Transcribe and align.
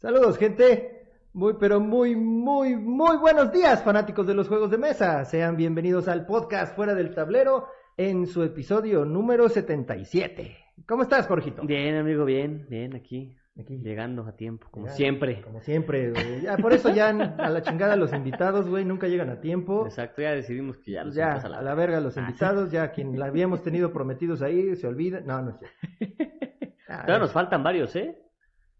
Saludos, 0.00 0.38
gente. 0.38 1.08
Muy, 1.32 1.54
pero 1.58 1.80
muy, 1.80 2.14
muy, 2.14 2.76
muy 2.76 3.16
buenos 3.16 3.52
días, 3.52 3.82
fanáticos 3.82 4.28
de 4.28 4.34
los 4.34 4.46
juegos 4.46 4.70
de 4.70 4.78
mesa. 4.78 5.24
Sean 5.24 5.56
bienvenidos 5.56 6.06
al 6.06 6.24
podcast 6.24 6.76
Fuera 6.76 6.94
del 6.94 7.12
Tablero 7.14 7.66
en 7.96 8.26
su 8.28 8.44
episodio 8.44 9.04
número 9.04 9.48
77. 9.48 10.56
¿Cómo 10.86 11.02
estás, 11.02 11.26
Jorgito? 11.26 11.62
Bien, 11.66 11.96
amigo, 11.96 12.24
bien, 12.24 12.66
bien, 12.68 12.94
aquí. 12.94 13.34
Aquí. 13.58 13.78
Llegando 13.78 14.22
a 14.24 14.36
tiempo, 14.36 14.68
como 14.70 14.86
siempre. 14.86 15.42
Como 15.42 15.60
siempre, 15.62 16.12
güey. 16.12 16.42
Ya, 16.42 16.56
por 16.58 16.72
eso 16.72 16.94
ya 16.94 17.08
a 17.08 17.50
la 17.50 17.62
chingada 17.62 17.96
los 17.96 18.12
invitados, 18.12 18.68
güey, 18.68 18.84
nunca 18.84 19.08
llegan 19.08 19.30
a 19.30 19.40
tiempo. 19.40 19.84
Exacto, 19.84 20.22
ya 20.22 20.30
decidimos 20.30 20.78
que 20.78 20.92
ya 20.92 21.02
los 21.02 21.16
Ya, 21.16 21.32
a 21.32 21.48
la 21.60 21.74
verga 21.74 21.98
los 22.00 22.16
Ah, 22.16 22.20
invitados, 22.20 22.70
ya 22.70 22.92
quien 22.92 23.18
la 23.18 23.26
habíamos 23.26 23.64
tenido 23.64 23.92
prometidos 23.92 24.42
ahí, 24.42 24.76
se 24.76 24.86
olvida. 24.86 25.20
No, 25.22 25.42
no 25.42 25.50
es 25.50 25.58
cierto. 25.58 25.76
Ah, 26.90 27.18
nos 27.18 27.32
faltan 27.32 27.62
varios, 27.62 27.94
¿eh? 27.96 28.16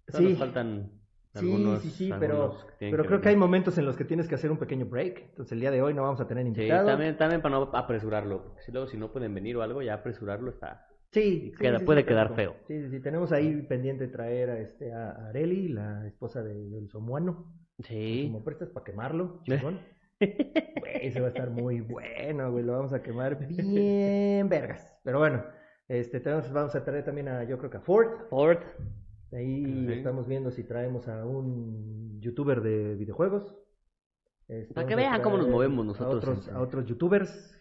Sí. 0.07 0.31
nos 0.31 0.39
faltan 0.39 0.91
Sí, 0.93 0.98
algunos. 1.39 1.83
sí, 1.83 1.91
sí, 1.91 2.11
pero, 2.19 2.57
pero 2.79 3.05
creo 3.05 3.21
que 3.21 3.29
hay 3.31 3.37
momentos 3.37 3.77
en 3.79 3.87
los 3.87 3.97
que 3.97 4.05
tienes 4.05 4.29
que 4.29 4.35
hacer 4.35 4.51
un 4.51 4.59
pequeño 4.59 4.87
break. 4.87 5.19
Entonces 5.31 5.53
el 5.53 5.61
día 5.61 5.71
de 5.71 5.81
hoy 5.83 5.95
no 5.95 6.03
vamos 6.03 6.21
a 6.21 6.27
tener 6.27 6.45
Sí, 6.45 6.49
invitados. 6.49 6.87
también, 6.87 7.17
también 7.17 7.43
para 7.43 7.57
no 7.57 7.71
apresurarlo. 7.75 8.45
porque 8.45 8.63
Si 8.63 8.73
luego, 8.73 8.87
si 8.87 8.97
no 8.97 9.13
pueden 9.13 9.35
venir 9.35 9.57
o 9.57 9.63
algo, 9.63 9.83
ya 9.83 9.95
apresurarlo 9.95 10.51
está. 10.51 10.87
Sí, 11.11 11.53
Queda- 11.59 11.79
sí, 11.79 11.85
puede 11.87 12.03
sí, 12.03 12.07
quedar 12.07 12.35
feo. 12.35 12.55
Sí, 12.67 12.83
sí, 12.83 12.91
sí, 12.91 13.01
tenemos 13.01 13.33
ahí 13.33 13.63
pendiente 13.63 14.09
traer 14.09 14.51
a, 14.51 14.59
este, 14.61 14.93
a 14.93 15.29
Areli, 15.29 15.69
la 15.69 16.07
esposa 16.07 16.43
de, 16.43 16.53
del 16.69 16.89
somuano. 16.91 17.53
Sí. 17.79 18.25
Como 18.27 18.45
prestas 18.45 18.69
para 18.71 18.85
quemarlo, 18.85 19.41
chingón. 19.45 19.81
Güey, 20.21 21.07
ese 21.07 21.21
va 21.21 21.27
a 21.27 21.31
estar 21.31 21.49
muy 21.51 21.81
bueno, 21.81 22.51
güey, 22.51 22.65
lo 22.65 22.73
vamos 22.73 22.93
a 22.93 23.01
quemar 23.03 23.39
bien 23.47 24.49
vergas. 24.49 24.99
Pero 25.05 25.19
bueno, 25.21 25.45
este, 25.87 26.21
tenemos, 26.21 26.53
vamos 26.53 26.75
a 26.75 26.85
traer 26.85 27.05
también 27.05 27.29
a, 27.29 27.45
yo 27.45 27.57
creo 27.57 27.71
que 27.71 27.77
a 27.79 27.81
Ford. 27.81 28.29
Ford. 28.29 28.59
Ahí 29.33 29.87
estamos 29.93 30.27
viendo 30.27 30.51
si 30.51 30.65
traemos 30.65 31.07
a 31.09 31.25
un 31.25 32.19
youtuber 32.21 32.61
de 32.63 32.95
videojuegos. 32.95 33.55
Este, 34.49 34.73
Para 34.73 34.87
que 34.87 34.97
vean 34.97 35.21
cómo 35.23 35.37
nos 35.37 35.49
movemos 35.49 35.85
A 35.85 35.89
nosotros 35.89 36.17
otros, 36.25 36.49
a 36.49 36.61
otros 36.61 36.87
youtubers, 36.87 37.55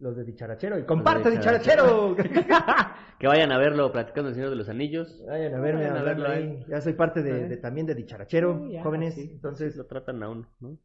los 0.00 0.16
de 0.16 0.24
Dicharachero. 0.24 0.78
Y 0.78 0.82
comparte 0.84 1.30
Dicharachero. 1.30 2.14
Dicharachero. 2.14 2.92
Que 3.22 3.28
vayan 3.28 3.52
a 3.52 3.58
verlo 3.58 3.92
platicando 3.92 4.30
el 4.30 4.34
Señor 4.34 4.50
de 4.50 4.56
los 4.56 4.68
Anillos. 4.68 5.22
Vayan 5.28 5.54
a 5.54 5.60
verme 5.60 5.82
Vayan 5.82 5.96
a 5.96 6.02
verlo 6.02 6.28
ahí. 6.28 6.64
Ya 6.68 6.80
soy 6.80 6.94
parte 6.94 7.22
de, 7.22 7.46
de- 7.46 7.56
también 7.56 7.86
de 7.86 7.94
Dicharachero, 7.94 8.58
Sí, 8.66 8.72
ya, 8.72 8.82
jóvenes. 8.82 9.14
sí, 9.14 9.30
Entonces, 9.32 9.76
Lo 9.76 9.86
tratan 9.86 10.20
a 10.24 10.28
uno, 10.28 10.48
¿no? 10.58 10.76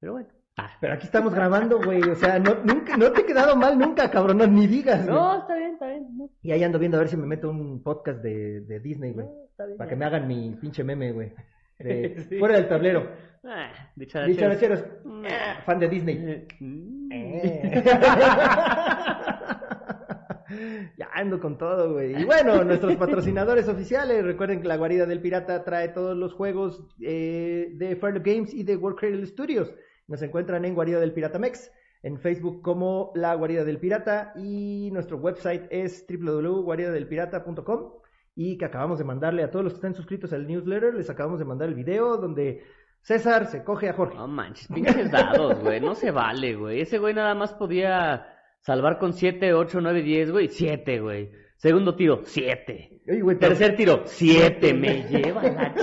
Pero 0.00 0.12
bueno. 0.12 0.28
Ah. 0.56 0.70
pero 0.80 0.94
aquí 0.94 1.04
estamos 1.04 1.34
grabando, 1.34 1.78
güey. 1.82 2.00
O 2.02 2.14
sea, 2.14 2.38
no, 2.38 2.54
nunca, 2.64 2.96
no 2.96 3.12
te 3.12 3.20
he 3.20 3.26
quedado 3.26 3.56
mal 3.56 3.78
nunca, 3.78 4.10
cabrón. 4.10 4.38
No, 4.38 4.46
ni 4.46 4.66
digas. 4.66 5.04
No, 5.06 5.40
está 5.40 5.54
bien, 5.54 5.72
está 5.72 5.86
bien. 5.88 6.16
No, 6.16 6.30
Y 6.42 6.52
ahí 6.52 6.64
ando 6.64 6.78
viendo 6.78 6.96
a 6.96 7.00
ver 7.00 7.08
si 7.10 7.16
me 7.18 7.26
meto 7.26 7.50
un 7.50 7.82
podcast 7.82 8.22
de, 8.22 8.62
de 8.62 8.80
Disney, 8.80 9.12
güey. 9.12 9.26
No, 9.66 9.72
está 9.72 9.74
bien. 9.74 9.78
Para 9.78 9.90
que 9.90 9.96
me 9.96 10.04
hagan 10.04 10.28
mi 10.28 10.56
pinche 10.60 10.84
meme, 10.84 11.12
güey. 11.12 11.32
De- 11.78 12.24
Sí. 12.28 12.38
Fuera 12.38 12.56
del 12.56 12.68
tablero. 12.68 13.10
Ah, 13.44 13.72
dicharacheros. 13.96 14.36
Dicharacheros. 14.36 14.84
Mm. 15.04 15.24
Ah, 15.28 15.62
fan 15.66 15.80
de 15.80 15.88
Disney. 15.88 16.16
Eh. 16.16 16.46
Eh. 17.10 17.82
ya 20.96 21.08
ando 21.14 21.40
con 21.40 21.58
todo, 21.58 21.94
güey. 21.94 22.20
Y 22.20 22.24
bueno, 22.24 22.62
nuestros 22.62 22.94
patrocinadores 22.96 23.68
oficiales, 23.68 24.24
recuerden 24.24 24.60
que 24.62 24.68
la 24.68 24.76
guarida 24.76 25.06
del 25.06 25.20
pirata 25.20 25.64
trae 25.64 25.88
todos 25.88 26.16
los 26.16 26.32
juegos 26.34 26.84
eh, 27.00 27.70
de 27.74 27.96
Fairloop 27.96 28.24
Games 28.24 28.54
y 28.54 28.62
de 28.62 28.76
World 28.76 28.98
Cradle 28.98 29.26
Studios. 29.26 29.74
Nos 30.08 30.22
encuentran 30.22 30.64
en 30.64 30.74
Guarida 30.74 31.00
del 31.00 31.12
Pirata 31.12 31.38
Mex, 31.38 31.72
en 32.02 32.18
Facebook 32.18 32.60
como 32.62 33.12
La 33.14 33.34
Guarida 33.34 33.64
del 33.64 33.78
Pirata 33.78 34.32
y 34.36 34.90
nuestro 34.92 35.16
website 35.16 35.66
es 35.70 36.04
www.guaridadelpirata.com 36.08 37.92
y 38.34 38.56
que 38.56 38.64
acabamos 38.64 38.98
de 38.98 39.04
mandarle 39.04 39.42
a 39.42 39.50
todos 39.50 39.64
los 39.64 39.72
que 39.74 39.78
están 39.78 39.94
suscritos 39.94 40.32
al 40.32 40.46
newsletter, 40.46 40.94
les 40.94 41.10
acabamos 41.10 41.38
de 41.38 41.44
mandar 41.44 41.68
el 41.68 41.74
video 41.74 42.16
donde 42.16 42.62
César 43.02 43.46
se 43.46 43.62
coge 43.64 43.88
a 43.88 43.92
Jorge. 43.94 44.16
No 44.16 44.26
manches, 44.28 44.68
pinches 44.68 45.10
dados, 45.10 45.58
güey. 45.60 45.80
No 45.80 45.94
se 45.94 46.10
vale, 46.10 46.54
güey. 46.54 46.80
Ese 46.80 46.98
güey 46.98 47.14
nada 47.14 47.34
más 47.34 47.52
podía 47.54 48.26
salvar 48.60 48.98
con 48.98 49.12
7, 49.12 49.52
8, 49.54 49.80
9, 49.80 50.02
10, 50.02 50.30
güey. 50.30 50.48
7, 50.48 51.00
güey. 51.00 51.30
Segundo 51.56 51.94
tiro, 51.94 52.20
7. 52.24 53.00
Oye, 53.08 53.20
güey, 53.20 53.36
pero- 53.38 53.54
Tercer 53.54 53.76
tiro, 53.76 54.02
7. 54.04 54.72
Me 54.74 55.02
lleva 55.10 55.42
la 55.42 55.74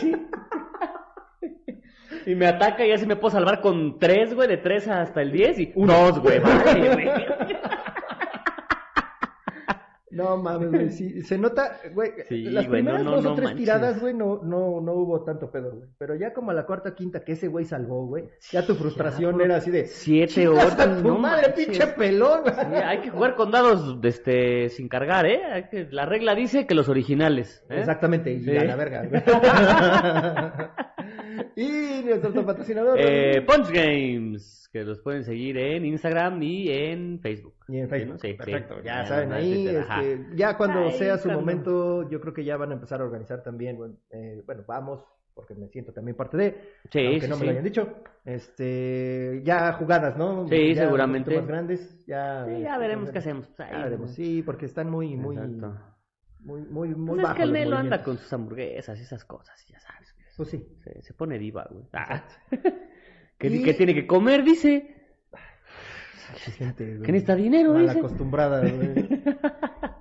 Y 2.25 2.35
me 2.35 2.47
ataca 2.47 2.85
y 2.85 2.91
así 2.91 3.06
me 3.06 3.16
puedo 3.16 3.31
salvar 3.31 3.62
con 3.62 3.97
3, 4.00 4.34
güey, 4.34 4.47
de 4.47 4.57
3 4.57 4.88
hasta 4.88 5.22
el 5.22 5.31
10 5.31 5.59
y 5.59 5.66
2, 5.75 6.19
güey. 6.19 6.40
Vale, 6.40 6.94
güey. 6.94 7.07
No 10.19 10.38
mames, 10.38 10.69
güey, 10.72 10.90
sí, 10.90 11.22
se 11.24 11.38
nota, 11.38 11.80
güey, 11.94 12.12
Sí, 12.28 12.44
las 12.44 12.68
güey, 12.68 12.81
primeras 12.81 13.03
no, 13.03 13.12
dos 13.12 13.25
o 13.25 13.30
no 13.30 13.35
tres 13.35 13.46
manches. 13.50 13.66
tiradas, 13.66 14.00
güey, 14.02 14.13
no, 14.13 14.41
no, 14.44 14.81
no 14.81 14.94
hubo 14.94 15.24
tanto 15.24 15.50
pedo, 15.50 15.72
güey, 15.72 15.90
pero 15.97 16.16
ya 16.16 16.34
como 16.34 16.52
a 16.52 16.53
la 16.53 16.66
cuarta 16.66 16.90
o 16.90 16.96
quinta 16.96 17.24
que 17.24 17.31
ese 17.34 17.47
güey 17.47 17.66
salvó, 17.66 18.06
güey, 18.07 18.25
ya 18.52 18.66
tu 18.66 18.75
frustración 18.75 19.40
era 19.41 19.56
así 19.58 19.72
de, 19.72 19.85
7, 19.85 20.28
"Chingas 20.34 20.74
8, 20.74 20.81
a 20.81 20.96
tu 21.02 21.08
no 21.08 21.18
madre, 21.18 21.47
manches. 21.47 21.66
pinche 21.66 21.88
pelón, 21.88 22.41
güey". 22.41 22.53
Sí, 22.53 22.75
hay 22.85 22.97
que 23.00 23.09
jugar 23.09 23.35
con 23.35 23.52
dados 23.52 23.97
este, 24.03 24.69
sin 24.69 24.90
cargar, 24.90 25.25
¿eh? 25.25 25.41
Hay 25.52 25.63
que- 25.69 25.88
la 25.91 26.06
regla 26.06 26.35
dice 26.35 26.68
que 26.68 26.75
los 26.75 26.90
originales. 26.90 27.63
¿eh? 27.69 27.79
Exactamente, 27.79 28.34
y 28.34 28.58
a 28.58 28.63
la 28.66 28.75
verga, 28.75 29.03
güey. 29.08 29.22
y 31.55 32.01
nuestro 32.05 32.45
patrocinador, 32.45 32.97
Eh, 33.00 33.41
Punch 33.41 33.69
Games, 33.72 34.69
que 34.72 34.83
los 34.83 35.00
pueden 35.01 35.23
seguir 35.23 35.57
en 35.57 35.85
Instagram 35.85 36.41
y 36.44 36.69
en 36.72 37.19
Facebook. 37.19 37.55
y 37.67 37.77
en 37.79 37.89
Facebook, 37.89 38.19
Sí, 38.22 38.29
sí. 38.31 38.33
perfecto, 38.33 38.77
ya 38.83 39.01
Ya, 39.03 39.05
saben 39.05 39.31
ahí, 39.33 39.67
este, 39.67 40.25
ya 40.35 40.57
cuando 40.57 40.85
Ay, 40.85 40.91
sea 40.94 41.17
su 41.17 41.23
cuando- 41.25 41.39
momento, 41.41 42.09
yo 42.09 42.19
creo 42.22 42.33
que 42.33 42.44
ya 42.44 42.57
van 42.57 42.72
a 42.72 42.73
empezar 42.75 43.01
a 43.01 43.03
organizar 43.05 43.44
también, 43.44 43.75
güey, 43.78 43.91
eh, 44.11 44.41
bueno, 44.45 44.63
vamos, 44.67 45.03
porque 45.33 45.55
me 45.55 45.67
siento 45.69 45.94
también 45.94 46.17
parte 46.17 46.35
de, 46.38 46.61
Sí, 46.91 46.99
aunque 47.05 47.22
sí, 47.22 47.28
no 47.29 47.35
me 47.35 47.39
sí. 47.41 47.45
lo 47.45 47.51
hayan 47.51 47.63
dicho. 47.63 47.94
Este, 48.25 49.41
ya 49.44 49.73
jugadas, 49.73 50.17
¿no? 50.17 50.47
Sí, 50.47 50.73
Ya 50.75 50.83
seguramente. 50.83 51.35
más 51.35 51.47
grandes, 51.47 52.05
ya. 52.05 52.45
Sí, 52.45 52.61
ya 52.61 52.69
este, 52.73 52.79
veremos 52.79 53.11
qué 53.11 53.17
hacemos. 53.19 53.47
Pues, 53.47 53.59
ahí, 53.59 53.78
Ya 53.78 53.83
veremos, 53.83 54.11
sí, 54.13 54.44
porque 54.44 54.66
están 54.66 54.89
muy, 54.89 55.16
muy, 55.16 55.35
Exacto. 55.38 55.78
muy, 56.41 56.61
muy, 56.61 56.89
muy 56.89 57.07
Pues 57.07 57.17
es 57.19 57.23
bajos 57.23 57.38
que 57.38 57.44
el 57.44 57.53
Nelo 57.53 57.78
anda 57.78 58.03
con 58.03 58.17
sus 58.17 58.31
hamburguesas 58.33 58.99
y 58.99 59.03
esas 59.03 59.23
cosas, 59.25 59.66
ya 59.67 59.79
sabes. 59.79 60.09
Pues 60.39 60.51
sí. 60.51 60.66
Se, 60.85 61.01
se 61.01 61.13
pone 61.13 61.38
diva, 61.38 61.67
güey. 61.69 61.83
Ah. 61.91 62.23
Y- 63.41 63.61
que 63.61 63.73
tiene 63.73 63.94
que 63.94 64.07
comer, 64.07 64.41
dice. 64.45 64.95
Gente, 66.57 67.01
Que 67.03 67.11
necesita 67.11 67.35
dinero, 67.35 67.73
mal 67.73 67.88
dice. 67.88 68.00
acostumbrada, 68.00 68.61
güey. 68.61 69.22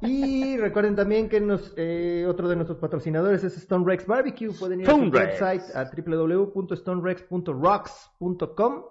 Y 0.13 0.57
recuerden 0.59 0.95
también 0.95 1.29
que 1.29 1.41
nos, 1.41 1.75
eh, 1.77 2.25
otro 2.29 2.49
de 2.49 2.55
nuestros 2.55 2.79
patrocinadores 2.79 3.43
es 3.43 3.57
Stone 3.57 3.85
Rex 3.85 4.07
Barbecue. 4.07 4.53
Pueden 4.53 4.83
ir 4.83 4.87
a 4.89 4.93
su 4.93 4.97
Stone 4.97 5.11
Rex. 5.11 5.41
website 5.41 5.63
a 5.75 5.91
www.stonerex.rocks.com 5.91 8.85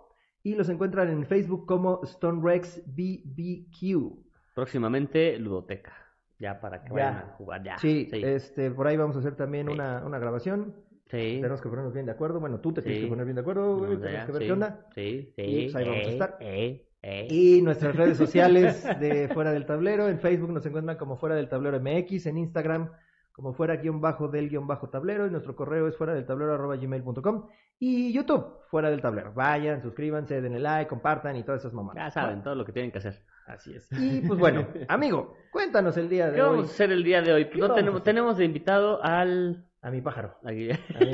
y 0.44 0.56
los 0.56 0.69
encuentran 0.69 1.09
en 1.09 1.25
Facebook 1.25 1.66
como 1.66 2.02
Stone 2.03 2.41
Rex 2.44 2.84
BBQ. 2.88 4.18
Próximamente, 4.53 5.38
Ludoteca. 5.40 5.94
Ya 6.40 6.59
para 6.59 6.84
que 6.84 6.90
Ya. 6.90 6.94
vayan 6.94 7.16
a 7.18 7.34
jugar, 7.38 7.63
ya. 7.63 7.78
Sí, 7.80 8.07
sí. 8.12 8.22
este, 8.24 8.69
por 8.72 8.88
ahí 8.88 8.96
vamos 8.97 9.16
a 9.16 9.19
hacer 9.19 9.36
también 9.36 9.68
Sí. 9.68 9.74
una, 9.74 10.06
una 10.06 10.19
grabación. 10.19 10.75
Sí. 11.09 11.40
Tenemos 11.41 11.62
que 11.62 11.69
ponernos 11.69 11.94
bien 11.94 12.06
de 12.06 12.12
acuerdo. 12.12 12.40
Bueno, 12.40 12.59
tú 12.59 12.73
te 12.73 12.81
tienes 12.81 13.01
que 13.01 13.07
poner 13.07 13.25
bien 13.25 13.35
de 13.35 13.41
acuerdo, 13.41 13.78
güey. 13.78 13.97
Tenemos 13.97 14.25
que 14.25 14.31
ver 14.31 14.41
sí, 14.41 14.47
qué 14.47 14.51
onda. 14.53 14.88
Sí, 14.95 15.34
sí. 15.35 15.41
Y 15.41 15.63
pues 15.63 15.75
ahí 15.75 15.84
vamos 15.85 15.97
a 15.97 16.09
eh, 16.09 16.13
estar. 16.13 16.38
eh, 16.40 16.88
eh. 17.01 17.28
Y 17.29 17.62
nuestras 17.62 17.95
redes 17.95 18.18
sociales 18.18 18.84
de 19.00 19.29
Fuera 19.29 19.51
del 19.51 19.66
Tablero. 19.66 20.07
En 20.07 20.19
Facebook 20.19 20.51
nos 20.51 20.66
encuentran 20.66 20.97
como 20.97 21.18
Fuera 21.18 21.35
del 21.35 21.50
Tablero 21.50 21.79
MX. 21.79 22.25
En 22.28 22.38
Instagram 22.38 22.91
como 23.38 23.53
fuera 23.53 23.75
guion 23.75 24.01
bajo 24.01 24.29
del 24.29 24.50
guion 24.50 24.66
bajo 24.66 24.90
tablero. 24.90 25.28
Y 25.28 25.29
nuestro 25.29 25.56
correo 25.56 25.88
es 25.88 25.95
fuera 25.95 26.16
del 26.16 26.25
tablero 26.25 26.56
arroba 26.56 26.75
gmail.com. 26.75 27.45
Y 27.79 28.12
YouTube, 28.12 28.62
Fuera 28.72 28.89
del 28.89 29.01
Tablero. 29.01 29.31
Vayan, 29.34 29.84
suscríbanse, 29.84 30.41
denle 30.41 30.59
like, 30.59 30.89
compartan 30.89 31.35
y 31.35 31.44
todas 31.44 31.62
esas 31.62 31.74
mamadas. 31.74 32.03
Ya 32.03 32.09
saben 32.09 32.41
todo 32.41 32.56
lo 32.56 32.66
que 32.66 32.72
tienen 32.72 32.91
que 32.91 32.97
hacer. 32.97 33.22
Así 33.45 33.75
es. 33.75 33.88
Y 33.91 34.22
pues 34.22 34.39
bueno, 34.39 34.68
amigo, 34.88 35.36
cuéntanos 35.51 35.95
el 35.98 36.10
día 36.10 36.31
¿Qué 36.31 36.38
de 36.38 36.42
hoy 36.42 36.50
vamos 36.50 36.69
a 36.69 36.74
hacer 36.74 36.92
el 36.92 37.03
día 37.03 37.21
de 37.21 37.33
hoy? 37.33 37.50
¿Qué 37.50 37.60
no 37.60 37.75
tenemos, 37.75 38.03
tenemos 38.03 38.38
de 38.38 38.45
invitado 38.45 39.03
al... 39.03 39.67
a 39.81 39.91
mi 39.91 40.01
pájaro. 40.01 40.35
A 40.44 40.51
mi 40.51 40.68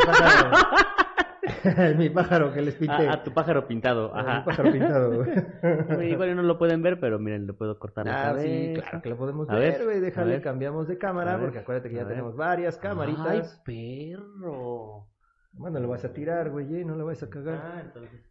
pájaro. 0.06 0.52
a 1.94 1.98
mi 1.98 2.10
pájaro 2.10 2.54
que 2.54 2.62
les 2.62 2.76
pinté. 2.76 3.08
a, 3.08 3.14
a 3.14 3.24
tu 3.24 3.34
pájaro 3.34 3.68
pintado. 3.68 4.14
A 4.16 4.24
mi 4.24 4.30
Ajá. 4.30 4.46
pájaro 4.46 4.72
pintado. 4.72 5.26
Güey, 5.96 6.12
Igual 6.12 6.36
no 6.36 6.44
lo 6.44 6.58
pueden 6.58 6.82
ver, 6.82 7.00
pero 7.00 7.20
miren, 7.20 7.46
lo 7.48 7.56
puedo 7.56 7.78
cortar 7.80 8.08
Ah, 8.08 8.36
sí, 8.40 8.74
claro 8.76 9.02
que 9.02 9.10
lo 9.10 9.18
podemos 9.18 9.50
A 9.50 9.56
ver, 9.56 9.84
güey. 9.84 10.00
Déjale, 10.00 10.42
cambiamos 10.42 10.88
de 10.88 10.98
cámara, 10.98 11.38
porque 11.40 11.60
acuérdate 11.60 11.90
que 11.90 11.96
ya 11.96 12.04
ver. 12.04 12.14
tenemos 12.14 12.36
varias 12.36 12.78
camaritas. 12.78 13.62
Ay, 13.68 14.16
perro. 14.16 15.08
Bueno, 15.52 15.80
lo 15.80 15.88
vas 15.88 16.04
a 16.06 16.14
tirar, 16.14 16.50
güey, 16.50 16.82
eh, 16.82 16.86
no 16.86 16.96
lo 16.96 17.06
vas 17.06 17.22
a 17.22 17.30
cagar. 17.30 17.62
Ah, 17.64 17.82
entonces 17.82 18.22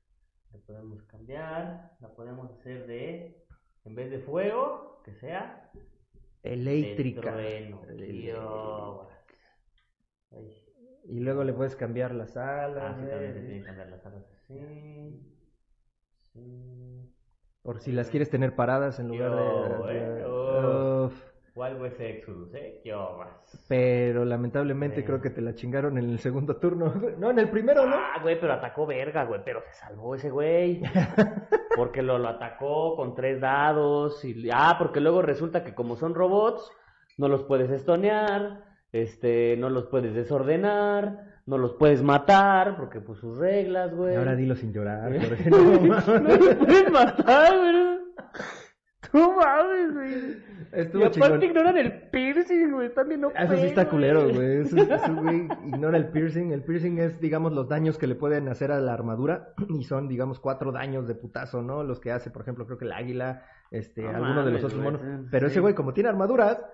la 0.52 0.58
podemos 0.67 1.02
cambiar. 1.05 1.93
La 2.00 2.08
podemos 2.08 2.50
hacer 2.58 2.87
de... 2.87 3.37
En 3.84 3.94
vez 3.94 4.11
de 4.11 4.19
fuego, 4.20 5.00
que 5.05 5.14
sea... 5.14 5.70
Eléctrica. 6.43 7.20
de 7.37 7.70
trueno. 7.70 7.82
El- 7.88 7.96
Tío. 8.08 9.08
Y 11.05 11.20
luego 11.20 11.43
le 11.44 11.52
puedes 11.52 11.75
cambiar 11.76 12.14
las 12.14 12.37
Ah, 12.37 12.64
alas, 12.64 12.96
sí, 12.96 13.02
güey. 13.02 13.11
también 13.11 13.32
se 13.34 13.40
tienen 13.40 13.61
que 13.61 13.67
cambiar 13.67 13.88
las 13.88 14.06
alas 14.06 14.25
así. 14.32 14.55
Sí. 16.32 17.12
Por 17.62 17.81
si 17.81 17.93
las 17.93 18.08
quieres 18.11 18.31
tener 18.31 18.55
paradas 18.56 18.99
en 18.99 19.08
lugar 19.08 19.31
Yo, 19.31 19.87
de. 19.87 19.99
eh, 19.99 20.25
oh. 20.26 21.05
Uf. 21.06 21.32
Wild 21.55 21.82
West 21.82 22.00
Exodus, 22.00 22.55
¿eh? 22.55 22.81
¿Qué 22.82 22.94
obras? 22.94 23.67
Pero 23.69 24.25
lamentablemente 24.25 25.00
Sí. 25.00 25.05
creo 25.05 25.20
que 25.20 25.29
te 25.29 25.43
la 25.43 25.55
chingaron 25.55 25.99
en 25.99 26.08
el 26.08 26.19
segundo 26.19 26.56
turno. 26.56 26.94
No, 27.19 27.31
en 27.31 27.38
el 27.38 27.50
primero, 27.50 27.87
¿no? 27.87 27.94
Ah, 27.96 28.20
güey, 28.23 28.40
pero 28.40 28.55
atacó 28.55 28.87
verga, 28.87 29.25
güey, 29.25 29.43
pero 29.44 29.61
se 29.61 29.75
salvó 29.75 30.14
ese 30.14 30.31
güey. 30.31 30.81
Porque 31.76 32.00
lo, 32.02 32.19
lo 32.19 32.29
atacó 32.29 32.96
con 32.96 33.14
tres 33.14 33.40
dados. 33.40 34.25
Y... 34.25 34.49
Ah, 34.52 34.76
porque 34.79 35.00
luego 35.00 35.20
resulta 35.23 35.62
que 35.64 35.75
como 35.75 35.96
son 35.96 36.14
robots, 36.14 36.70
no 37.19 37.29
los 37.29 37.44
puedes 37.44 37.70
estonear, 37.70 38.64
este, 38.93 39.56
no 39.59 39.71
los 39.71 39.87
puedes 39.87 40.15
desordenar, 40.15 41.41
no 41.47 41.59
los 41.59 41.75
puedes 41.75 42.03
matar, 42.03 42.77
porque 42.77 43.00
pues 43.00 43.19
sus 43.19 43.39
reglas, 43.39 43.94
güey. 43.94 44.15
Ahora 44.17 44.37
dilo 44.37 44.55
sin 44.55 44.73
llorar. 44.73 45.12
Jorge, 45.29 45.50
no 45.50 45.59
mames. 45.65 46.06
no 46.06 46.19
los 46.37 46.55
puedes 46.56 46.93
matar, 46.93 47.56
güey. 47.59 47.93
No 49.12 49.37
mames, 49.37 49.93
güey. 49.93 50.37
Estuvo 50.73 51.03
y 51.03 51.05
aparte 51.05 51.21
chingón. 51.21 51.43
ignoran 51.43 51.77
el 51.77 52.09
piercing, 52.09 52.71
güey. 52.71 52.94
También 52.94 53.21
no 53.21 53.31
Eso 53.31 53.56
sí 53.56 53.67
está 53.67 53.87
culero, 53.87 54.27
güey. 54.33 54.61
Eso, 54.62 54.79
eso, 54.79 55.15
güey, 55.15 55.49
ignora 55.67 55.99
el 55.99 56.09
piercing. 56.09 56.50
El 56.50 56.62
piercing 56.62 56.99
es, 56.99 57.21
digamos, 57.21 57.53
los 57.53 57.69
daños 57.69 57.99
que 57.99 58.06
le 58.06 58.15
pueden 58.15 58.49
hacer 58.49 58.73
a 58.73 58.81
la 58.81 58.94
armadura. 58.94 59.53
Y 59.69 59.85
son, 59.85 60.09
digamos, 60.09 60.41
cuatro 60.41 60.73
daños 60.73 61.06
de 61.06 61.15
putazo, 61.15 61.61
¿no? 61.61 61.85
Los 61.85 62.00
que 62.00 62.11
hace, 62.11 62.31
por 62.31 62.41
ejemplo, 62.41 62.65
creo 62.65 62.79
que 62.79 62.87
el 62.87 62.93
águila, 62.93 63.44
este, 63.71 64.00
No 64.03 64.09
alguno 64.17 64.47
de 64.47 64.53
los 64.53 64.62
mames, 64.62 64.65
otros 64.65 64.83
monos. 64.83 65.00
sí. 65.03 65.29
Pero 65.31 65.47
ese 65.49 65.61
güey, 65.61 65.75
como 65.75 65.93
tiene 65.93 66.09
armaduras, 66.09 66.65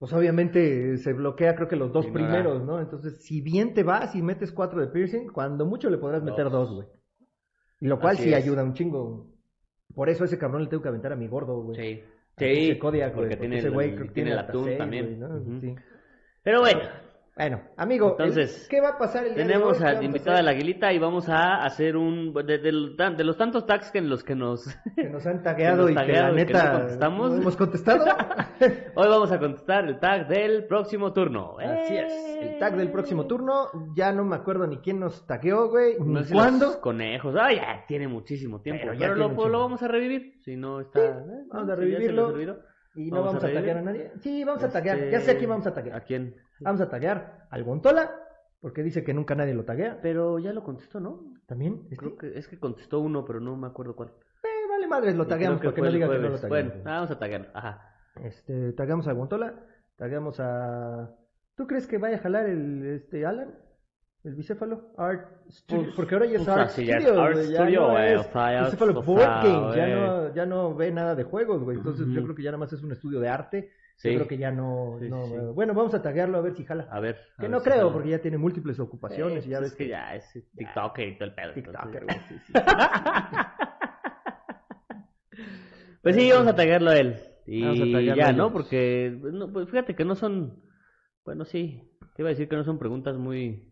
pues 0.00 0.12
obviamente 0.14 0.96
se 0.96 1.12
bloquea, 1.12 1.54
creo 1.54 1.68
que 1.68 1.76
los 1.76 1.92
dos 1.92 2.06
primeros, 2.06 2.64
¿no? 2.64 2.80
Entonces, 2.80 3.22
si 3.22 3.40
bien 3.42 3.74
te 3.74 3.82
vas 3.84 4.16
y 4.16 4.22
metes 4.22 4.50
cuatro 4.50 4.80
de 4.80 4.88
piercing, 4.88 5.28
cuando 5.28 5.64
mucho 5.66 5.88
le 5.90 5.98
podrás 5.98 6.22
meter 6.24 6.44
Dos. 6.44 6.52
dos, 6.52 6.74
güey. 6.74 6.88
Y 7.82 7.86
lo 7.86 8.00
cual 8.00 8.14
Así 8.14 8.24
sí 8.24 8.30
es. 8.30 8.36
ayuda 8.42 8.64
un 8.64 8.72
chingo. 8.74 9.28
Por 9.94 10.08
eso 10.08 10.24
a 10.24 10.26
ese 10.26 10.38
cabrón 10.38 10.62
le 10.64 10.68
tengo 10.68 10.82
que 10.82 10.88
aventar 10.88 11.12
a 11.12 11.16
mi 11.16 11.28
gordo, 11.28 11.62
güey. 11.62 11.76
Sí. 11.76 12.02
Sí, 12.38 12.78
Kodiak, 12.78 13.14
porque 13.14 13.36
tiene, 13.36 13.58
ese 13.58 13.66
el- 13.68 13.74
güey 13.74 13.94
creo 13.94 14.06
que 14.06 14.12
tiene 14.14 14.32
el 14.32 14.38
hasta 14.38 14.52
atún 14.52 14.64
seis, 14.64 14.78
también. 14.78 15.20
¿no? 15.20 15.60
Sí. 15.60 15.74
Pero 16.42 16.60
bueno, 16.60 16.80
Bueno, 17.40 17.62
amigo, 17.78 18.10
Entonces, 18.18 18.64
el- 18.64 18.68
¿qué 18.68 18.80
va 18.82 18.90
a 18.90 18.98
pasar 18.98 19.24
el 19.24 19.34
día 19.34 19.44
de 19.44 19.48
tenemos 19.50 19.72
hoy? 19.72 19.78
¿Qué 19.78 20.30
a 20.30 20.36
a 20.36 20.42
la 20.42 20.50
Aguilita 20.50 20.92
y 20.92 20.98
vamos 20.98 21.26
a 21.30 21.64
hacer 21.64 21.96
un... 21.96 22.34
De, 22.34 22.58
de 22.58 23.24
los 23.24 23.36
tantos 23.38 23.64
tags 23.64 23.90
que 23.90 23.96
en 23.96 24.10
los 24.10 24.22
que 24.22 24.34
nos... 24.34 24.66
que 24.94 25.08
nos 25.08 25.26
han 25.26 25.42
tagueado 25.42 25.86
que 25.86 25.92
y 25.92 25.94
que 25.96 26.12
la 26.12 26.28
que 26.28 26.36
neta 26.36 26.64
no 26.72 26.78
contestamos. 26.80 27.34
hemos 27.38 27.56
contestado. 27.56 28.04
Hoy 28.94 29.08
vamos 29.08 29.32
a 29.32 29.38
contestar 29.38 29.86
el 29.86 29.98
tag 29.98 30.28
del 30.28 30.66
próximo 30.66 31.14
turno. 31.14 31.56
Así 31.58 31.96
es. 31.96 32.12
El 32.42 32.58
tag 32.58 32.76
del 32.76 32.92
próximo 32.92 33.26
turno, 33.26 33.68
ya 33.96 34.12
no 34.12 34.22
me 34.24 34.36
acuerdo 34.36 34.66
ni 34.66 34.76
quién 34.78 35.00
nos 35.00 35.26
tagueó, 35.26 35.70
güey, 35.70 35.94
ni 35.98 36.12
No 36.12 36.20
sé 36.20 36.26
si 36.26 36.34
cuándo. 36.34 36.66
los 36.66 36.76
conejos. 36.76 37.34
Ah, 37.40 37.54
ya 37.54 37.84
tiene 37.88 38.06
muchísimo 38.06 38.60
tiempo. 38.60 38.82
Pero 38.98 39.14
lo, 39.14 39.28
chingo. 39.30 39.48
vamos 39.50 39.82
a 39.82 39.88
revivir. 39.88 40.34
Si 40.44 40.56
no 40.56 40.80
está... 40.82 41.00
eh, 41.00 41.46
vamos 41.50 41.70
a 41.70 41.74
revivirlo. 41.74 42.38
Y 42.96 43.10
no 43.10 43.22
Vamos 43.22 43.34
vamos 43.34 43.44
a 43.44 43.46
a 43.46 43.52
taguear 43.54 43.78
a 43.78 43.82
nadie. 43.82 44.10
Sí, 44.20 44.44
vamos 44.44 44.62
a 44.62 44.68
taguear. 44.70 44.98
Este, 44.98 45.10
Ya 45.12 45.20
sé 45.20 45.30
a 45.30 45.38
quién 45.38 45.48
vamos 45.48 45.66
a 45.66 45.70
¿A 45.70 45.74
taguear. 45.74 46.04
quién? 46.04 46.34
Vamos 46.60 46.80
a 46.80 46.88
taguear 46.88 47.46
al 47.50 47.64
Gontola, 47.64 48.10
porque 48.60 48.82
dice 48.82 49.02
que 49.02 49.14
nunca 49.14 49.34
nadie 49.34 49.54
lo 49.54 49.64
taguea. 49.64 49.98
Pero 50.02 50.38
ya 50.38 50.52
lo 50.52 50.62
contestó, 50.62 51.00
¿no? 51.00 51.32
También. 51.46 51.82
¿Este? 51.90 51.96
Creo 51.96 52.16
que 52.16 52.38
es 52.38 52.48
que 52.48 52.58
contestó 52.58 53.00
uno, 53.00 53.24
pero 53.24 53.40
no 53.40 53.56
me 53.56 53.66
acuerdo 53.66 53.96
cuál. 53.96 54.10
Eh, 54.42 54.68
vale 54.68 54.86
madres, 54.86 55.16
lo 55.16 55.26
tagueamos 55.26 55.60
para 55.60 55.74
que 55.74 55.80
no 55.82 55.90
diga 55.90 56.08
que 56.08 56.18
no 56.18 56.28
lo 56.28 56.38
tagueamos. 56.38 56.74
Bueno, 56.74 56.90
ah, 56.90 56.94
vamos 56.94 57.10
a 57.10 57.18
taguearlo. 57.18 57.48
Ajá. 57.54 57.94
Este, 58.22 58.72
tagueamos 58.72 59.08
a 59.08 59.12
Gontola, 59.12 59.54
tagueamos 59.96 60.40
a... 60.40 61.10
¿Tú 61.54 61.66
crees 61.66 61.86
que 61.86 61.98
vaya 61.98 62.16
a 62.16 62.20
jalar 62.20 62.46
el 62.46 62.84
este 62.86 63.24
Alan? 63.24 63.54
¿El 64.22 64.34
bicéfalo? 64.34 64.92
Art 64.98 65.48
Studio. 65.48 65.84
Pues- 65.84 65.96
Porque 65.96 66.14
ahora 66.14 66.26
ya 66.26 66.38
es 66.38 66.48
Art 66.48 66.70
Studio, 66.70 67.20
Art 67.20 67.36
ya 67.36 67.62
Studio, 67.62 67.80
no 67.80 67.98
es 67.98 68.26
Bicéfalo 68.64 69.02
Board 69.02 69.20
sea, 69.20 69.42
Games, 69.42 69.76
ya 69.76 69.86
no, 69.86 70.34
ya 70.34 70.46
no 70.46 70.74
ve 70.74 70.90
nada 70.90 71.14
de 71.14 71.24
juegos, 71.24 71.62
güey. 71.62 71.78
Entonces 71.78 72.06
yo 72.08 72.22
creo 72.22 72.34
que 72.34 72.42
ya 72.42 72.50
nada 72.50 72.58
más 72.58 72.72
es 72.72 72.82
un 72.82 72.92
estudio 72.92 73.20
de 73.20 73.28
arte. 73.28 73.70
Sí. 74.00 74.08
Yo 74.12 74.14
creo 74.20 74.28
que 74.28 74.38
ya 74.38 74.50
no... 74.50 74.96
Sí, 74.98 75.10
no 75.10 75.26
sí, 75.26 75.32
sí. 75.32 75.38
Bueno, 75.54 75.74
vamos 75.74 75.92
a 75.92 76.00
taguearlo 76.00 76.38
a 76.38 76.40
ver 76.40 76.54
si 76.54 76.64
jala. 76.64 76.88
A 76.90 77.00
ver. 77.00 77.16
a 77.16 77.36
que 77.36 77.42
ver 77.42 77.50
no 77.50 77.58
si 77.58 77.64
creo, 77.64 77.78
jala. 77.80 77.92
porque 77.92 78.08
ya 78.08 78.18
tiene 78.20 78.38
múltiples 78.38 78.80
ocupaciones 78.80 79.46
y 79.46 79.50
ya 79.50 79.58
pues 79.58 79.70
ves 79.70 79.72
es 79.72 79.76
que 79.76 79.88
ya 79.88 80.14
es 80.14 80.32
TikToker 80.56 81.08
y 81.08 81.18
todo 81.18 81.28
el 81.28 81.34
pedo. 81.34 81.52
TikToker. 81.52 82.06
Pues 86.02 86.16
sí, 86.16 86.30
vamos 86.32 86.48
a 86.48 86.54
taguearlo 86.56 86.90
a 86.90 86.96
él. 86.96 87.16
Y 87.46 87.62
Vamos 87.62 87.80
a 87.80 87.92
taguearlo 87.92 88.14
ya. 88.16 88.32
¿no? 88.32 88.52
Porque, 88.52 89.18
no, 89.32 89.52
pues 89.52 89.68
fíjate 89.68 89.94
que 89.94 90.04
no 90.04 90.14
son, 90.14 90.62
bueno, 91.26 91.44
sí, 91.44 91.92
te 92.16 92.22
iba 92.22 92.28
a 92.28 92.32
decir 92.32 92.48
que 92.48 92.56
no 92.56 92.64
son 92.64 92.78
preguntas 92.78 93.16
muy 93.18 93.70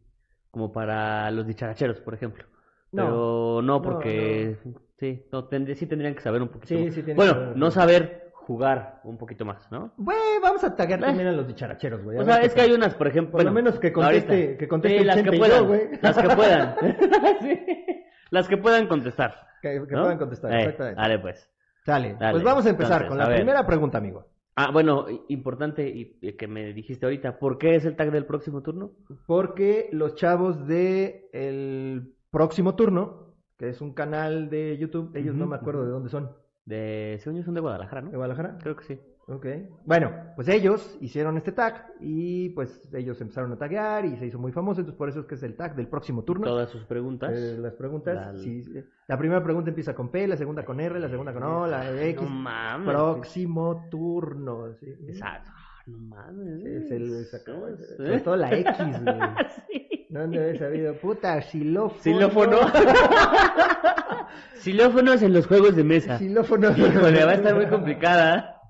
como 0.50 0.72
para 0.72 1.30
los 1.30 1.46
dicharacheros, 1.46 2.00
por 2.00 2.14
ejemplo. 2.14 2.44
Pero 2.92 3.60
no, 3.62 3.80
porque 3.82 4.56
sí, 4.98 5.26
no, 5.32 5.46
tendría- 5.48 5.74
sí 5.76 5.86
tendrían 5.86 6.14
que 6.14 6.20
saber 6.22 6.40
un 6.42 6.48
poquito 6.48 6.68
Sí, 6.68 6.90
sí 6.90 7.02
tienen 7.02 7.06
que 7.06 7.14
Bueno, 7.14 7.32
saber. 7.32 7.56
no 7.56 7.70
saber 7.70 8.27
jugar 8.48 9.00
un 9.04 9.18
poquito 9.18 9.44
más, 9.44 9.70
¿no? 9.70 9.92
Güey, 9.98 10.16
vamos 10.42 10.64
a 10.64 10.74
taguear 10.74 10.98
Eh. 11.00 11.02
también 11.02 11.28
a 11.28 11.32
los 11.32 11.46
dicharacheros, 11.46 12.02
güey. 12.02 12.16
O 12.16 12.24
sea, 12.24 12.38
es 12.38 12.54
que 12.54 12.62
hay 12.62 12.72
unas, 12.72 12.94
por 12.94 13.06
ejemplo. 13.06 13.32
Por 13.32 13.44
lo 13.44 13.52
menos 13.52 13.78
que 13.78 13.92
conteste- 13.92 14.32
ahorita. 14.32 14.58
que 14.58 14.68
conteste 14.68 14.98
Sí, 15.00 15.04
las 15.04 15.16
que 15.22 15.28
y 15.28 15.32
yo, 15.32 15.38
puedan. 15.38 15.66
güey. 15.66 15.82
Las 16.00 16.16
que 16.18 16.28
puedan. 16.34 16.74
Las 18.30 18.48
que 18.48 18.56
puedan 18.56 18.86
contestar. 18.88 19.34
Que, 19.62 19.82
que 19.86 19.94
¿no? 19.94 20.02
puedan 20.02 20.18
contestar, 20.18 20.52
Eh, 20.52 20.60
exactamente. 20.60 21.00
Dale, 21.00 21.18
pues. 21.18 21.50
Dale, 21.86 22.16
Dale, 22.18 22.32
pues 22.32 22.42
vamos 22.44 22.66
a 22.66 22.70
empezar 22.70 23.02
entonces, 23.02 23.08
con 23.08 23.18
la 23.32 23.36
primera 23.36 23.66
pregunta, 23.66 23.98
amigo. 23.98 24.26
Ah, 24.56 24.70
bueno, 24.72 25.06
importante 25.28 25.86
y, 25.88 26.32
que 26.36 26.46
me 26.48 26.72
dijiste 26.72 27.06
ahorita, 27.06 27.38
¿por 27.38 27.58
qué 27.58 27.76
es 27.76 27.84
el 27.84 27.96
tag 27.96 28.10
del 28.10 28.26
próximo 28.26 28.62
turno? 28.62 28.90
Porque 29.26 29.88
los 29.92 30.14
chavos 30.16 30.66
de 30.66 31.28
el 31.32 32.14
próximo 32.30 32.74
turno, 32.74 33.34
que 33.56 33.68
es 33.70 33.80
un 33.80 33.94
canal 33.94 34.50
de 34.50 34.76
YouTube, 34.78 35.14
ellos 35.16 35.34
no 35.34 35.46
me 35.46 35.56
acuerdo 35.56 35.84
de 35.84 35.90
dónde 35.90 36.08
son. 36.10 36.30
De, 36.68 37.18
según 37.22 37.38
yo 37.38 37.44
son 37.44 37.54
de 37.54 37.60
Guadalajara, 37.60 38.02
¿De 38.02 38.06
¿no? 38.10 38.10
Guadalajara? 38.18 38.58
Creo 38.62 38.76
que 38.76 38.84
sí. 38.84 39.00
Ok. 39.26 39.46
Bueno, 39.84 40.10
pues 40.36 40.48
ellos 40.48 40.96
hicieron 41.02 41.36
este 41.36 41.52
tag 41.52 41.92
y 42.00 42.48
pues 42.50 42.80
ellos 42.94 43.20
empezaron 43.20 43.52
a 43.52 43.56
taguear 43.58 44.04
y 44.06 44.16
se 44.16 44.26
hizo 44.26 44.38
muy 44.38 44.52
famoso, 44.52 44.80
entonces 44.80 44.96
por 44.98 45.08
eso 45.08 45.20
es 45.20 45.26
que 45.26 45.34
es 45.34 45.42
el 45.42 45.54
tag 45.54 45.74
del 45.76 45.86
próximo 45.86 46.24
turno. 46.24 46.46
Todas 46.46 46.70
sus 46.70 46.84
preguntas. 46.84 47.32
Eh, 47.36 47.56
las 47.58 47.74
preguntas, 47.74 48.14
La- 48.14 48.38
sí, 48.38 48.64
la 49.06 49.18
primera 49.18 49.42
pregunta 49.42 49.68
empieza 49.70 49.94
con 49.94 50.10
P, 50.10 50.26
la 50.26 50.36
segunda 50.36 50.64
con 50.64 50.80
R, 50.80 50.98
la 50.98 51.08
segunda 51.10 51.32
con 51.34 51.42
O, 51.42 51.66
la 51.66 51.90
X. 52.08 52.22
No 52.22 52.28
mames. 52.28 52.88
Próximo 52.88 53.86
turno. 53.90 54.72
sí. 54.80 54.86
Exacto. 55.08 55.50
Ah, 55.54 55.82
No 55.86 55.98
mames. 55.98 56.64
Es 56.64 56.90
el, 56.90 57.24
sacó- 57.26 57.68
¿Eh? 57.68 57.76
sobre 57.96 58.20
todo 58.20 58.36
la 58.36 58.50
X, 58.52 58.76
güey. 59.02 59.16
Sí. 59.70 59.97
No 60.10 60.20
han 60.20 60.30
de 60.30 60.38
haber 60.38 60.58
sabido, 60.58 60.94
puta, 60.94 61.40
xilófono. 61.42 62.00
Xilófono. 62.00 62.58
Xilófonos 64.54 65.22
en 65.22 65.34
los 65.34 65.46
juegos 65.46 65.76
de 65.76 65.84
mesa. 65.84 66.18
Xilófono. 66.18 66.70
Híjole, 66.70 67.24
va 67.24 67.32
a 67.32 67.34
estar 67.34 67.54
muy 67.54 67.66
complicada. 67.66 68.60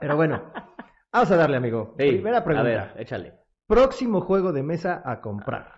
Pero 0.00 0.16
bueno, 0.16 0.50
vamos 1.12 1.30
a 1.30 1.36
darle, 1.36 1.58
amigo. 1.58 1.94
Ey, 1.98 2.12
Primera 2.12 2.42
pregunta. 2.42 2.68
A 2.68 2.92
ver, 2.92 3.00
échale. 3.02 3.34
Próximo 3.66 4.20
juego 4.22 4.52
de 4.52 4.62
mesa 4.62 5.02
a 5.04 5.20
comprar. 5.20 5.72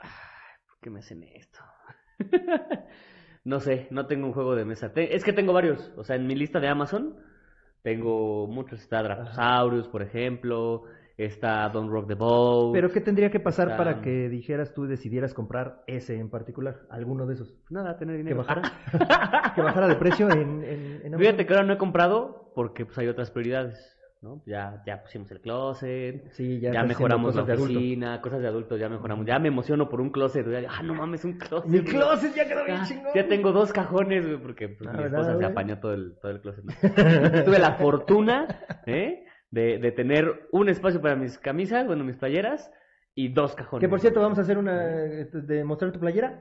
¿Por 0.67 0.79
qué 0.81 0.91
me 0.91 1.01
hacen 1.01 1.25
esto? 1.25 1.61
no 3.45 3.61
sé, 3.61 3.89
no 3.91 4.07
tengo 4.07 4.27
un 4.27 4.33
juego 4.33 4.55
de 4.55 4.65
mesa. 4.65 4.93
Es 4.95 5.25
que 5.25 5.33
tengo 5.33 5.53
varios. 5.53 5.93
O 5.97 6.05
sea, 6.05 6.17
en 6.17 6.27
mi 6.27 6.37
lista 6.37 6.61
de 6.61 6.69
Amazon 6.69 7.17
tengo 7.83 8.47
muchos. 8.47 8.81
Está 8.81 9.03
Dracosaurus, 9.03 9.89
por 9.89 10.03
ejemplo. 10.03 10.85
Está 11.19 11.69
Don't 11.69 11.91
Rock 11.91 12.07
the 12.09 12.15
Boat. 12.15 12.73
Pero 12.73 12.91
¿qué 12.91 13.01
tendría 13.01 13.29
que 13.31 13.41
pasar 13.41 13.67
Está- 13.71 13.77
para 13.77 14.01
que 14.01 14.29
dijeras 14.29 14.73
tú 14.73 14.87
decidieras 14.87 15.35
comprar 15.35 15.83
ese 15.89 16.17
en 16.19 16.31
particular? 16.31 16.77
Alguno 16.91 17.27
de 17.27 17.35
esos. 17.35 17.55
Nada, 17.71 17.99
tener 17.99 18.15
Que 18.15 18.19
dinero. 18.19 18.39
bajara, 18.39 18.63
que 19.55 19.61
bajara 19.61 19.89
de 19.89 19.97
precio 19.97 20.31
en, 20.31 20.63
en, 20.63 20.63
en 20.65 21.07
Amazon. 21.07 21.19
Fíjate 21.19 21.47
que 21.47 21.53
ahora 21.55 21.67
no 21.67 21.73
he 21.75 21.79
comprado 21.79 22.53
porque 22.55 22.87
pues 22.87 22.97
hay 22.99 23.09
otras 23.09 23.31
prioridades. 23.33 23.95
¿no? 24.21 24.43
Ya, 24.47 24.83
ya 24.85 25.01
pusimos 25.03 25.31
el 25.31 25.41
closet. 25.41 26.29
Sí, 26.33 26.59
ya, 26.59 26.73
Ya, 26.73 26.83
mejoramos 26.83 27.37
la 27.37 27.43
cosas 27.43 27.47
de 27.47 27.53
adulto. 27.53 27.79
oficina, 27.79 28.21
cosas 28.21 28.41
de 28.41 28.49
adultos, 28.49 28.81
ya 28.81 28.89
mejoramos. 28.89 29.25
Ya 29.27 29.39
me 29.39 29.47
emociono 29.47 29.89
por 29.89 30.01
un 30.01 30.11
closet. 30.11 30.45
Ah, 30.69 30.83
no 30.83 30.95
mames, 30.95 31.25
un 31.25 31.35
closet. 31.39 31.71
Mi 31.71 31.83
closet 31.83 32.35
ya 32.35 32.49
quedó 32.49 32.65
bien 32.65 32.79
Ya, 32.79 32.85
chingón. 32.85 33.13
ya 33.15 33.29
tengo 33.29 33.53
dos 33.53 33.73
cajones, 33.73 34.25
güey, 34.27 34.39
porque 34.43 34.69
pues, 34.71 34.89
Ah, 34.89 34.93
mi 34.97 35.03
¿verdad, 35.05 35.21
esposa 35.21 35.39
se 35.39 35.45
apañó 35.45 35.79
todo 35.79 35.95
el, 35.95 36.17
todo 36.21 36.33
el 36.33 36.41
closet. 36.41 36.65
¿no? 36.65 36.73
Tuve 37.45 37.59
la 37.61 37.75
fortuna 37.75 38.47
¿eh? 38.87 39.25
De, 39.51 39.79
de 39.79 39.93
tener 39.93 40.49
un 40.53 40.69
espacio 40.69 41.01
para 41.01 41.17
mis 41.17 41.39
camisas, 41.39 41.87
bueno, 41.87 42.05
mis 42.05 42.17
playeras, 42.17 42.71
y 43.15 43.29
dos 43.29 43.55
cajones. 43.55 43.81
Que 43.81 43.89
por 43.89 44.01
cierto, 44.01 44.21
vamos 44.21 44.39
a 44.39 44.43
hacer 44.43 44.59
una 44.59 45.05
este, 45.05 45.41
de 45.43 45.65
mostrar 45.65 45.91
tu 45.93 45.99
playera. 46.01 46.41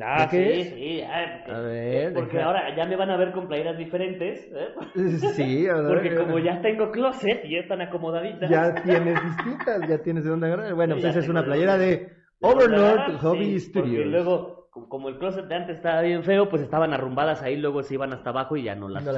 Ah, 0.00 0.22
¿De 0.22 0.28
qué 0.30 0.54
sí, 0.54 0.60
es? 0.60 0.68
sí, 0.70 0.96
ya, 1.00 1.42
porque, 1.44 1.52
A 1.52 1.60
ver, 1.60 2.14
porque 2.14 2.36
deja- 2.36 2.46
ahora 2.46 2.76
ya 2.76 2.86
me 2.86 2.96
van 2.96 3.10
a 3.10 3.16
ver 3.18 3.32
con 3.32 3.46
playeras 3.48 3.76
diferentes, 3.76 4.48
¿eh? 4.54 4.68
Sí, 5.36 5.66
a 5.68 5.74
ver, 5.74 5.86
porque 5.86 6.14
como 6.16 6.38
ya 6.38 6.62
tengo 6.62 6.90
closet 6.90 7.44
y 7.44 7.56
están 7.56 7.80
acomodaditas. 7.82 8.48
ya 8.48 8.74
tienes 8.84 9.22
distintas, 9.22 9.86
ya 9.88 9.98
tienes 9.98 10.24
de 10.24 10.30
dónde 10.30 10.46
agarrar. 10.46 10.74
Bueno, 10.74 10.94
pues 10.94 11.04
esa 11.06 11.18
es 11.18 11.28
una 11.28 11.44
playera 11.44 11.76
de 11.76 11.86
de 11.86 12.48
Overlord 12.48 13.18
Hobby 13.18 13.58
sí, 13.60 13.70
Porque 13.72 13.88
Studios. 13.90 14.06
luego, 14.08 14.46
co- 14.54 14.61
como 14.72 15.08
el 15.10 15.18
closet 15.18 15.46
de 15.48 15.54
antes 15.54 15.76
estaba 15.76 16.00
bien 16.00 16.24
feo, 16.24 16.48
pues 16.48 16.62
estaban 16.62 16.94
arrumbadas 16.94 17.42
ahí, 17.42 17.56
luego 17.58 17.82
se 17.82 17.92
iban 17.94 18.12
hasta 18.14 18.30
abajo 18.30 18.56
y 18.56 18.62
ya 18.64 18.74
no 18.74 18.88
las 18.88 19.04
No. 19.04 19.12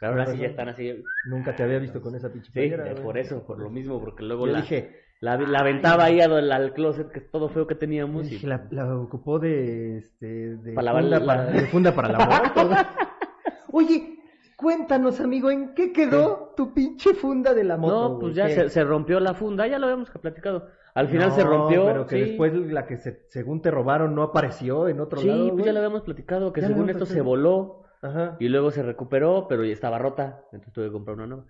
Pero 0.00 0.12
ahora 0.12 0.26
sí 0.26 0.38
ya 0.38 0.46
están 0.46 0.70
así. 0.70 1.06
Nunca 1.24 1.54
te 1.54 1.62
había 1.62 1.78
visto 1.78 2.00
con 2.00 2.14
esa 2.14 2.30
pinche 2.32 2.46
Sí, 2.46 2.52
playera. 2.52 2.84
güey. 2.92 3.02
por 3.02 3.18
eso, 3.18 3.44
por 3.46 3.58
lo 3.58 3.68
mismo, 3.68 4.00
porque 4.00 4.22
luego 4.22 4.46
Yo 4.46 4.52
la, 4.54 4.60
dije, 4.62 4.96
la, 5.20 5.36
la 5.36 5.58
aventaba 5.60 6.04
ahí 6.04 6.20
al, 6.22 6.50
al 6.50 6.72
closet, 6.72 7.10
que 7.12 7.18
es 7.18 7.30
todo 7.30 7.50
feo 7.50 7.66
que 7.66 7.74
teníamos. 7.74 8.26
y- 8.26 8.30
dije, 8.30 8.46
la, 8.46 8.66
la 8.70 8.96
ocupó 8.96 9.38
de, 9.38 9.98
este, 9.98 10.56
de, 10.56 10.72
Para 10.72 10.92
funda 10.98 11.18
la- 11.20 11.26
para, 11.26 11.44
de 11.46 11.66
funda 11.66 11.94
para 11.94 12.08
la. 12.08 12.88
Oye, 13.72 14.10
Cuéntanos, 14.56 15.20
amigo, 15.20 15.50
¿en 15.50 15.74
qué 15.74 15.92
quedó 15.92 16.54
tu 16.56 16.72
pinche 16.72 17.12
funda 17.14 17.52
de 17.52 17.64
la 17.64 17.76
moto? 17.76 17.92
No, 17.92 18.08
güey? 18.10 18.20
pues 18.20 18.34
ya 18.36 18.48
se, 18.48 18.70
se 18.70 18.84
rompió 18.84 19.18
la 19.18 19.34
funda, 19.34 19.66
ya 19.66 19.80
lo 19.80 19.86
habíamos 19.86 20.08
platicado. 20.10 20.68
Al 20.94 21.08
final 21.08 21.28
No, 21.30 21.34
se 21.34 21.42
rompió. 21.44 21.84
Pero 21.86 22.06
que 22.06 22.16
sí. 22.16 22.20
después 22.30 22.52
la 22.54 22.86
que 22.86 22.96
se, 22.96 23.26
según 23.28 23.60
te 23.60 23.70
robaron 23.70 24.14
no 24.14 24.22
apareció 24.22 24.88
en 24.88 25.00
otro 25.00 25.20
Sí, 25.20 25.26
lado. 25.28 25.40
pues 25.42 25.52
güey. 25.54 25.64
ya 25.66 25.72
lo 25.72 25.78
habíamos 25.80 26.02
platicado, 26.02 26.52
que 26.52 26.60
Ya 26.60 26.68
según 26.68 26.88
esto 26.90 27.04
se 27.06 27.20
voló 27.20 27.82
Ajá. 28.02 28.36
y 28.38 28.48
luego 28.48 28.70
se 28.70 28.82
recuperó, 28.82 29.46
pero 29.48 29.64
ya 29.64 29.72
estaba 29.72 29.98
rota. 29.98 30.42
Entonces 30.52 30.72
tuve 30.72 30.86
que 30.86 30.92
comprar 30.92 31.16
una 31.16 31.26
nueva. 31.26 31.44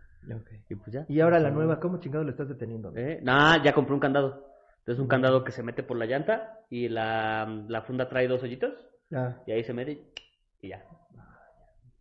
Y 0.71 0.75
pues 0.77 0.91
ya. 0.93 1.05
Y 1.09 1.21
ahora 1.21 1.39
la 1.39 1.51
nueva, 1.51 1.79
¿cómo 1.81 1.99
chingado 2.01 2.25
le 2.25 2.31
estás 2.31 2.49
deteniendo? 2.49 2.93
¿Eh? 2.97 3.21
Nah, 3.23 3.63
ya 3.63 3.75
compré 3.75 3.93
un 3.95 4.01
candado. 4.01 4.47
Entonces 4.79 5.01
un 5.01 5.09
candado 5.09 5.45
que 5.45 5.53
se 5.53 5.63
mete 5.63 5.83
por 5.83 5.99
la 5.99 6.07
llanta 6.07 6.61
y 6.71 6.89
la, 6.89 7.47
la 7.69 7.83
funda 7.83 8.09
trae 8.09 8.27
dos 8.29 8.43
hoyitos 8.43 8.73
Ah, 9.15 9.37
y 9.47 9.53
ahí 9.53 9.63
se 9.65 9.75
mete 9.75 10.11
y 10.63 10.69
ya. 10.69 10.83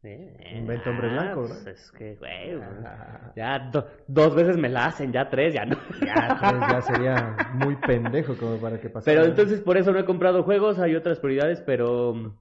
Invento 0.03 0.89
hombre 0.89 1.07
ah, 1.07 1.12
blanco, 1.13 1.48
pues 1.48 1.63
¿no? 1.65 1.72
es 1.72 1.91
que, 1.91 2.15
güey, 2.15 2.55
pues, 2.57 2.86
ah, 2.86 3.31
ya 3.36 3.60
do- 3.72 3.88
dos 4.07 4.36
veces 4.36 4.57
me 4.57 4.67
la 4.67 4.88
hacen, 4.88 5.13
ya 5.13 5.29
tres, 5.29 5.53
ya 5.53 5.65
no. 5.65 5.77
ya, 6.05 6.38
pues, 6.41 6.69
ya 6.69 6.81
sería 6.81 7.48
muy 7.53 7.75
pendejo 7.77 8.36
como 8.38 8.57
para 8.60 8.79
que 8.81 8.89
pasara. 8.89 9.15
Pero 9.15 9.29
entonces 9.29 9.62
por 9.62 9.77
eso 9.77 9.93
no 9.93 10.00
he 10.00 10.05
comprado 10.05 10.43
juegos, 10.43 10.77
hay 10.79 10.95
otras 10.95 11.19
prioridades, 11.19 11.62
pero 11.62 12.36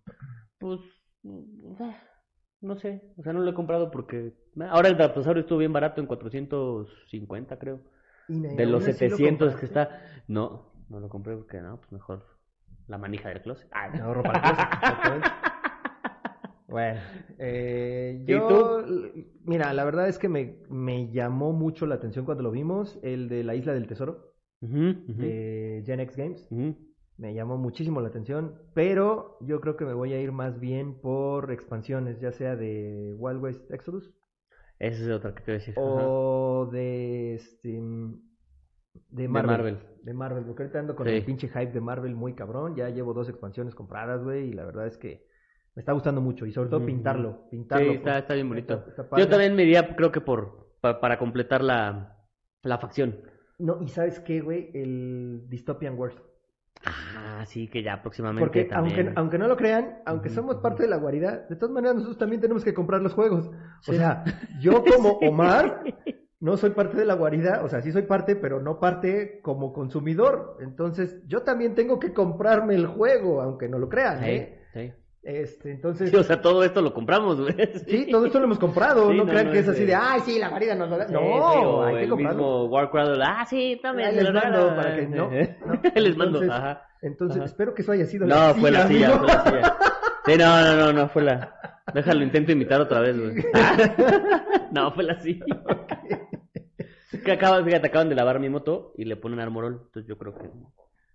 pues 0.59 0.81
mm, 1.23 1.73
no 2.63 2.77
sé, 2.77 3.03
o 3.17 3.23
sea, 3.23 3.33
no 3.33 3.41
lo 3.41 3.51
he 3.51 3.55
comprado 3.55 3.91
porque 3.91 4.33
ahora 4.69 4.89
el 4.89 4.99
Raptosaurio 4.99 5.43
estuvo 5.43 5.59
bien 5.59 5.73
barato 5.73 6.01
en 6.01 6.07
450 6.09 7.59
creo, 7.59 7.81
de 8.29 8.67
los 8.67 8.83
así 8.83 9.09
lo 9.09 9.17
700 9.19 9.55
que 9.57 9.67
compraste. 9.67 9.67
está. 9.67 10.23
No, 10.27 10.73
no 10.89 11.01
lo 11.01 11.09
compré 11.09 11.37
porque 11.37 11.61
no, 11.61 11.77
pues 11.79 11.93
mejor 11.93 12.27
la 12.89 12.99
manija 12.99 13.29
del 13.29 13.41
closet. 13.43 13.69
Ah, 13.73 13.89
Me 13.93 14.01
ahorro 14.01 14.23
para 14.23 14.39
el 14.39 14.45
closet, 14.45 14.73
exactamente. 14.75 15.29
Bueno, 16.69 17.01
eh, 17.39 18.25
¿Y 18.27 18.27
yo, 18.33 18.47
tú? 18.49 19.13
Mira, 19.73 19.83
la 19.83 19.85
verdad 19.85 20.09
es 20.09 20.19
que 20.19 20.29
me, 20.29 20.59
me 20.69 21.11
llamó 21.11 21.53
mucho 21.53 21.87
la 21.87 21.97
atención 21.97 22.25
cuando 22.25 22.43
lo 22.43 22.51
vimos, 22.51 22.99
el 23.03 23.29
de 23.29 23.45
la 23.45 23.55
Isla 23.55 23.73
del 23.73 23.87
Tesoro, 23.87 24.33
de 24.61 25.83
Gen 25.85 26.01
X 26.01 26.17
Games. 26.17 26.49
Me 27.19 27.35
llamó 27.35 27.57
muchísimo 27.59 28.01
la 28.01 28.09
atención, 28.09 28.55
pero 28.75 29.37
yo 29.43 29.61
creo 29.61 29.77
que 29.77 29.85
me 29.85 29.93
voy 29.95 30.13
a 30.13 30.21
ir 30.21 30.33
más 30.33 30.59
bien 30.59 31.01
por 31.01 31.53
expansiones, 31.53 32.21
ya 32.21 32.33
sea 32.33 32.57
de 32.57 33.15
Wild 33.19 33.43
West 33.43 33.71
Exodus 33.71 34.13
Esa 34.79 35.03
es 35.05 35.11
otra 35.11 35.35
que 35.35 35.43
te 35.43 35.53
voy 35.53 35.57
a 35.57 35.59
decir. 35.59 35.75
O 35.77 36.69
de 36.73 37.35
este 37.35 37.81
de 39.11 39.29
Marvel. 39.29 39.51
Marvel. 39.51 39.79
De 40.03 40.15
Marvel, 40.15 40.45
porque 40.45 40.63
ahorita 40.65 40.81
ando 40.81 40.97
con 40.97 41.07
Sí. 41.07 41.13
el 41.13 41.25
pinche 41.25 41.49
hype 41.49 41.73
de 41.73 41.81
Marvel 41.81 42.15
muy 42.15 42.35
cabrón. 42.35 42.75
Ya 42.77 42.89
llevo 42.91 43.15
dos 43.15 43.29
expansiones 43.29 43.75
compradas, 43.75 44.23
güey, 44.25 44.49
y 44.49 44.53
la 44.53 44.65
verdad 44.65 44.87
es 44.87 44.97
que 44.99 45.25
me 45.75 45.81
está 45.81 45.93
gustando 45.93 46.21
mucho. 46.21 46.47
Y 46.47 46.53
sobre 46.53 46.69
todo 46.71 46.85
pintarlo, 46.85 47.49
pintarlo. 47.51 47.87
Sí, 47.87 47.93
está, 47.97 48.05
pues. 48.13 48.17
está 48.23 48.35
bien 48.35 48.49
bonito. 48.49 48.75
Está- 48.75 48.91
está 48.91 49.09
padre. 49.09 49.25
Yo 49.25 49.31
también 49.31 49.55
me 49.57 49.63
iría, 49.63 49.95
creo 49.97 50.13
que 50.13 50.21
por 50.21 50.73
pa- 50.81 51.01
para 51.01 51.19
completar 51.19 51.63
la, 51.63 52.17
la 52.63 52.79
facción. 52.79 53.21
No, 53.59 53.81
y 53.83 53.89
¿sabes 53.89 54.21
qué, 54.21 54.41
güey? 54.41 54.71
El 54.75 55.45
Dystopian 55.49 55.97
Wars. 55.99 56.17
Ah, 56.85 57.45
sí, 57.47 57.69
que 57.69 57.83
ya 57.83 58.03
próximamente 58.03 58.45
Porque 58.45 58.65
también. 58.65 58.99
aunque, 59.07 59.21
aunque 59.21 59.39
no 59.39 59.47
lo 59.47 59.57
crean, 59.57 59.99
aunque 60.05 60.31
somos 60.31 60.57
parte 60.57 60.83
de 60.83 60.89
la 60.89 60.97
guarida, 60.97 61.47
de 61.49 61.55
todas 61.55 61.73
maneras 61.73 61.95
nosotros 61.95 62.19
también 62.19 62.41
tenemos 62.41 62.65
que 62.65 62.75
comprar 62.75 63.01
los 63.03 63.15
juegos. 63.15 63.51
O 63.87 63.93
sea, 63.93 64.25
yo 64.61 64.83
como 64.85 65.11
Omar 65.19 65.85
no 66.41 66.57
soy 66.57 66.71
parte 66.71 66.97
de 66.97 67.05
la 67.05 67.15
guarida, 67.15 67.63
o 67.63 67.69
sea, 67.69 67.83
sí 67.83 67.93
soy 67.93 68.03
parte, 68.03 68.35
pero 68.35 68.61
no 68.61 68.81
parte 68.81 69.41
como 69.43 69.73
consumidor. 69.73 70.57
Entonces, 70.61 71.23
yo 71.29 71.43
también 71.43 71.77
tengo 71.77 72.01
que 72.01 72.13
comprarme 72.13 72.75
el 72.75 72.87
juego, 72.89 73.41
aunque 73.43 73.69
no 73.69 73.79
lo 73.79 73.89
crean, 73.89 74.19
Sí, 74.19 74.31
¿eh? 74.31 74.59
sí. 74.75 74.93
Este, 75.23 75.71
entonces, 75.71 76.11
Sí, 76.11 76.17
o 76.17 76.23
sea, 76.25 76.43
todo 76.43 76.65
esto 76.65 76.83
lo 76.83 76.93
compramos, 76.93 77.41
güey. 77.41 77.55
sí, 77.87 78.09
todo 78.11 78.27
esto 78.27 78.39
lo 78.41 78.47
hemos 78.47 78.59
comprado, 78.59 79.09
Sí, 79.11 79.17
no, 79.17 79.25
no, 79.25 79.31
crean 79.31 79.47
no 79.47 79.53
que 79.53 79.59
es 79.61 79.69
así 79.69 79.85
de- 79.85 79.95
ay, 79.95 80.21
sí, 80.25 80.39
la 80.41 80.49
guarida 80.49 80.75
nos 80.75 80.91
lo 80.91 80.99
da. 80.99 81.07
No, 81.07 81.21
o 81.21 81.85
hay 81.85 81.95
que 81.95 82.03
el 82.05 82.11
comprarlo. 82.11 82.39
mismo 82.43 82.65
Warcraft. 82.67 83.21
Ah, 83.25 83.45
sí, 83.49 83.79
también. 83.81 84.09
Ahí 84.09 84.17
les 84.17 84.33
mando 84.33 84.75
para 84.75 84.97
que- 84.97 85.07
no, 85.07 85.31
no. 85.67 85.81
Les 85.95 86.17
mando, 86.17 86.43
Entonces, 86.43 86.51
ajá. 86.51 86.83
Entonces, 87.03 87.37
Ajá. 87.39 87.47
espero 87.47 87.73
que 87.75 87.83
eso 87.83 87.93
haya 87.93 88.07
sido 88.07 88.27
No, 88.27 88.55
fue 88.55 88.71
la 88.73 88.87
silla, 88.89 89.07
amigo. 89.15 89.27
fue 89.27 89.29
la 89.35 89.45
silla. 89.45 89.77
Sí, 90.25 90.33
no, 90.39 90.61
no, 90.63 90.77
no, 90.77 90.93
no, 90.93 91.09
fue 91.09 91.23
la. 91.23 91.81
Déjalo, 91.95 92.23
intento 92.23 92.53
imitar 92.53 92.81
otra 92.81 93.01
vez, 93.01 93.19
güey. 93.19 93.45
No, 94.73 94.91
fue 94.93 95.05
la 95.05 95.19
silla. 95.21 95.45
Que 97.25 97.33
acaba, 97.33 97.63
fíjate, 97.63 97.89
acaban 97.89 98.09
de 98.09 98.15
lavar 98.15 98.41
mi 98.41 98.49
moto 98.49 98.93
y 98.97 99.05
le 99.05 99.17
ponen 99.17 99.39
armorol. 99.41 99.83
Entonces 99.87 100.07
yo 100.09 100.17
creo 100.19 100.35
que. 100.35 100.49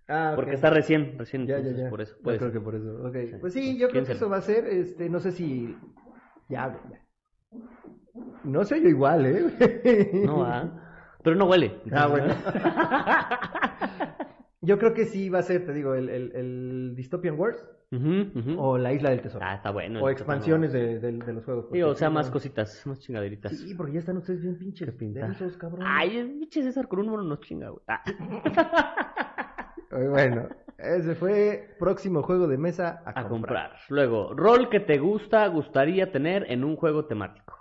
Ah. 0.08 0.32
Porque 0.34 0.54
está 0.54 0.70
recién, 0.70 1.18
recién. 1.18 1.42
Ya, 1.46 1.54
ya, 1.54 1.58
entonces 1.58 1.82
ya. 1.84 1.90
por 1.90 2.00
eso. 2.00 2.16
Yo 2.16 2.22
puede 2.22 2.38
creo 2.38 2.52
que 2.52 2.60
por 2.60 2.74
eso. 2.74 3.12
Sí. 3.12 3.34
Pues 3.40 3.52
sí, 3.52 3.78
yo 3.78 3.88
creo 3.90 4.04
que 4.04 4.12
eso 4.12 4.28
va 4.30 4.38
a 4.38 4.42
ser, 4.42 4.66
este, 4.66 5.08
no 5.10 5.20
sé 5.20 5.32
si... 5.32 5.76
Ya, 6.48 6.80
ya. 6.90 7.00
No 8.44 8.64
sé 8.64 8.80
yo 8.82 8.88
igual, 8.88 9.26
¿eh? 9.26 10.10
No, 10.24 10.44
ah. 10.44 10.84
Pero 11.22 11.36
no 11.36 11.44
huele. 11.46 11.80
Ah, 11.92 12.06
bueno. 12.06 12.34
Yo 14.60 14.78
creo 14.78 14.92
que 14.92 15.04
sí 15.04 15.28
va 15.28 15.38
a 15.38 15.42
ser, 15.42 15.64
te 15.66 15.72
digo, 15.72 15.94
el, 15.94 16.08
el, 16.08 16.32
el 16.34 16.94
Dystopian 16.96 17.38
Wars 17.38 17.64
o 18.56 18.76
la 18.76 18.92
Isla 18.92 19.10
del 19.10 19.20
Tesoro. 19.22 19.44
Ah, 19.46 19.54
está 19.54 19.70
bueno. 19.70 20.02
o 20.02 20.10
expansiones 20.10 20.72
de, 20.72 20.98
de- 20.98 21.12
de 21.12 21.32
los 21.32 21.44
juegos. 21.44 21.66
Sí, 21.72 21.80
o 21.82 21.94
sea, 21.94 22.10
más 22.10 22.26
no- 22.26 22.32
cositas, 22.32 22.84
más 22.86 22.98
chingaderitas. 22.98 23.52
Sí, 23.56 23.74
porque 23.74 23.94
ya 23.94 23.98
están 24.00 24.16
ustedes 24.18 24.42
bien 24.42 24.58
pinches 24.58 24.98
densos, 24.98 25.56
cabrón. 25.56 25.82
Ay, 25.86 26.18
el 26.18 26.30
pinche 26.38 26.62
César 26.62 26.88
con 26.88 26.98
un 27.00 27.08
mono 27.08 27.22
nos 27.22 27.40
chinga, 27.40 27.68
güey. 27.70 27.82
Ah. 27.88 28.02
Bueno, 30.06 30.48
ese 30.78 31.14
fue 31.14 31.74
próximo 31.78 32.22
juego 32.22 32.46
de 32.46 32.58
mesa 32.58 33.02
a, 33.04 33.20
A 33.20 33.28
comprar. 33.28 33.76
Luego, 33.88 34.32
rol 34.34 34.68
que 34.68 34.80
te 34.80 34.98
gusta, 34.98 35.46
gustaría 35.48 36.12
tener 36.12 36.50
en 36.50 36.62
un 36.64 36.76
juego 36.76 37.06
temático. 37.06 37.54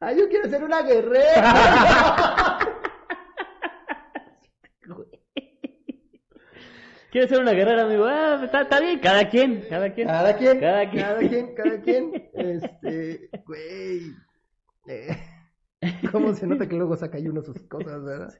¡Ay, 0.00 0.18
yo 0.18 0.28
quiero 0.28 0.48
ser 0.48 0.62
una 0.64 0.82
guerrera! 0.82 2.58
¿Quieres 7.10 7.30
ser 7.30 7.40
una 7.40 7.52
guerrera, 7.52 7.84
amigo? 7.84 8.04
Ah, 8.04 8.40
está, 8.44 8.62
está 8.62 8.80
bien, 8.80 8.98
cada 9.00 9.28
quien, 9.30 9.64
cada 9.68 9.92
quien. 9.94 10.06
Cada 10.08 10.36
quien, 10.36 10.60
Cada 10.60 10.90
quien. 10.90 11.02
cada 11.02 11.18
quien, 11.18 11.54
cada 11.54 11.80
quien. 11.82 12.30
Este, 12.34 13.30
güey. 13.46 14.12
eh, 14.88 15.16
¿Cómo 16.12 16.34
se 16.34 16.46
nota 16.46 16.68
que 16.68 16.76
luego 16.76 16.96
saca 16.96 17.16
ahí 17.16 17.26
uno 17.28 17.40
sus 17.42 17.62
cosas, 17.62 18.04
verdad? 18.04 18.34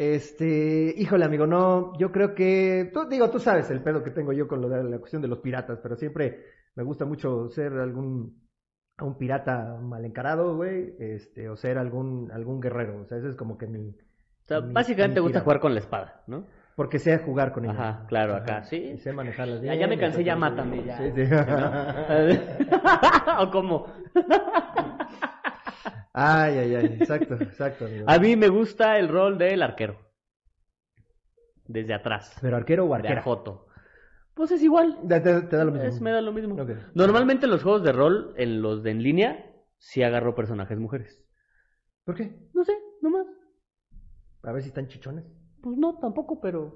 Este, 0.00 0.94
híjole, 0.96 1.26
amigo, 1.26 1.46
no, 1.46 1.92
yo 1.98 2.10
creo 2.10 2.34
que, 2.34 2.90
tú, 2.90 3.06
digo, 3.06 3.28
tú 3.28 3.38
sabes 3.38 3.70
el 3.70 3.82
pedo 3.82 4.02
que 4.02 4.10
tengo 4.10 4.32
yo 4.32 4.48
con 4.48 4.62
lo 4.62 4.68
de 4.70 4.82
la 4.82 4.98
cuestión 4.98 5.20
de 5.20 5.28
los 5.28 5.40
piratas, 5.40 5.78
pero 5.82 5.94
siempre 5.94 6.42
me 6.74 6.82
gusta 6.84 7.04
mucho 7.04 7.50
ser 7.50 7.74
algún, 7.74 8.40
un 8.98 9.18
pirata 9.18 9.76
mal 9.78 10.02
encarado, 10.06 10.56
güey, 10.56 10.94
este, 10.98 11.50
o 11.50 11.56
ser 11.56 11.76
algún, 11.76 12.30
algún 12.32 12.62
guerrero, 12.62 13.02
o 13.02 13.04
sea, 13.04 13.18
ese 13.18 13.28
es 13.28 13.36
como 13.36 13.58
que 13.58 13.66
mi, 13.66 13.90
O 13.90 14.46
sea, 14.46 14.62
mi- 14.62 14.72
básicamente 14.72 15.16
te 15.16 15.20
gusta 15.20 15.40
jugar 15.40 15.60
con 15.60 15.74
la 15.74 15.80
espada, 15.80 16.22
¿no? 16.28 16.46
porque 16.76 16.98
sé 16.98 17.18
jugar 17.18 17.52
con 17.52 17.66
ellos. 17.66 17.76
Ajá, 17.78 18.06
claro, 18.08 18.34
acá, 18.36 18.62
sí. 18.62 18.76
Y 18.76 18.96
sé 18.96 19.12
manejarlas 19.12 19.60
Ya, 19.60 19.72
bien. 19.72 19.80
ya 19.80 19.86
me 19.86 19.96
y 19.96 19.98
cansé, 19.98 20.16
sé 20.20 20.24
ya 20.24 20.34
mátame, 20.34 20.82
ya. 20.82 20.96
Sí, 20.96 21.12
sí. 21.14 21.24
¿no? 21.30 21.42
¿O 23.42 23.50
cómo? 23.50 23.86
Ay, 26.12 26.58
ay, 26.58 26.74
ay, 26.74 26.86
exacto, 27.00 27.34
exacto. 27.34 27.84
amigo. 27.86 28.04
A 28.08 28.18
mí 28.18 28.36
me 28.36 28.48
gusta 28.48 28.98
el 28.98 29.08
rol 29.08 29.38
del 29.38 29.62
arquero. 29.62 29.96
Desde 31.66 31.94
atrás. 31.94 32.36
Pero 32.40 32.56
arquero 32.56 32.84
o 32.84 32.88
De 32.88 32.94
arquera. 32.96 33.20
ajoto. 33.20 33.66
Pues 34.34 34.50
es 34.50 34.62
igual. 34.62 34.98
Te, 35.08 35.20
da 35.20 35.64
lo 35.64 35.70
mismo. 35.72 35.86
Es, 35.88 36.00
me 36.00 36.10
da 36.10 36.20
lo 36.20 36.32
mismo. 36.32 36.56
Normalmente 36.94 37.46
en 37.46 37.52
los 37.52 37.62
juegos 37.62 37.82
de 37.84 37.92
rol, 37.92 38.34
en 38.36 38.60
los 38.62 38.82
de 38.82 38.90
en 38.90 39.02
línea, 39.02 39.52
sí 39.78 40.02
agarro 40.02 40.34
personajes 40.34 40.78
mujeres. 40.78 41.22
¿Por 42.04 42.16
qué? 42.16 42.48
No 42.54 42.64
sé, 42.64 42.72
nomás. 43.02 43.26
A 44.42 44.52
ver 44.52 44.62
si 44.62 44.68
están 44.68 44.88
chichones. 44.88 45.24
Pues 45.62 45.76
no, 45.76 45.98
tampoco, 45.98 46.40
pero. 46.40 46.72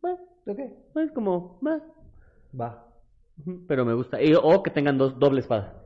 Bueno, 0.00 0.18
Ok. 0.46 0.58
es 0.96 1.12
como. 1.12 1.58
bah. 1.60 1.80
Va. 2.58 2.86
Pero 3.68 3.84
me 3.84 3.92
gusta. 3.94 4.22
Y- 4.22 4.34
o 4.34 4.62
que 4.62 4.70
tengan 4.70 4.96
dos 4.96 5.18
doble 5.18 5.40
espada. 5.40 5.82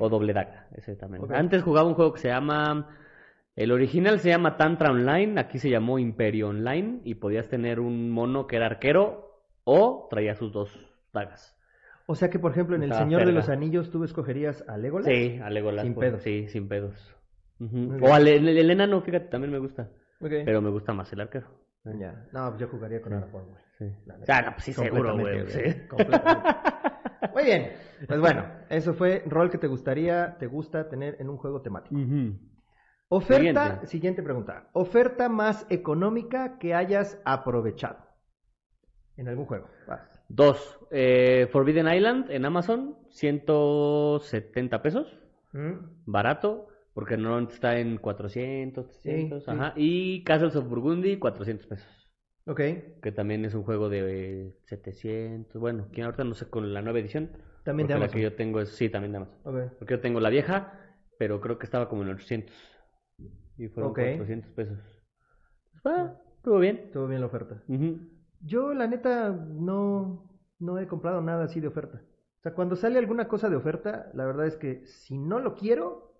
O 0.00 0.08
doble 0.08 0.32
daga. 0.32 0.68
Ese 0.74 0.96
también. 0.96 1.22
Antes 1.32 1.62
jugaba 1.62 1.88
un 1.88 1.94
juego 1.94 2.12
que 2.12 2.20
se 2.20 2.28
llama. 2.28 2.96
El 3.56 3.72
original 3.72 4.20
se 4.20 4.30
llama 4.30 4.56
Tantra 4.56 4.90
Online. 4.90 5.40
Aquí 5.40 5.58
se 5.58 5.70
llamó 5.70 5.98
Imperio 5.98 6.48
Online. 6.48 7.00
Y 7.04 7.14
podías 7.14 7.48
tener 7.48 7.80
un 7.80 8.10
mono 8.10 8.46
que 8.46 8.56
era 8.56 8.66
arquero. 8.66 9.42
O 9.64 10.08
traía 10.10 10.34
sus 10.34 10.52
dos 10.52 10.74
dagas. 11.12 11.56
O 12.06 12.14
sea 12.14 12.28
que, 12.28 12.38
por 12.38 12.52
ejemplo, 12.52 12.74
en 12.74 12.82
El 12.82 12.90
Estaba 12.90 13.04
Señor 13.04 13.24
de 13.24 13.32
los 13.32 13.48
Anillos 13.48 13.90
tú 13.90 14.02
escogerías 14.02 14.64
a 14.66 14.76
Legolas. 14.76 15.06
Sí, 15.06 15.38
a 15.40 15.48
Legolas. 15.50 15.84
Sin 15.84 15.94
pues, 15.94 16.08
pedos. 16.08 16.22
Sí, 16.22 16.48
sin 16.48 16.68
pedos. 16.68 17.14
O 17.60 18.12
al 18.12 18.26
el, 18.26 18.48
el 18.48 18.70
enano, 18.70 19.00
fíjate, 19.02 19.26
también 19.26 19.52
me 19.52 19.58
gusta. 19.58 19.90
Pero 20.18 20.60
me 20.60 20.70
gusta 20.70 20.92
más 20.92 21.12
el 21.12 21.20
arquero. 21.20 21.46
Ya. 21.84 22.26
No, 22.32 22.48
pues 22.48 22.60
yo 22.60 22.68
jugaría 22.68 23.00
con 23.00 23.12
Aragorn, 23.14 23.46
güey. 23.50 23.62
Sí. 23.78 23.84
O 24.20 24.24
sea, 24.24 24.42
no, 24.42 24.52
pues 24.52 24.64
sí, 24.64 24.72
seguro, 24.72 25.16
güey. 25.18 25.46
Sí. 25.48 25.86
completamente. 25.88 26.48
Muy 27.34 27.44
bien. 27.44 27.72
Pues 28.06 28.20
bueno, 28.20 28.44
eso 28.68 28.94
fue 28.94 29.22
rol 29.26 29.50
que 29.50 29.58
te 29.58 29.66
gustaría, 29.66 30.36
te 30.38 30.46
gusta 30.46 30.88
tener 30.88 31.16
en 31.20 31.28
un 31.28 31.36
juego 31.36 31.60
temático. 31.62 31.94
Oferta, 33.08 33.36
Siguiente. 33.64 33.86
siguiente 33.86 34.22
pregunta. 34.22 34.68
Oferta 34.72 35.28
más 35.28 35.66
económica 35.68 36.58
que 36.58 36.74
hayas 36.74 37.20
aprovechado 37.24 37.98
en 39.16 39.28
algún 39.28 39.46
juego. 39.46 39.68
Vas. 39.86 40.22
Dos, 40.28 40.78
eh, 40.92 41.48
Forbidden 41.50 41.92
Island 41.92 42.30
en 42.30 42.44
Amazon, 42.44 42.96
170 43.10 44.80
pesos, 44.82 45.18
Mm. 45.52 45.72
barato, 46.06 46.68
porque 46.94 47.16
no 47.16 47.38
está 47.40 47.78
en 47.78 47.98
400, 47.98 48.86
300, 48.86 49.44
sí. 49.44 49.50
ajá. 49.50 49.72
Y 49.76 50.22
Castles 50.22 50.54
of 50.54 50.68
Burgundy, 50.68 51.18
400 51.18 51.66
pesos. 51.66 51.99
Ok, 52.46 52.60
Que 53.02 53.12
también 53.12 53.44
es 53.44 53.54
un 53.54 53.62
juego 53.62 53.88
de 53.88 54.48
eh, 54.48 54.56
700. 54.66 55.60
Bueno, 55.60 55.88
que 55.92 56.02
ahorita 56.02 56.24
no 56.24 56.34
sé 56.34 56.48
con 56.50 56.72
la 56.74 56.82
nueva 56.82 56.98
edición. 56.98 57.30
También 57.64 57.86
de 57.88 57.94
porque 57.94 57.98
la 57.98 58.04
Amazon. 58.04 58.18
que 58.18 58.22
yo 58.22 58.34
tengo 58.34 58.60
es, 58.60 58.68
sí, 58.70 58.88
también 58.90 59.12
de 59.12 59.18
Amazon. 59.18 59.38
ok. 59.44 59.72
Porque 59.78 59.94
yo 59.94 60.00
tengo 60.00 60.20
la 60.20 60.28
vieja, 60.30 60.78
pero 61.18 61.40
creo 61.40 61.58
que 61.58 61.64
estaba 61.64 61.88
como 61.88 62.02
en 62.02 62.10
800. 62.10 62.54
Y 63.56 63.68
fueron 63.68 63.90
Ok. 63.92 63.98
400 64.00 64.50
pesos. 64.52 64.78
Ah, 65.84 66.12
estuvo 66.36 66.58
bien. 66.58 66.76
Estuvo 66.86 67.06
bien 67.06 67.20
la 67.20 67.26
oferta. 67.26 67.62
Ujú. 67.68 67.98
Yo, 68.40 68.72
la 68.74 68.86
neta, 68.86 69.30
no, 69.30 70.28
no 70.58 70.78
he 70.78 70.86
comprado 70.86 71.20
nada 71.22 71.44
así 71.44 71.60
de 71.60 71.68
oferta. 71.68 72.02
O 72.38 72.42
sea, 72.42 72.54
cuando 72.54 72.76
sale 72.76 72.98
alguna 72.98 73.28
cosa 73.28 73.50
de 73.50 73.56
oferta, 73.56 74.10
la 74.14 74.24
verdad 74.24 74.46
es 74.46 74.56
que 74.56 74.86
si 74.86 75.18
no 75.18 75.38
lo 75.40 75.54
quiero, 75.54 76.14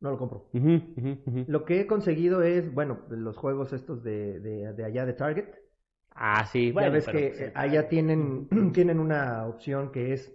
no 0.00 0.10
lo 0.10 0.18
compro. 0.18 0.50
Ujú, 0.52 0.74
ujú, 0.96 1.18
ujú. 1.26 1.46
Lo 1.46 1.64
que 1.64 1.80
he 1.80 1.86
conseguido 1.86 2.42
es, 2.42 2.72
bueno, 2.72 3.00
los 3.10 3.36
juegos 3.36 3.72
estos 3.72 4.02
de, 4.02 4.40
de, 4.40 4.72
de 4.74 4.84
allá 4.84 5.06
de 5.06 5.14
Target. 5.14 5.46
Ah, 6.14 6.44
sí, 6.44 6.68
ya 6.68 6.72
bueno. 6.72 6.92
ves 6.92 7.06
pero, 7.06 7.18
que 7.18 7.26
eh, 7.46 7.52
allá 7.54 7.88
tienen, 7.88 8.48
tienen 8.72 8.98
una 8.98 9.46
opción 9.46 9.90
que 9.92 10.12
es 10.12 10.32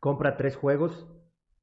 compra 0.00 0.36
tres 0.36 0.56
juegos, 0.56 1.06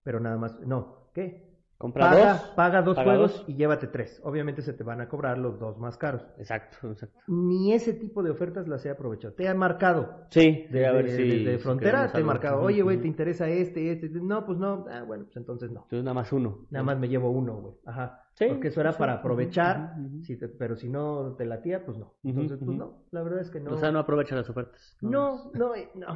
pero 0.03 0.19
nada 0.19 0.38
más. 0.38 0.60
No, 0.62 1.12
¿qué? 1.13 1.50
Compra 1.79 2.10
paga, 2.10 2.34
dos. 2.34 2.41
paga 2.58 2.81
dos 2.81 2.96
paga 2.98 3.10
juegos 3.12 3.34
dos. 3.38 3.46
y 3.48 3.55
llévate 3.55 3.88
tres. 3.88 4.19
Obviamente 4.25 4.62
se 4.62 4.74
te 4.74 4.84
van 4.84 5.00
a 5.00 5.08
cobrar 5.08 5.38
los 5.38 5.58
dos 5.60 5.77
más 5.77 5.98
caros. 5.98 6.25
Exacto, 6.38 6.77
exacto. 6.91 7.17
Ni 7.27 7.72
ese 7.74 7.93
tipo 7.93 8.22
de 8.22 8.31
ofertas 8.31 8.67
las 8.67 8.86
he 8.86 8.89
aprovechado. 8.89 9.34
Te 9.34 9.48
han 9.48 9.58
marcado. 9.58 10.25
Sí, 10.29 10.67
Desde, 10.69 10.86
a 10.86 10.91
ver 10.91 11.10
si. 11.10 11.43
desde 11.43 11.58
frontera 11.60 12.12
te 12.12 12.19
he 12.19 12.24
marcado, 12.24 12.62
oye, 12.62 12.81
güey. 12.81 12.98
¿te 13.00 13.08
interesa 13.08 13.48
este, 13.48 13.93
este? 13.93 14.10
No, 14.10 14.46
pues 14.46 14.58
no. 14.58 14.86
Ah, 14.91 15.03
bueno, 15.03 15.24
pues 15.24 15.38
entonces 15.38 15.72
no. 15.72 15.84
Entonces 15.84 16.03
nada 16.03 16.15
más 16.15 16.34
uno. 16.34 16.67
Nada 16.69 16.84
más 16.84 17.00
me 17.00 17.08
llevo 17.08 17.31
uno, 17.31 17.55
güey. 17.55 17.75
Ajá. 17.86 18.25
Sí, 18.39 18.46
Porque 18.48 18.69
eso 18.69 18.79
era 18.79 18.93
sí, 18.93 19.00
para 19.00 19.15
aprovechar, 19.15 19.96
si 20.22 20.38
te- 20.38 20.48
pero 20.48 20.77
si 20.77 20.88
no 20.88 21.36
te 21.38 21.46
latía, 21.46 21.86
pues 21.86 21.98
no. 21.98 22.13
Entonces, 22.24 22.58
pues 22.63 22.77
no. 22.77 23.03
La 23.12 23.22
verdad 23.22 23.41
es 23.41 23.50
que 23.50 23.60
no. 23.60 23.74
O 23.74 23.77
sea, 23.77 23.91
no 23.91 24.00
aprovecha 24.00 24.34
las 24.34 24.50
ofertas. 24.50 24.96
No, 25.01 25.51
no, 25.53 25.74
no. 25.96 26.08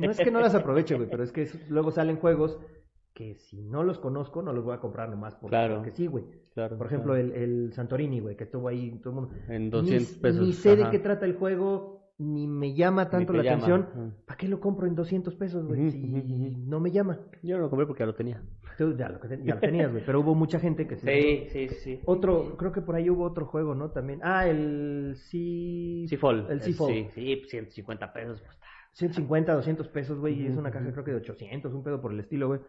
No 0.00 0.10
es 0.10 0.16
que 0.18 0.30
no 0.30 0.40
las 0.40 0.54
aproveche, 0.54 0.94
güey, 0.96 1.08
pero 1.10 1.22
es 1.22 1.32
que 1.32 1.42
es- 1.42 1.68
luego 1.70 1.90
salen 1.90 2.16
juegos 2.16 2.58
que 3.12 3.34
si 3.36 3.62
no 3.62 3.82
los 3.82 3.98
conozco, 3.98 4.40
no 4.42 4.52
los 4.54 4.64
voy 4.64 4.74
a 4.74 4.80
comprar 4.80 5.08
nomás 5.10 5.34
Claro. 5.36 5.76
porque 5.76 5.90
sí, 5.90 6.06
güey. 6.06 6.24
Claro. 6.54 6.78
Por 6.78 6.86
ejemplo, 6.86 7.12
claro. 7.12 7.28
el, 7.28 7.32
el 7.66 7.72
Santorini, 7.74 8.20
güey, 8.20 8.36
que 8.36 8.44
estuvo 8.44 8.68
ahí 8.68 8.98
todo 9.02 9.10
el 9.10 9.20
mundo. 9.20 9.34
En 9.48 9.68
200 9.70 10.16
ni, 10.16 10.20
pesos. 10.22 10.46
Ni 10.46 10.52
sé 10.54 10.76
de 10.76 10.88
qué 10.90 10.98
trata 10.98 11.26
el 11.26 11.36
juego, 11.36 12.05
ni 12.18 12.46
me 12.46 12.74
llama 12.74 13.10
tanto 13.10 13.32
la 13.32 13.42
llama, 13.42 13.64
atención. 13.64 14.14
¿Para 14.26 14.38
qué 14.38 14.48
lo 14.48 14.58
compro 14.58 14.86
en 14.86 14.94
200 14.94 15.34
pesos, 15.34 15.66
güey? 15.66 15.90
Si 15.90 15.98
no 15.98 16.80
me 16.80 16.90
llama. 16.90 17.20
Yo 17.42 17.56
no 17.56 17.62
lo 17.64 17.70
compré 17.70 17.86
porque 17.86 18.00
ya 18.00 18.06
lo 18.06 18.14
tenía. 18.14 18.42
Tú 18.78 18.96
ya 18.96 19.08
lo, 19.08 19.20
ya 19.44 19.54
lo 19.54 19.60
tenías, 19.60 19.90
güey, 19.90 20.04
pero 20.04 20.20
hubo 20.20 20.34
mucha 20.34 20.58
gente 20.58 20.86
que 20.86 20.96
Sí, 20.96 21.46
sí, 21.50 21.68
sí. 21.68 22.00
Otro, 22.04 22.56
creo 22.56 22.72
que 22.72 22.80
por 22.80 22.94
ahí 22.94 23.10
hubo 23.10 23.24
otro 23.24 23.46
juego, 23.46 23.74
¿no? 23.74 23.90
También. 23.90 24.20
Ah, 24.22 24.46
el 24.46 25.14
Sea... 25.16 26.08
Seafall. 26.08 26.46
El 26.50 26.60
Seafall. 26.60 26.92
Sí, 26.92 27.08
sí, 27.14 27.36
pues, 27.36 27.50
150 27.50 28.12
pesos. 28.12 28.40
Pues, 28.40 28.52
está. 28.54 28.66
150, 28.92 29.52
200 29.52 29.88
pesos, 29.88 30.18
güey, 30.18 30.40
y 30.40 30.46
es 30.46 30.56
una 30.56 30.70
caja 30.70 30.90
creo 30.90 31.04
que 31.04 31.10
de 31.10 31.18
800, 31.18 31.72
un 31.74 31.82
pedo 31.82 32.00
por 32.00 32.12
el 32.12 32.20
estilo, 32.20 32.48
güey. 32.48 32.60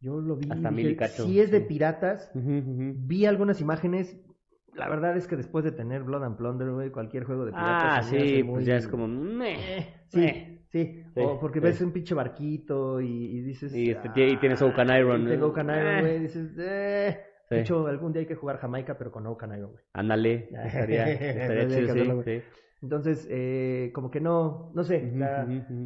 Yo 0.00 0.20
lo 0.20 0.36
vi. 0.36 0.48
Hasta 0.50 0.70
mil 0.70 0.90
y 0.90 0.96
cacho, 0.96 1.24
Si 1.24 1.40
es 1.40 1.50
de 1.50 1.60
sí. 1.60 1.66
piratas, 1.66 2.30
vi 2.34 3.26
algunas 3.26 3.60
imágenes. 3.60 4.16
La 4.74 4.88
verdad 4.88 5.16
es 5.16 5.26
que 5.26 5.36
después 5.36 5.64
de 5.64 5.72
tener 5.72 6.02
Blood 6.02 6.24
and 6.24 6.36
Plunder, 6.36 6.70
güey, 6.70 6.90
cualquier 6.90 7.24
juego 7.24 7.44
de 7.44 7.52
piratas. 7.52 7.98
Ah, 7.98 8.02
sí, 8.02 8.42
muy- 8.42 8.54
pues 8.54 8.66
ya 8.66 8.76
es 8.76 8.88
como. 8.88 9.06
meh, 9.06 9.54
Eh, 9.78 9.94
sí, 10.08 10.18
meh. 10.20 10.64
sí, 10.70 11.04
Sí, 11.14 11.20
O 11.20 11.38
porque 11.38 11.58
sí. 11.60 11.64
ves 11.66 11.80
un 11.82 11.92
pinche 11.92 12.14
barquito 12.14 13.00
y, 13.00 13.06
y 13.36 13.40
dices. 13.42 13.74
Y 13.74 13.90
este, 13.90 14.08
tie- 14.10 14.32
y 14.32 14.36
tienes 14.38 14.62
Oaken 14.62 14.88
Iron, 14.98 15.22
Y 15.22 15.26
tengo 15.26 15.46
¿no? 15.48 15.52
Oaken 15.52 15.66
Iron, 15.66 15.86
Eh. 15.86 16.00
güey. 16.00 16.18
Dices, 16.20 16.56
eh. 16.58 17.20
Sí. 17.48 17.54
De 17.56 17.60
hecho, 17.60 17.86
algún 17.86 18.12
día 18.14 18.20
hay 18.20 18.26
que 18.26 18.34
jugar 18.34 18.56
Jamaica, 18.56 18.96
pero 18.96 19.12
con 19.12 19.26
Oaken 19.26 19.50
Iron, 19.58 19.72
güey. 19.72 19.84
Ándale. 19.92 20.48
Estaría, 20.64 21.10
estaría 21.10 21.68
chido, 21.68 21.90
hacerlo, 21.92 22.22
sí. 22.22 22.40
Entonces, 22.80 23.28
eh, 23.30 23.90
como 23.94 24.10
que 24.10 24.20
no, 24.20 24.72
no 24.74 24.82
sé, 24.82 25.12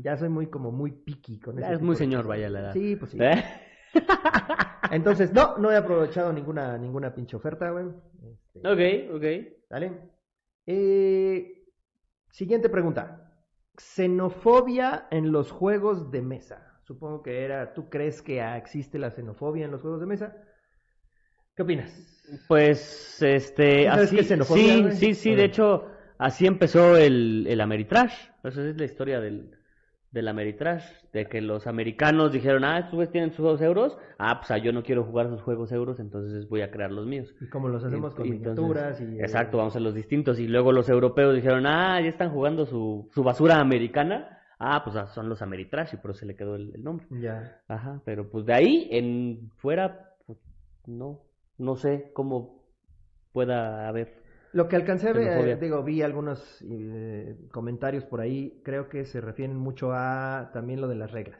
ya, 0.03 0.17
soy 0.17 0.29
muy 0.29 0.47
como 0.47 0.71
muy 0.73 0.93
picky 0.93 1.41
con 1.41 1.59
ese 1.59 1.75
es 1.75 1.83
muy 1.83 1.95
señor, 1.97 2.27
vaya 2.27 2.49
la 2.49 2.61
edad. 2.61 2.73
Sí, 2.73 2.95
pues 2.97 3.11
sí. 3.11 3.19
¿Eh? 3.21 3.43
Entonces, 4.93 5.33
no, 5.33 5.59
no 5.59 5.71
he 5.73 5.77
aprovechado 5.77 6.33
ninguna, 6.33 6.79
ninguna 6.79 7.15
pinche 7.15 7.37
oferta, 7.37 7.71
güey. 7.71 7.87
Ok, 8.65 9.15
ok. 9.15 9.25
¿Vale? 9.71 9.93
Eh, 10.67 11.65
siguiente 12.31 12.69
pregunta. 12.69 13.33
Xenofobia 13.77 15.07
en 15.11 15.33
los 15.33 15.51
juegos 15.51 16.11
de 16.11 16.23
mesa. 16.23 16.81
Supongo 16.85 17.23
que 17.23 17.45
era, 17.45 17.75
¿tú 17.75 17.89
crees 17.89 18.23
que 18.23 18.41
existe 18.57 18.99
la 18.99 19.11
xenofobia 19.11 19.65
en 19.65 19.73
los 19.73 19.83
juegos 19.83 20.01
de 20.01 20.07
mesa? 20.07 20.37
¿Qué 21.57 21.63
opinas? 21.63 21.93
Pues, 22.49 23.23
este, 23.23 23.85
¿Sí 23.85 23.91
sabes 23.91 24.09
así, 24.09 24.15
qué 24.15 24.23
es 24.23 24.29
xenofobia, 24.29 24.79
sí, 24.79 24.83
güey? 24.83 24.97
sí, 24.97 25.15
sí, 25.15 25.35
de 25.35 25.45
hecho, 25.45 25.89
así 26.19 26.47
empezó 26.47 26.97
el, 26.97 27.47
el 27.49 27.61
Ameritrash. 27.61 28.15
Esa 28.45 28.69
es 28.69 28.77
la 28.77 28.85
historia 28.85 29.21
del, 29.21 29.56
del 30.11 30.29
Ameritrash, 30.29 30.85
de 31.13 31.27
que 31.27 31.41
los 31.41 31.67
americanos 31.67 32.33
dijeron, 32.33 32.65
ah, 32.65 32.79
estos 32.79 33.11
tienen 33.11 33.31
sus 33.31 33.41
juegos 33.41 33.61
euros, 33.61 33.99
ah, 34.19 34.39
pues 34.39 34.51
ah, 34.51 34.59
yo 34.59 34.73
no 34.73 34.83
quiero 34.83 35.05
jugar 35.05 35.29
sus 35.29 35.43
juegos 35.43 35.73
euros, 35.73 36.01
entonces 36.01 36.49
voy 36.49 36.63
a 36.63 36.71
crear 36.71 36.91
los 36.91 37.07
míos. 37.07 37.35
Y 37.41 37.49
cómo 37.49 37.69
los 37.69 37.85
hacemos 37.85 38.15
con 38.15 38.27
Y 38.27 38.31
miniaturas 38.31 39.01
y... 39.01 39.19
Exacto, 39.21 39.59
vamos 39.59 39.77
a 39.77 39.81
los 39.81 39.95
distintos. 39.95 40.39
Y 40.39 40.47
luego 40.47 40.73
los 40.73 40.89
europeos 40.89 41.35
dijeron, 41.35 41.67
ah, 41.67 42.01
ya 42.01 42.09
están 42.09 42.31
jugando 42.31 42.67
su, 42.67 43.09
su 43.13 43.23
basura 43.23 43.61
americana. 43.61 44.33
Ah, 44.59 44.83
pues 44.83 44.97
ah, 44.97 45.07
son 45.09 45.29
los 45.29 45.43
Ameritrash 45.43 45.95
y 45.95 45.97
por 45.99 46.13
eso 46.13 46.21
se 46.21 46.27
le 46.27 46.35
quedó 46.35 46.55
el, 46.57 46.75
el 46.75 46.83
nombre. 46.83 47.07
Ya. 47.11 47.61
Ajá, 47.69 48.01
pero 48.07 48.31
pues 48.31 48.47
de 48.47 48.55
ahí 48.55 48.89
en 48.91 49.51
fuera, 49.57 50.15
pues, 50.27 50.39
no, 50.87 51.21
no 51.59 51.77
sé 51.77 52.11
cómo 52.15 52.65
pueda 53.33 53.87
haber. 53.87 54.25
Lo 54.57 54.69
que 54.69 54.77
alcancé 54.77 55.13
eh, 55.15 55.57
digo, 55.61 55.83
vi 55.83 56.01
algunos 56.01 56.41
eh, 56.63 57.37
comentarios 57.53 58.05
por 58.05 58.23
ahí, 58.23 58.63
creo 58.65 58.89
que 58.89 59.05
se 59.05 59.21
refieren 59.21 59.55
mucho 59.57 59.93
a 59.93 60.51
también 60.55 60.81
lo 60.81 60.89
de 60.89 60.95
las 60.95 61.13
reglas, 61.13 61.39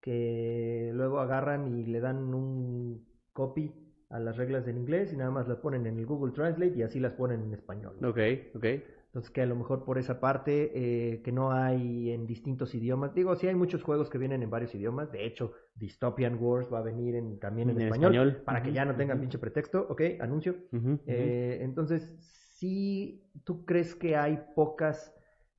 que 0.00 0.90
luego 0.92 1.20
agarran 1.20 1.78
y 1.78 1.84
le 1.86 2.00
dan 2.00 2.34
un 2.34 3.06
copy 3.32 3.72
a 4.10 4.18
las 4.18 4.36
reglas 4.36 4.66
en 4.66 4.78
inglés 4.78 5.12
y 5.12 5.16
nada 5.16 5.30
más 5.30 5.46
las 5.46 5.58
ponen 5.58 5.86
en 5.86 5.96
el 5.96 6.06
Google 6.06 6.32
Translate 6.32 6.76
y 6.76 6.82
así 6.82 6.98
las 6.98 7.12
ponen 7.12 7.42
en 7.42 7.54
español. 7.54 7.94
¿no? 8.00 8.08
Ok, 8.08 8.18
ok. 8.56 8.64
Entonces 9.06 9.30
que 9.30 9.42
a 9.42 9.46
lo 9.46 9.54
mejor 9.54 9.84
por 9.84 9.98
esa 9.98 10.18
parte 10.18 10.72
eh, 10.74 11.22
que 11.22 11.30
no 11.30 11.52
hay 11.52 12.10
en 12.10 12.26
distintos 12.26 12.74
idiomas, 12.74 13.14
digo, 13.14 13.36
sí 13.36 13.46
hay 13.46 13.54
muchos 13.54 13.84
juegos 13.84 14.10
que 14.10 14.18
vienen 14.18 14.42
en 14.42 14.50
varios 14.50 14.74
idiomas, 14.74 15.12
de 15.12 15.24
hecho 15.24 15.52
Dystopian 15.76 16.36
Wars 16.40 16.68
va 16.72 16.80
a 16.80 16.82
venir 16.82 17.14
en- 17.14 17.38
también 17.38 17.70
en, 17.70 17.76
En 17.80 17.82
español, 17.86 18.12
español. 18.16 18.42
para 18.44 18.62
que 18.62 18.72
ya 18.72 18.84
no 18.84 18.96
tengan 18.96 19.20
pinche 19.20 19.38
pretexto, 19.38 19.86
ok, 19.88 20.02
anuncio. 20.20 20.56
Ujú. 20.72 20.98
Eh, 21.06 21.60
entonces, 21.62 22.12
sí, 22.58 23.22
¿tú 23.44 23.64
crees 23.64 23.94
que 23.94 24.16
hay 24.16 24.38
pocas 24.54 25.14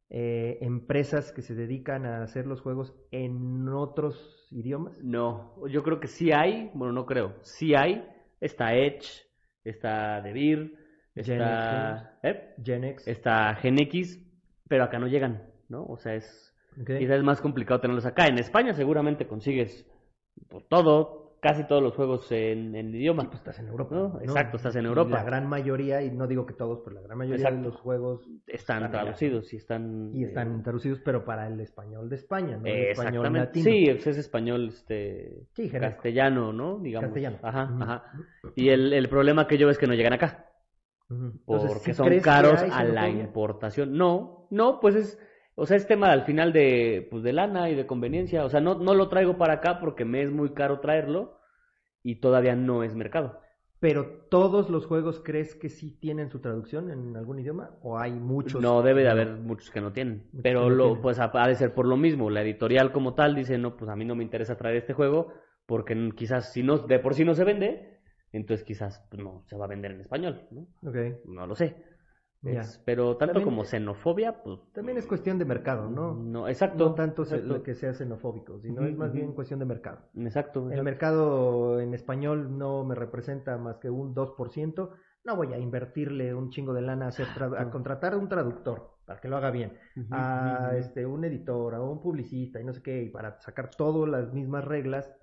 eh, 0.09 0.57
empresas 0.61 1.31
que 1.31 1.41
se 1.41 1.53
dedican 1.53 2.05
a 2.05 2.23
hacer 2.23 2.45
los 2.47 2.61
juegos 2.61 2.95
en 3.11 3.67
otros 3.69 4.47
idiomas? 4.51 5.01
No, 5.03 5.55
yo 5.67 5.83
creo 5.83 5.99
que 5.99 6.07
sí 6.07 6.31
hay, 6.31 6.71
bueno, 6.73 6.93
no 6.93 7.05
creo, 7.05 7.35
sí 7.41 7.73
hay. 7.75 8.07
Está 8.39 8.75
Edge, 8.75 9.25
está 9.63 10.21
Devir, 10.21 10.77
está, 11.15 12.19
¿eh? 12.23 12.53
Genex. 12.63 13.07
está 13.07 13.55
GenX, 13.55 14.19
pero 14.67 14.83
acá 14.83 14.99
no 14.99 15.07
llegan, 15.07 15.43
¿no? 15.69 15.83
O 15.85 15.97
sea, 15.97 16.13
es 16.13 16.55
ok. 16.79 16.97
quizás 16.99 17.17
es 17.17 17.23
más 17.23 17.41
complicado 17.41 17.81
tenerlos 17.81 18.05
acá. 18.05 18.27
En 18.27 18.37
España 18.37 18.73
seguramente 18.73 19.27
consigues 19.27 19.89
pues, 20.49 20.67
todo, 20.69 21.26
casi 21.39 21.65
todos 21.65 21.81
los 21.83 21.93
juegos 21.95 22.31
en, 22.31 22.75
en 22.75 22.93
idioma. 22.93 23.23
Sí, 23.23 23.27
pues 23.27 23.39
estás 23.39 23.59
en 23.59 23.67
Europa. 23.67 23.95
¿no? 23.95 24.19
Exacto, 24.21 24.57
estás 24.57 24.75
en 24.75 24.85
Europa. 24.85 25.09
La 25.09 25.23
gran 25.23 25.47
mayoría, 25.47 26.01
y 26.01 26.11
no 26.11 26.27
digo 26.27 26.45
que 26.45 26.53
todos, 26.53 26.81
pero 26.83 26.95
la 26.95 27.01
gran 27.01 27.17
mayoría 27.17 27.43
Exacto. 27.43 27.57
de 27.57 27.65
los 27.65 27.75
juegos 27.77 28.21
están 28.47 28.55
están 28.55 28.83
allá. 28.83 28.91
traducidos 28.91 29.53
y 29.53 29.57
están... 29.57 30.11
y 30.13 30.23
están 30.23 30.59
eh, 30.59 30.63
traducidos, 30.63 30.99
pero 31.03 31.25
para 31.25 31.47
el 31.47 31.59
español 31.59 32.09
de 32.09 32.15
España, 32.15 32.57
no 32.57 32.65
el 32.65 32.87
español 32.91 33.33
latino. 33.33 33.63
Sí, 33.63 33.85
pues 33.91 34.07
es 34.07 34.17
español 34.17 34.67
este 34.67 35.47
Sí, 35.53 35.69
castellano, 35.69 36.53
¿no? 36.53 36.79
Digamos. 36.79 37.07
Castellano. 37.09 37.37
Ajá, 37.41 37.75
ajá. 37.79 38.03
Y 38.55 38.69
el, 38.69 38.93
el 38.93 39.09
problema 39.09 39.47
que 39.47 39.57
yo 39.57 39.67
veo 39.67 39.71
es 39.71 39.77
que 39.77 39.87
no 39.87 39.93
llegan 39.93 40.13
acá. 40.13 40.45
Ujú. 41.09 41.25
Entonces, 41.25 41.71
Porque 41.71 41.85
¿sí 41.85 41.93
son 41.93 42.19
caros 42.19 42.61
a 42.61 42.83
la 42.83 43.09
importación. 43.09 43.97
No, 43.97 44.47
no, 44.49 44.79
pues 44.79 44.95
es, 44.95 45.19
o 45.59 45.65
sea, 45.65 45.75
es 45.75 45.87
tema 45.87 46.11
al 46.11 46.21
final 46.21 46.53
de, 46.53 47.07
pues 47.09 47.23
de 47.23 47.33
lana 47.33 47.67
y 47.71 47.73
de 47.73 47.87
conveniencia. 47.87 48.45
O 48.45 48.49
sea, 48.49 48.61
no, 48.61 48.75
no 48.75 48.93
lo 48.93 49.09
traigo 49.09 49.39
para 49.39 49.55
acá 49.55 49.79
porque 49.79 50.05
me 50.05 50.21
es 50.21 50.31
muy 50.31 50.53
caro 50.53 50.79
traerlo 50.81 51.39
y 52.03 52.17
todavía 52.17 52.55
no 52.55 52.83
es 52.83 52.93
mercado. 52.93 53.39
Pero 53.79 54.27
todos 54.29 54.69
los 54.69 54.85
juegos 54.85 55.19
crees 55.19 55.55
que 55.55 55.69
sí 55.69 55.97
tienen 55.99 56.29
su 56.29 56.41
traducción 56.41 56.91
en 56.91 57.17
algún 57.17 57.39
idioma 57.39 57.71
o 57.81 57.97
hay 57.97 58.11
muchos. 58.11 58.61
No, 58.61 58.83
debe 58.83 59.01
de 59.01 59.09
haber 59.09 59.31
muchos 59.31 59.71
que 59.71 59.81
no 59.81 59.91
tienen. 59.91 60.27
Muchos 60.31 60.43
Pero 60.43 60.61
no 60.61 60.69
lo, 60.69 60.83
tienen. 60.83 61.01
pues 61.01 61.19
ha, 61.19 61.31
ha 61.33 61.47
de 61.47 61.55
ser 61.55 61.73
por 61.73 61.87
lo 61.87 61.97
mismo. 61.97 62.29
La 62.29 62.43
editorial 62.43 62.91
como 62.91 63.15
tal 63.15 63.33
dice, 63.33 63.57
no, 63.57 63.75
pues 63.75 63.89
a 63.89 63.95
mí 63.95 64.05
no 64.05 64.13
me 64.13 64.23
interesa 64.23 64.57
traer 64.57 64.75
este 64.75 64.93
juego 64.93 65.33
porque 65.65 66.11
quizás 66.15 66.53
si 66.53 66.61
no, 66.61 66.77
de 66.77 66.99
por 66.99 67.15
sí 67.15 67.25
no 67.25 67.33
se 67.33 67.43
vende, 67.43 67.99
entonces 68.31 68.63
quizás 68.63 69.03
pues, 69.09 69.23
no 69.23 69.43
se 69.47 69.57
va 69.57 69.65
a 69.65 69.69
vender 69.69 69.91
en 69.91 70.01
español, 70.01 70.47
¿no? 70.51 70.67
Ok. 70.87 71.25
No 71.25 71.47
lo 71.47 71.55
sé. 71.55 71.96
Es- 72.43 72.81
pero 72.85 73.17
tanto 73.17 73.33
También- 73.33 73.45
como 73.45 73.63
xenofobia, 73.65 74.43
pues 74.43 74.59
También 74.73 74.97
es 74.97 75.05
cuestión 75.05 75.37
de 75.37 75.45
mercado, 75.45 75.89
¿no? 75.89 76.13
no, 76.13 76.47
exacto. 76.47 76.89
No 76.89 76.95
tanto 76.95 77.23
exacto. 77.23 77.45
lo 77.47 77.63
que 77.63 77.73
sea 77.75 77.93
xenofóbico, 77.93 78.59
sino 78.59 78.81
Ujú, 78.81 78.89
es 78.91 78.97
más 78.97 79.11
bien 79.11 79.33
cuestión 79.33 79.59
de 79.59 79.65
mercado. 79.65 79.99
Exacto. 80.15 80.59
El 80.61 80.67
exacto. 80.67 80.83
mercado 80.83 81.79
en 81.81 81.93
español 81.93 82.57
no 82.57 82.83
me 82.85 82.95
representa 82.95 83.57
más 83.57 83.77
que 83.77 83.89
un 83.89 84.13
2%. 84.13 84.91
No 85.25 85.35
voy 85.35 85.51
a 85.53 85.57
invertirle 85.57 86.33
un 86.33 86.49
chingo 86.51 86.73
de 86.73 86.81
lana 86.81 87.05
a, 87.05 87.09
hacer 87.09 87.27
a 87.57 87.69
contratar 87.69 88.13
a 88.13 88.17
un 88.17 88.29
traductor 88.29 88.91
para 89.05 89.19
que 89.19 89.27
lo 89.27 89.37
haga 89.37 89.51
bien, 89.51 89.73
a 90.11 90.71
este, 90.77 91.05
un 91.05 91.23
editor, 91.25 91.75
a 91.75 91.81
un 91.81 92.01
publicista 92.01 92.59
y 92.61 92.63
no 92.63 92.73
sé 92.73 92.81
qué, 92.81 93.03
y 93.03 93.09
para 93.09 93.39
sacar 93.41 93.69
todas 93.71 94.09
las 94.09 94.33
mismas 94.33 94.63
reglas 94.65 95.13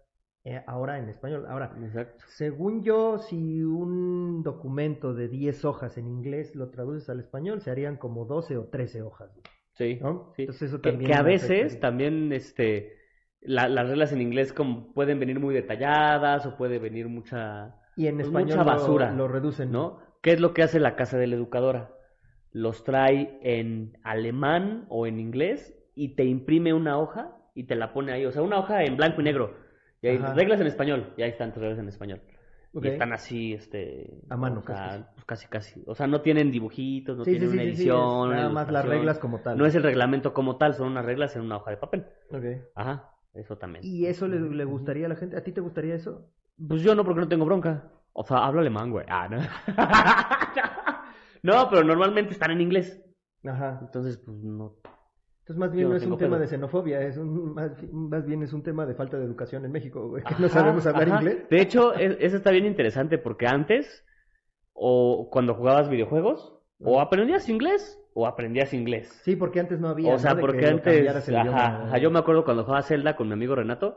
eh, 0.44 0.62
ahora 0.66 0.98
en 0.98 1.08
español. 1.08 1.46
Ahora, 1.48 1.74
Exacto. 1.82 2.24
según 2.28 2.82
yo, 2.84 3.18
si 3.18 3.62
un 3.62 4.42
documento 4.42 5.14
de 5.14 5.28
10 5.28 5.64
hojas 5.64 5.96
en 5.98 6.06
inglés 6.06 6.54
lo 6.54 6.70
traduces 6.70 7.08
al 7.08 7.20
español, 7.20 7.60
se 7.62 7.70
harían 7.70 7.96
como 7.96 8.26
12 8.26 8.56
o 8.58 8.64
13 8.66 9.02
hojas. 9.02 9.30
Sí. 9.72 9.98
¿no? 10.00 10.32
sí. 10.36 10.42
Entonces 10.42 10.68
eso 10.70 10.80
también 10.80 11.10
que 11.10 11.16
a 11.16 11.22
veces 11.22 11.80
también 11.80 12.32
este 12.32 12.92
la- 13.40 13.68
las 13.68 13.88
reglas 13.88 14.12
en 14.12 14.20
inglés 14.22 14.52
como 14.52 14.92
pueden 14.94 15.18
venir 15.18 15.40
muy 15.40 15.52
detalladas 15.54 16.46
o 16.46 16.56
puede 16.56 16.78
venir 16.78 17.08
mucha 17.08 17.74
Y 17.96 18.06
en 18.06 18.16
pues, 18.16 18.28
español 18.28 18.58
mucha 18.58 18.64
lo- 18.64 18.70
basura, 18.70 19.12
lo, 19.12 19.26
reducen. 19.28 19.72
¿no? 19.72 19.98
¿Qué 20.22 20.32
es 20.32 20.40
lo 20.40 20.54
que 20.54 20.62
hace 20.62 20.78
la 20.78 20.94
casa 20.96 21.18
de 21.18 21.26
la 21.26 21.34
educadora? 21.36 21.90
Los 22.52 22.84
trae 22.84 23.38
en 23.42 23.98
alemán 24.04 24.86
o 24.88 25.06
en 25.06 25.18
inglés 25.18 25.74
y 25.96 26.14
te 26.14 26.24
imprime 26.24 26.72
una 26.72 26.98
hoja 26.98 27.36
y 27.54 27.64
te 27.64 27.74
la 27.74 27.92
pone 27.92 28.12
ahí, 28.12 28.24
o 28.26 28.30
sea, 28.32 28.42
una 28.42 28.58
hoja 28.58 28.84
en 28.84 28.96
blanco 28.96 29.20
y 29.20 29.24
negro. 29.24 29.63
Y 30.04 30.08
hay 30.08 30.16
Ajá. 30.18 30.34
reglas 30.34 30.60
en 30.60 30.66
español, 30.66 31.14
y 31.16 31.22
ahí 31.22 31.30
están 31.30 31.54
tus 31.54 31.62
reglas 31.62 31.78
en 31.78 31.88
español. 31.88 32.20
Y 32.74 32.88
están 32.88 33.14
así, 33.14 33.54
este... 33.54 34.20
A 34.28 34.36
mano, 34.36 34.60
o 34.60 34.64
casi, 34.64 34.82
casi. 34.82 35.04
pues 35.14 35.24
casi, 35.24 35.46
casi. 35.46 35.82
O 35.86 35.94
sea, 35.94 36.06
no 36.06 36.20
tienen 36.20 36.50
dibujitos, 36.50 37.16
no 37.16 37.24
Sí, 37.24 37.30
tienen 37.30 37.48
sí, 37.48 37.54
una 37.54 37.62
sí, 37.62 37.68
edición. 37.70 38.30
nada 38.30 38.48
más 38.50 38.70
las 38.70 38.84
reglas 38.84 39.18
como 39.18 39.40
tal. 39.40 39.56
No 39.56 39.64
es 39.64 39.74
el 39.76 39.82
reglamento 39.82 40.34
como 40.34 40.58
tal, 40.58 40.74
son 40.74 40.88
unas 40.88 41.06
reglas 41.06 41.34
en 41.36 41.42
una 41.42 41.56
hoja 41.56 41.70
de 41.70 41.76
papel. 41.78 42.04
Ok. 42.30 42.44
Ajá, 42.74 43.12
eso 43.32 43.56
también. 43.56 43.82
¿Y 43.82 44.04
eso 44.06 44.28
le, 44.28 44.38
le 44.40 44.64
gustaría 44.64 45.06
a 45.06 45.08
la 45.08 45.16
gente? 45.16 45.38
¿A 45.38 45.42
ti 45.42 45.52
te 45.52 45.62
gustaría 45.62 45.94
eso? 45.94 46.28
Pues 46.68 46.82
yo 46.82 46.94
no, 46.94 47.02
porque 47.04 47.20
no 47.20 47.28
tengo 47.28 47.46
bronca. 47.46 47.90
O 48.12 48.24
sea, 48.24 48.44
hablo 48.44 48.60
alemán, 48.60 48.90
güey. 48.90 49.06
Ah, 49.08 49.26
no. 49.28 49.38
no, 51.42 51.68
pero 51.70 51.84
normalmente 51.84 52.32
están 52.32 52.50
en 52.50 52.60
inglés. 52.60 53.00
Ajá. 53.44 53.78
Entonces, 53.82 54.18
pues 54.18 54.36
no. 54.38 54.76
Entonces 55.44 55.58
más 55.60 55.72
bien 55.72 55.84
no 55.84 55.90
no 55.90 55.96
es 55.96 56.06
un 56.06 56.16
tema 56.16 56.30
pedo. 56.36 56.40
de 56.40 56.46
xenofobia, 56.48 57.02
es 57.02 57.18
un, 57.18 57.52
más, 57.52 57.70
más 57.92 58.24
bien 58.24 58.42
es 58.42 58.54
un 58.54 58.62
tema 58.62 58.86
de 58.86 58.94
falta 58.94 59.18
de 59.18 59.24
educación 59.26 59.62
en 59.66 59.72
México, 59.72 60.08
güey, 60.08 60.22
que 60.24 60.32
Ajá, 60.32 60.42
no 60.42 60.48
sabemos 60.48 60.86
hablar 60.86 61.06
ajá. 61.08 61.16
inglés. 61.22 61.48
De 61.50 61.60
hecho, 61.60 61.92
es- 61.94 62.16
eso 62.18 62.38
está 62.38 62.50
bien 62.50 62.64
interesante 62.64 63.18
porque 63.18 63.46
antes, 63.46 64.06
o 64.72 65.28
cuando 65.30 65.54
jugabas 65.54 65.90
videojuegos, 65.90 66.58
o 66.82 66.98
aprendías 67.00 67.48
inglés 67.50 68.00
o 68.14 68.26
aprendías 68.26 68.72
inglés. 68.72 69.08
Sí, 69.24 69.36
porque 69.36 69.60
antes 69.60 69.80
no 69.80 69.88
había. 69.88 70.14
O 70.14 70.18
sea, 70.18 70.34
porque 70.34 70.66
antes, 70.66 71.28
el 71.28 71.36
ajá, 71.36 71.80
idioma. 71.82 71.98
yo 71.98 72.10
me 72.10 72.18
acuerdo 72.20 72.44
cuando 72.44 72.64
jugaba 72.64 72.82
Zelda 72.82 73.14
con 73.16 73.26
mi 73.28 73.34
amigo 73.34 73.54
Renato, 73.54 73.96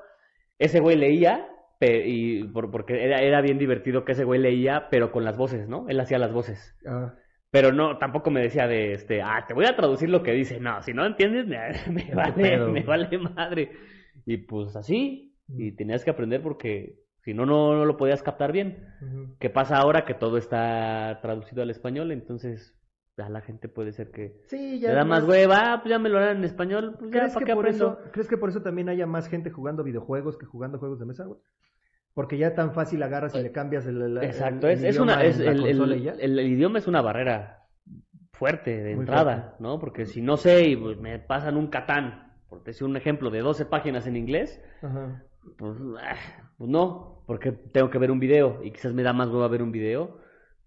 ese 0.59 0.79
güey 0.81 0.97
leía, 0.97 1.47
y 1.79 2.43
por- 2.45 2.71
porque 2.71 3.03
era, 3.05 3.19
era 3.21 3.39
bien 3.41 3.57
divertido 3.57 4.03
que 4.03 4.11
ese 4.13 4.23
güey 4.25 4.41
leía, 4.41 4.87
pero 4.91 5.11
con 5.13 5.23
las 5.23 5.37
voces, 5.37 5.69
¿no? 5.69 5.85
Él 5.87 5.99
hacía 5.99 6.17
las 6.19 6.33
voces. 6.33 6.75
Ah, 6.85 7.13
Pero 7.49 7.71
no, 7.71 7.97
tampoco 7.97 8.29
me 8.29 8.41
decía 8.41 8.67
de 8.67 8.93
este, 8.93 9.21
ah, 9.21 9.45
te 9.47 9.53
voy 9.53 9.65
a 9.65 9.75
traducir 9.75 10.09
lo 10.09 10.21
que 10.21 10.33
dice. 10.33 10.59
No, 10.59 10.81
si 10.81 10.93
no 10.93 11.05
entiendes, 11.05 11.47
me, 11.47 12.13
vale, 12.13 12.57
me 12.67 12.83
vale 12.83 13.17
madre. 13.17 13.71
Y 14.25 14.37
pues 14.37 14.75
así, 14.75 15.33
y 15.47 15.71
tenías 15.71 16.03
que 16.03 16.09
aprender 16.11 16.41
porque 16.41 16.99
si 17.21 17.33
no, 17.33 17.45
no, 17.45 17.73
no 17.75 17.85
lo 17.85 17.97
podías 17.97 18.21
captar 18.23 18.51
bien. 18.51 18.85
¿Qué 19.39 19.49
pasa 19.49 19.77
ahora 19.77 20.05
que 20.05 20.13
todo 20.13 20.37
está 20.37 21.19
traducido 21.21 21.61
al 21.63 21.69
español? 21.69 22.11
Entonces, 22.11 22.73
a 23.17 23.29
la 23.29 23.41
gente 23.41 23.69
puede 23.69 23.93
ser 23.93 24.11
que 24.11 24.41
Sí, 24.47 24.79
ya. 24.79 24.89
le 24.89 24.95
da 24.95 25.05
más 25.05 25.23
hueva, 25.23 25.73
ah, 25.73 25.79
pues 25.81 25.89
ya 25.89 25.99
me 25.99 26.09
lo 26.09 26.17
harán 26.19 26.37
en 26.37 26.43
español, 26.43 26.95
pues 26.99 27.11
ya, 27.11 27.19
¿Crees 27.19 27.33
¿para 27.33 27.45
que, 27.45 27.49
qué 27.51 27.55
por 27.55 27.65
aprendo? 27.65 27.99
eso, 27.99 28.11
¿Crees 28.11 28.27
que 28.27 28.37
por 28.37 28.49
eso 28.49 28.61
también 28.61 28.89
haya 28.89 29.07
más 29.07 29.27
gente 29.27 29.49
jugando 29.49 29.83
videojuegos 29.83 30.37
que 30.37 30.45
jugando 30.45 30.77
juegos 30.79 30.99
de 30.99 31.05
mesa, 31.05 31.25
güey? 31.25 31.39
Porque 32.17 32.39
ya 32.39 32.55
tan 32.55 32.73
fácil 32.73 33.03
agarras 33.03 33.35
y 33.35 33.43
le 33.43 33.51
cambias 33.51 33.85
el, 33.85 34.01
el- 34.01 34.17
Exacto, 34.23 34.67
el 34.67 34.73
es, 34.73 34.83
es 34.83 34.95
idioma 34.95 35.13
una, 35.13 35.23
es 35.23 35.39
el, 35.39 35.65
el- 35.67 35.91
el- 36.19 36.39
el 36.39 36.47
idioma 36.47 36.79
es 36.79 36.87
una 36.87 37.01
barrera 37.03 37.67
fuerte 38.33 38.75
de 38.81 38.95
Muy 38.95 39.01
entrada, 39.01 39.35
fuerte. 39.41 39.55
¿no? 39.59 39.79
Porque 39.79 40.07
si 40.07 40.23
no 40.23 40.35
sé 40.35 40.67
y 40.69 40.75
pues, 40.75 40.97
me 40.99 41.19
pasan 41.19 41.57
un 41.57 41.67
catán, 41.67 42.33
por 42.49 42.63
decir 42.63 42.87
un 42.87 42.97
ejemplo, 42.97 43.29
de 43.29 43.41
12 43.41 43.65
páginas 43.67 44.07
en 44.07 44.15
inglés, 44.17 44.59
Ajá. 44.81 45.23
pues, 45.59 45.77
ah, 46.01 46.15
pues 46.57 46.67
no, 46.71 47.23
porque 47.27 47.51
tengo 47.51 47.91
que 47.91 47.99
ver 47.99 48.09
un 48.09 48.19
video 48.19 48.63
y 48.63 48.71
quizás 48.71 48.93
me 48.95 49.03
da 49.03 49.13
más 49.13 49.29
hueva 49.29 49.47
ver 49.47 49.61
un 49.61 49.71
video 49.71 50.17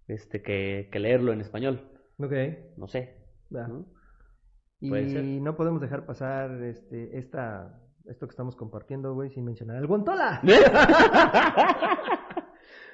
este, 0.07 0.43
que, 0.43 0.89
que 0.93 1.01
leerlo 1.01 1.33
en 1.33 1.41
español, 1.41 1.91
Ok. 2.19 2.33
no 2.77 2.87
sé. 2.87 3.17
Y 4.79 4.89
Puede 4.89 5.09
ser. 5.09 5.25
no 5.25 5.57
podemos 5.57 5.81
dejar 5.81 6.07
pasar 6.07 6.63
este, 6.63 7.19
esta, 7.19 7.77
esto 8.11 8.27
que 8.27 8.33
estamos 8.33 8.57
compartiendo, 8.57 9.15
güey, 9.15 9.31
sin 9.31 9.45
mencionar 9.45 9.77
al 9.77 9.87
Guantola. 9.87 10.41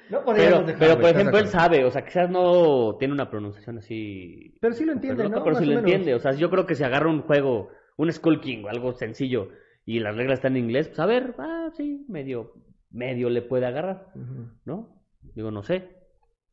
No 0.09 0.23
podríamos 0.23 0.59
Pero, 0.59 0.65
dejar, 0.67 0.79
pero 0.79 0.93
por 0.95 1.03
¿estás 1.03 1.13
de 1.15 1.19
ejemplo, 1.19 1.39
él 1.39 1.47
sabe, 1.47 1.83
o 1.83 1.91
sea, 1.91 2.05
quizás 2.05 2.29
no 2.29 2.95
tiene 2.97 3.13
una 3.13 3.29
pronunciación 3.29 3.79
así 3.79 4.55
Pero 4.61 4.73
sí 4.73 4.85
lo 4.85 4.93
entiende, 4.93 5.27
¿no? 5.27 5.43
pero 5.43 5.55
Más 5.55 5.57
o 5.57 5.65
lo 5.65 5.67
menos. 5.67 5.83
entiende, 5.83 6.15
o 6.15 6.19
sea, 6.19 6.31
yo 6.31 6.49
creo 6.49 6.65
que 6.65 6.75
si 6.75 6.83
agarra 6.85 7.09
un 7.09 7.23
juego, 7.23 7.71
un 7.97 8.09
Skull 8.13 8.39
King 8.39 8.63
o 8.63 8.69
algo 8.69 8.93
sencillo 8.93 9.49
y 9.83 9.99
las 9.99 10.15
reglas 10.15 10.39
están 10.39 10.55
en 10.55 10.63
inglés, 10.63 10.87
pues 10.87 10.99
a 10.99 11.05
ver, 11.07 11.35
ah, 11.39 11.71
sí, 11.75 12.05
medio, 12.07 12.53
medio 12.89 13.29
le 13.29 13.41
puede 13.41 13.65
agarrar. 13.65 14.07
¿no? 14.63 15.03
Digo, 15.35 15.51
no 15.51 15.61
sé, 15.61 15.89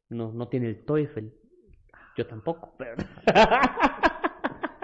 no, 0.09 0.33
no 0.33 0.49
tiene 0.49 0.67
el 0.67 0.85
TOEFL, 0.85 1.27
yo 2.17 2.27
tampoco, 2.27 2.75
pero... 2.77 2.97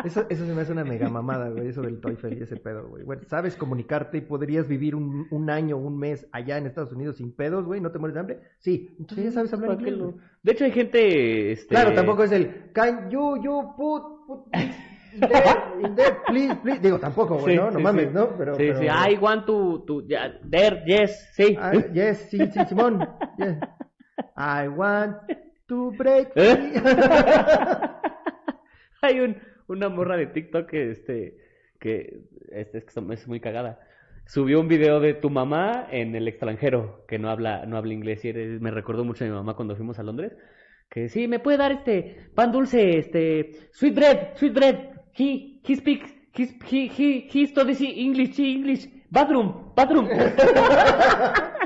Eso, 0.04 0.24
eso 0.28 0.46
se 0.46 0.54
me 0.54 0.62
hace 0.62 0.72
una 0.72 0.84
mega 0.84 1.08
mamada, 1.08 1.50
güey, 1.50 1.68
eso 1.68 1.82
del 1.82 2.00
TOEFL 2.00 2.32
y 2.34 2.42
ese 2.42 2.56
pedo, 2.56 2.88
güey. 2.88 3.04
Bueno, 3.04 3.22
sabes 3.26 3.56
comunicarte 3.56 4.18
y 4.18 4.20
podrías 4.22 4.66
vivir 4.66 4.94
un, 4.94 5.26
un 5.30 5.50
año, 5.50 5.76
un 5.76 5.98
mes 5.98 6.26
allá 6.32 6.58
en 6.58 6.66
Estados 6.66 6.92
Unidos 6.92 7.16
sin 7.16 7.34
pedos, 7.34 7.64
güey, 7.66 7.80
no 7.80 7.90
te 7.90 7.98
mueres 7.98 8.14
de 8.14 8.20
hambre. 8.20 8.40
Sí, 8.58 8.94
entonces 8.98 9.26
ya 9.26 9.30
sabes 9.32 9.52
hablar 9.52 9.70
¿Para 9.70 9.82
qué 9.84 9.90
inglés. 9.90 10.14
lo-. 10.14 10.20
De 10.42 10.52
hecho 10.52 10.64
hay 10.64 10.72
gente, 10.72 11.52
este... 11.52 11.68
Claro, 11.68 11.92
tampoco 11.94 12.24
es 12.24 12.32
el 12.32 12.72
can 12.72 13.10
you, 13.10 13.36
you 13.42 13.74
put, 13.76 14.26
put 14.26 14.46
in 15.12 15.20
there, 15.20 15.60
in 15.82 15.94
there, 15.96 16.16
please, 16.26 16.54
please. 16.62 16.80
Digo, 16.80 16.98
tampoco, 16.98 17.38
güey, 17.38 17.54
Sí, 17.54 17.60
¿no? 17.60 17.70
No 17.70 17.78
sí, 17.78 17.82
mames, 17.82 18.08
sí. 18.08 18.14
¿no? 18.14 18.28
Pero, 18.36 18.54
sí, 18.54 18.62
pero... 18.68 18.78
sí, 18.78 18.86
I 18.86 19.16
want 19.18 19.46
to, 19.46 19.84
to, 19.86 20.06
yeah, 20.06 20.32
there, 20.48 20.82
yes, 20.86 21.30
sí. 21.34 21.56
Ah, 21.60 21.72
yes, 21.92 22.28
sí, 22.30 22.38
sí, 22.46 22.60
Simón. 22.68 23.06
yes. 23.38 23.58
I 24.36 24.68
want 24.68 25.16
to 25.66 25.90
break 25.92 26.30
¿Eh? 26.36 26.56
free. 26.56 26.82
Hay 29.02 29.20
un, 29.20 29.36
una 29.70 29.88
morra 29.88 30.16
de 30.16 30.26
TikTok 30.26 30.68
que, 30.68 30.90
este, 30.90 31.36
que, 31.78 32.20
este, 32.52 32.78
es, 32.78 32.84
que 32.84 33.12
es 33.14 33.28
muy 33.28 33.40
cagada. 33.40 33.80
Subió 34.26 34.60
un 34.60 34.68
video 34.68 35.00
de 35.00 35.14
tu 35.14 35.30
mamá 35.30 35.88
en 35.90 36.14
el 36.14 36.28
extranjero, 36.28 37.04
que 37.08 37.18
no 37.18 37.30
habla, 37.30 37.66
no 37.66 37.76
habla 37.76 37.92
inglés, 37.94 38.24
y 38.24 38.28
eres- 38.28 38.60
me 38.60 38.70
recordó 38.70 39.04
mucho 39.04 39.24
a 39.24 39.28
mi 39.28 39.32
mamá 39.34 39.54
cuando 39.54 39.74
fuimos 39.76 39.98
a 39.98 40.02
Londres, 40.02 40.32
que 40.88 41.08
sí, 41.08 41.26
me 41.26 41.38
puede 41.40 41.56
dar 41.58 41.72
este 41.72 42.28
pan 42.34 42.52
dulce, 42.52 42.98
este, 42.98 43.50
sweet 43.72 43.94
bread, 43.94 44.18
sweet 44.36 44.52
bread, 44.54 44.76
he, 45.18 45.60
he 45.66 45.74
speaks, 45.76 46.12
he, 46.36 46.44
he, 46.70 46.88
he, 46.88 47.28
he 47.32 47.46
studies 47.46 47.80
English, 47.80 48.38
English, 48.38 48.88
bathroom, 49.10 49.72
bathroom. 49.74 50.08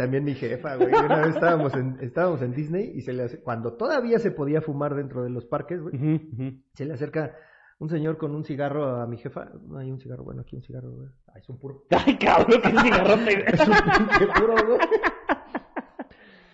También 0.00 0.24
mi 0.24 0.34
jefa, 0.34 0.76
güey. 0.76 0.88
Una 0.94 1.18
vez 1.20 1.34
estábamos 1.34 1.74
en, 1.74 1.98
estábamos 2.00 2.40
en 2.42 2.52
Disney 2.52 2.92
y 2.94 3.02
se 3.02 3.12
le 3.12 3.24
hace, 3.24 3.40
cuando 3.42 3.74
todavía 3.76 4.18
se 4.18 4.30
podía 4.30 4.62
fumar 4.62 4.94
dentro 4.94 5.22
de 5.22 5.28
los 5.30 5.44
parques, 5.44 5.80
güey, 5.82 6.62
se 6.72 6.84
le 6.86 6.94
acerca 6.94 7.36
un 7.78 7.88
señor 7.90 8.16
con 8.16 8.34
un 8.34 8.44
cigarro 8.44 8.96
a 8.96 9.06
mi 9.06 9.18
jefa. 9.18 9.50
No 9.66 9.78
hay 9.78 9.90
un 9.90 9.98
cigarro, 10.00 10.24
bueno, 10.24 10.40
aquí 10.40 10.56
un 10.56 10.62
cigarro, 10.62 10.90
güey. 10.92 11.08
Ay, 11.34 11.40
es 11.42 11.48
un 11.50 11.58
puro. 11.58 11.84
Ay, 11.90 12.16
cabrón, 12.18 12.60
qué 12.62 12.70
cigarrote. 12.70 13.44
Es 13.52 13.60
un 13.68 13.74
pinche 13.74 14.26
puro, 14.40 14.54
güey. 14.66 14.78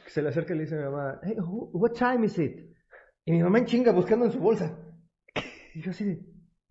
Se 0.08 0.22
le 0.22 0.28
acerca 0.30 0.54
y 0.54 0.56
le 0.56 0.62
dice 0.64 0.74
a 0.76 0.78
mi 0.78 0.84
mamá, 0.84 1.20
hey, 1.22 1.36
who- 1.38 1.70
what 1.72 1.92
time 1.92 2.24
is 2.26 2.38
it? 2.38 2.74
Y 3.24 3.32
mi 3.32 3.42
mamá 3.42 3.58
en 3.58 3.66
chinga 3.66 3.92
buscando 3.92 4.24
en 4.24 4.32
su 4.32 4.38
bolsa. 4.40 4.76
Y 5.74 5.82
yo 5.82 5.90
así 5.90 6.04
de, 6.04 6.20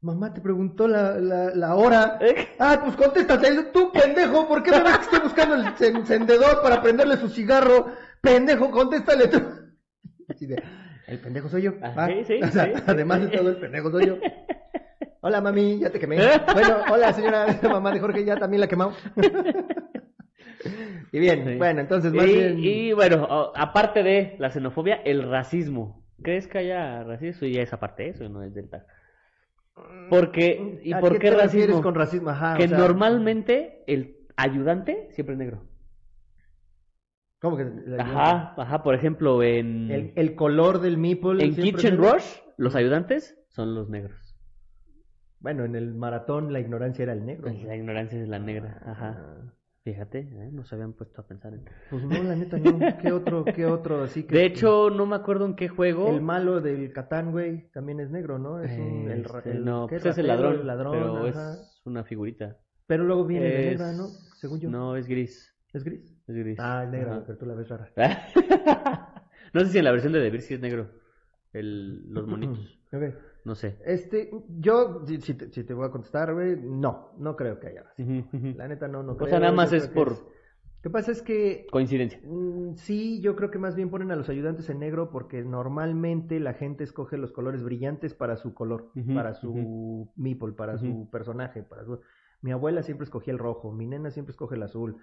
mamá 0.06 0.34
te 0.34 0.40
preguntó 0.40 0.88
la, 0.88 1.20
la, 1.20 1.56
la 1.56 1.76
hora. 1.76 2.20
Ah, 2.60 2.80
pues 2.84 2.96
contéstate, 2.96 3.64
tú 3.74 3.92
pendejo, 3.92 4.48
¿por 4.48 4.62
qué 4.62 4.72
me 4.72 4.84
ves 4.84 4.98
que 5.00 5.04
estoy 5.06 5.20
buscando 5.20 5.56
el 5.56 5.66
ce- 5.78 5.88
encendedor 5.88 6.62
para 6.62 6.82
prenderle 6.82 7.18
su 7.18 7.28
cigarro? 7.28 7.88
Pendejo, 8.22 8.70
contéstale 8.72 9.28
tú. 9.28 9.42
De, 10.40 10.62
el 11.08 11.20
pendejo 11.20 11.50
soy 11.50 11.64
yo. 11.64 11.74
Ah, 11.82 11.94
¿va? 11.98 12.08
sí, 12.08 12.24
sí, 12.26 12.40
O 12.42 12.48
sea, 12.48 12.66
sí. 12.66 12.72
Además 12.86 13.22
de 13.22 13.28
todo, 13.36 13.50
el 13.50 13.58
pendejo 13.58 13.90
soy 13.92 14.06
yo. 14.08 14.18
Hola, 15.22 15.42
mami, 15.42 15.80
ya 15.80 15.90
te 15.90 16.00
quemé. 16.00 16.18
Bueno, 16.54 16.78
hola, 16.92 17.12
señora 17.12 17.48
mamá 17.64 17.92
de 17.92 18.00
Jorge, 18.00 18.24
ya 18.24 18.38
también 18.38 18.62
la 18.62 18.68
quemamos. 18.68 18.96
Y 21.12 21.20
bien, 21.20 21.58
bueno, 21.58 21.82
entonces 21.82 22.12
más 22.14 22.28
y, 22.28 22.34
bien... 22.34 22.60
y, 22.60 22.94
bueno, 22.94 23.52
aparte 23.56 24.04
de 24.04 24.36
la 24.38 24.52
xenofobia, 24.52 24.96
el 25.04 25.24
racismo. 25.30 26.04
¿Crees 26.22 26.48
que 26.48 26.60
haya 26.60 27.04
racismo? 27.04 27.30
Eso 27.38 27.46
ya 27.48 27.62
es 27.62 27.74
aparte, 27.74 28.10
eso 28.10 28.28
no 28.30 28.44
es 28.44 28.54
del 28.54 28.70
tag. 28.70 28.86
Porque, 30.10 30.80
¿y 30.84 30.94
¿A 30.94 31.00
por 31.00 31.20
qué 31.20 31.32
te 31.32 31.36
racismo? 31.36 31.82
con 31.82 31.96
racismo? 31.96 32.30
Ajá, 32.30 32.56
que 32.58 32.66
o 32.66 32.68
sea, 32.68 32.78
normalmente 32.78 33.84
el 33.88 34.18
ayudante 34.38 35.10
siempre 35.12 35.34
es 35.34 35.40
negro. 35.40 35.64
¿Cómo 37.40 37.58
que? 37.58 37.66
Ajá, 38.00 38.54
ajá, 38.58 38.84
por 38.84 38.96
ejemplo, 38.96 39.44
en, 39.44 39.92
El, 39.92 40.14
el 40.16 40.36
color 40.36 40.80
del 40.80 40.98
meeple. 40.98 41.44
en 41.44 41.56
Kitchen. 41.56 41.98
Rush, 41.98 42.26
los 42.58 42.76
ayudantes 42.76 43.38
son 43.50 43.76
los 43.76 43.90
negros. 43.90 44.36
Bueno, 45.40 45.66
en 45.66 45.76
el 45.76 45.94
maratón 45.94 46.54
la 46.54 46.60
ignorancia 46.60 47.04
era 47.04 47.14
el 47.14 47.26
negro. 47.26 47.52
La 47.52 47.76
ignorancia 47.76 48.20
es 48.20 48.28
la 48.28 48.40
negra, 48.40 48.82
ajá. 48.86 49.54
Fíjate, 49.86 50.22
¿eh? 50.22 50.50
no 50.52 50.66
se 50.66 50.74
habían 50.74 50.94
puesto 50.94 51.22
a 51.22 51.28
pensar 51.28 51.54
en... 51.54 51.64
Pues 51.92 52.04
no, 52.04 52.24
la 52.24 52.36
neta 52.36 52.58
no. 52.58 52.80
¿Qué 53.00 53.12
otro, 53.12 53.46
qué 53.46 53.68
otro 53.68 54.02
así 54.02 54.24
que... 54.24 54.36
De 54.36 54.44
hecho, 54.46 54.90
no 54.90 55.06
me 55.06 55.16
acuerdo 55.16 55.46
en 55.46 55.56
qué 55.56 55.68
juego. 55.68 56.10
El 56.10 56.22
malo 56.24 56.60
del 56.60 56.92
Catán, 56.92 57.32
güey, 57.32 57.70
también 57.72 58.00
es 58.00 58.10
negro, 58.10 58.40
¿no? 58.40 58.60
Es 58.64 58.72
un, 58.80 59.12
el, 59.12 59.22
Este, 59.24 59.52
el- 59.52 59.64
no, 59.64 59.86
pues 59.88 60.04
es 60.04 60.18
el 60.18 60.26
ladrón, 60.26 60.56
el 60.62 60.66
ladrón, 60.66 60.92
pero 60.92 61.28
ajá. 61.28 61.54
es 61.54 61.82
una 61.86 62.04
figurita. 62.04 62.58
Pero 62.88 63.04
luego 63.04 63.26
viene 63.28 63.46
de 63.46 63.74
Es- 63.74 63.80
negra, 63.80 63.92
¿no? 63.94 64.08
Según 64.38 64.60
yo. 64.60 64.72
No, 64.72 64.96
es 64.96 65.08
gris. 65.08 65.56
¿Es 65.72 65.84
gris? 65.84 66.18
Es 66.28 66.36
gris. 66.36 66.58
Ah, 66.60 66.84
es 66.86 66.90
negra, 66.90 67.22
pero 67.24 67.38
tú 67.38 67.46
la 67.46 67.54
ves 67.54 67.70
rara. 67.70 67.88
no 69.54 69.62
sé 69.62 69.68
si 69.68 69.78
en 69.78 69.84
la 69.84 69.92
versión 69.92 70.14
de 70.14 70.20
Bear 70.32 70.42
sí 70.42 70.56
es 70.56 70.62
negro. 70.62 70.90
El, 71.54 72.12
los 72.12 72.28
monitos. 72.28 72.80
Ok. 72.92 73.04
No 73.46 73.56
sé. 73.56 73.78
Este, 73.86 74.32
yo, 74.60 75.04
si, 75.06 75.22
si 75.22 75.36
te, 75.36 75.50
si 75.52 75.64
te 75.64 75.74
voy 75.74 75.86
a 75.88 75.92
contestar, 75.92 76.34
güey, 76.34 76.58
no, 76.58 77.12
no 77.18 77.36
creo 77.36 77.60
que 77.60 77.68
haya. 77.68 77.86
La 78.58 78.68
neta 78.68 78.88
no, 78.88 79.04
no 79.04 79.14
O 79.14 79.18
creo. 79.18 79.30
sea, 79.30 79.40
nada 79.40 79.52
más 79.54 79.72
es 79.72 79.88
por- 79.88 80.12
Lo 80.12 80.32
que 80.82 80.90
pasa 80.90 81.12
es 81.12 81.22
que 81.22 81.66
Coincidencia. 81.72 82.20
Mm, 82.24 82.74
Sí, 82.76 83.22
yo 83.22 83.36
creo 83.36 83.50
que 83.52 83.58
más 83.60 83.76
bien 83.76 83.90
ponen 83.90 84.12
a 84.12 84.16
los 84.16 84.30
ayudantes 84.30 84.70
en 84.70 84.80
negro 84.80 85.10
porque 85.12 85.44
normalmente 85.44 86.40
la 86.40 86.54
gente 86.54 86.84
escoge 86.84 87.18
los 87.18 87.32
colores 87.32 87.64
brillantes 87.64 88.14
para 88.14 88.36
su 88.38 88.54
color, 88.54 88.92
para 89.14 89.34
su 89.34 90.12
meeple, 90.16 90.54
para 90.54 90.78
su 90.78 91.10
personaje, 91.12 91.64
para 91.64 91.86
su... 91.86 92.00
Mi 92.42 92.52
abuela 92.52 92.84
siempre 92.84 93.06
escogía 93.06 93.32
el 93.34 93.40
rojo, 93.40 93.72
mi 93.72 93.88
nena 93.88 94.12
siempre 94.12 94.32
escoge 94.32 94.56
el 94.56 94.64
azul. 94.64 94.98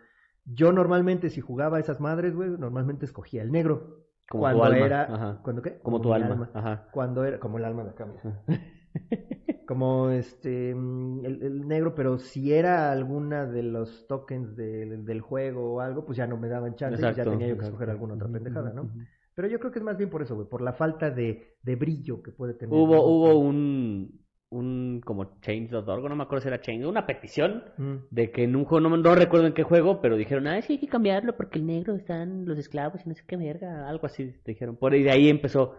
Yo 0.45 0.73
normalmente 0.73 1.31
si 1.31 1.41
jugaba 1.41 1.77
a 1.77 1.81
esas 1.81 2.01
madres, 2.01 2.35
güey, 2.35 2.51
normalmente 2.51 3.05
escogía 3.05 3.43
el 3.43 3.51
negro. 3.53 4.05
Como 4.33 4.43
cuando 4.45 4.59
tu 4.59 4.65
alma. 4.65 4.87
era 4.87 5.03
Ajá. 5.03 5.41
¿Cuándo 5.43 5.63
qué? 5.63 5.79
Como 5.81 6.01
tu 6.01 6.09
mi 6.09 6.15
alma. 6.15 6.51
Ajá. 6.55 6.89
Cuando 6.91 7.25
era 7.25 7.39
como 7.39 7.59
el 7.59 7.65
alma 7.65 7.85
de 7.85 7.91
acá, 7.91 8.07
mira. 8.07 8.23
como 9.67 10.11
este 10.11 10.75
mm, 10.75 11.25
el, 11.25 11.43
el 11.43 11.69
negro, 11.69 11.95
pero 11.95 12.19
si 12.19 12.53
era 12.53 12.91
alguna 12.93 13.47
de 13.47 13.63
los 13.63 14.07
tokens 14.07 14.57
del, 14.57 15.05
del 15.05 15.21
juego 15.21 15.75
o 15.75 15.81
algo, 15.81 16.05
pues 16.05 16.17
ya 16.19 16.27
no 16.27 16.37
me 16.37 16.49
daban 16.49 16.77
chance, 16.77 16.99
y 16.99 17.15
ya 17.15 17.25
tenía 17.25 17.49
yo 17.49 17.59
que 17.59 17.65
escoger 17.65 17.91
alguna 17.91 18.15
otra 18.15 18.29
pendejada, 18.29 18.73
¿no? 18.73 18.91
Pero 19.35 19.49
yo 19.49 19.59
creo 19.59 19.73
que 19.73 19.79
es 19.79 19.85
más 19.85 19.97
bien 19.97 20.11
por 20.11 20.23
eso, 20.23 20.35
güey, 20.35 20.47
por 20.47 20.61
la 20.61 20.75
falta 20.75 21.11
de, 21.11 21.57
de 21.63 21.77
brillo 21.77 22.23
que 22.23 22.33
puede 22.33 22.55
tener. 22.55 22.75
Hubo, 22.75 23.03
hubo 23.03 23.39
un, 23.39 24.22
un 24.53 25.01
como 25.05 25.39
change.org, 25.41 26.09
no 26.09 26.17
me 26.17 26.23
acuerdo 26.25 26.43
si 26.43 26.49
era 26.49 26.61
change, 26.61 26.87
una 26.87 27.07
petición 27.07 27.65
Mm. 27.79 27.95
de 28.11 28.31
que 28.31 28.45
en 28.45 28.55
un 28.55 28.65
juego, 28.65 28.89
no, 28.89 28.97
no 28.97 29.15
recuerdo 29.15 29.47
en 29.47 29.55
qué 29.55 29.63
juego, 29.63 30.01
pero 30.01 30.17
dijeron, 30.17 30.47
ah, 30.47 30.61
sí 30.63 30.75
hay 30.75 30.79
que 30.79 30.89
cambiarlo 30.89 31.37
porque 31.37 31.59
el 31.59 31.67
negro 31.67 31.95
están 31.95 32.45
los 32.45 32.59
esclavos 32.59 33.05
y 33.05 33.09
no 33.09 33.15
sé 33.15 33.23
qué 33.27 33.37
verga, 33.37 33.89
algo 33.89 34.07
así 34.07 34.35
dijeron. 34.45 34.77
Por 34.77 34.93
ahí 34.93 35.03
de 35.03 35.11
ahí 35.11 35.29
empezó 35.29 35.75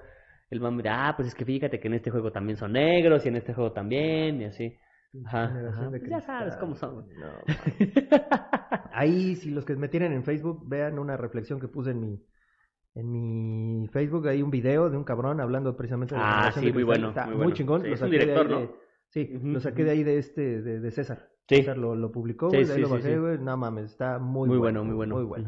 el 0.50 0.60
mame 0.60 0.84
de, 0.84 0.90
ah, 0.90 1.14
pues 1.16 1.30
es 1.30 1.36
que 1.36 1.46
fíjate 1.46 1.80
que 1.80 1.88
en 1.88 1.94
este 1.96 2.12
juego 2.12 2.32
también 2.32 2.58
son 2.58 2.74
negros 2.74 3.26
y 3.26 3.30
en 3.30 3.36
este 3.38 3.54
juego 3.54 3.72
también 3.72 4.42
y 4.42 4.46
así. 4.46 4.78
Ajá, 5.26 5.44
ajá. 5.70 5.90
Pues 5.90 6.10
ya 6.10 6.22
sabes 6.22 6.56
cómo 6.58 6.76
son. 6.76 7.06
no, 7.20 7.28
Ahí, 8.94 9.36
si 9.36 9.52
los 9.52 9.66
que 9.66 9.76
me 9.76 9.88
tienen 9.88 10.14
en 10.14 10.24
Facebook, 10.24 10.68
vean 10.68 11.00
una 11.00 11.18
reflexión 11.18 11.60
que 11.60 11.68
puse 11.68 11.92
en 11.92 12.00
mi, 12.00 12.20
en 12.96 13.12
mi 13.12 13.88
Facebook, 13.88 14.28
hay 14.28 14.42
un 14.42 14.52
video 14.52 14.90
de 14.90 14.98
un 14.98 15.04
cabrón 15.04 15.42
hablando 15.42 15.76
precisamente 15.76 16.16
de 16.16 16.22
la 16.22 16.48
Ah, 16.48 16.52
sí, 16.52 16.66
de 16.66 16.74
muy 16.74 16.84
bueno, 16.84 17.10
Está 17.10 17.24
muy 17.26 17.32
muy, 17.32 17.38
bueno. 17.46 17.54
chingón. 17.56 17.82
Sí, 17.82 17.88
lo 17.90 17.94
es 17.96 18.02
un 18.02 18.08
saqué 18.08 18.18
de 18.18 18.20
director, 18.26 18.48
ahí 18.48 18.54
¿no? 18.54 18.60
de- 18.62 18.70
sí, 19.10 19.40
lo 19.44 19.60
saqué 19.60 19.84
de 19.84 19.92
ahí 19.92 20.04
de 20.04 20.18
este, 20.18 20.62
de, 20.62 20.80
de 20.80 20.92
César. 20.92 21.30
Sí. 21.48 21.56
César 21.58 21.78
lo, 21.78 21.96
lo 21.96 22.12
publicó, 22.12 22.50
Sí, 22.50 22.58
de 22.58 22.64
ahí 22.64 22.76
sí, 22.76 22.82
lo 22.82 22.90
bajé, 22.90 23.20
güey. 23.20 23.38
No 23.40 23.58
mames, 23.58 23.86
está 23.92 24.20
muy, 24.20 24.48
Muy 24.48 24.58
bueno, 24.58 24.84
muy 24.84 24.96
bueno. 24.96 25.16
Muy 25.16 25.24
bueno. 25.26 25.48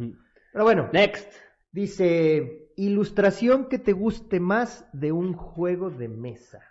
Pero 0.51 0.63
bueno, 0.63 0.89
Next. 0.91 1.31
dice, 1.71 2.71
ilustración 2.77 3.69
que 3.69 3.79
te 3.79 3.93
guste 3.93 4.39
más 4.39 4.89
de 4.93 5.12
un 5.12 5.34
juego 5.34 5.89
de 5.89 6.08
mesa. 6.10 6.62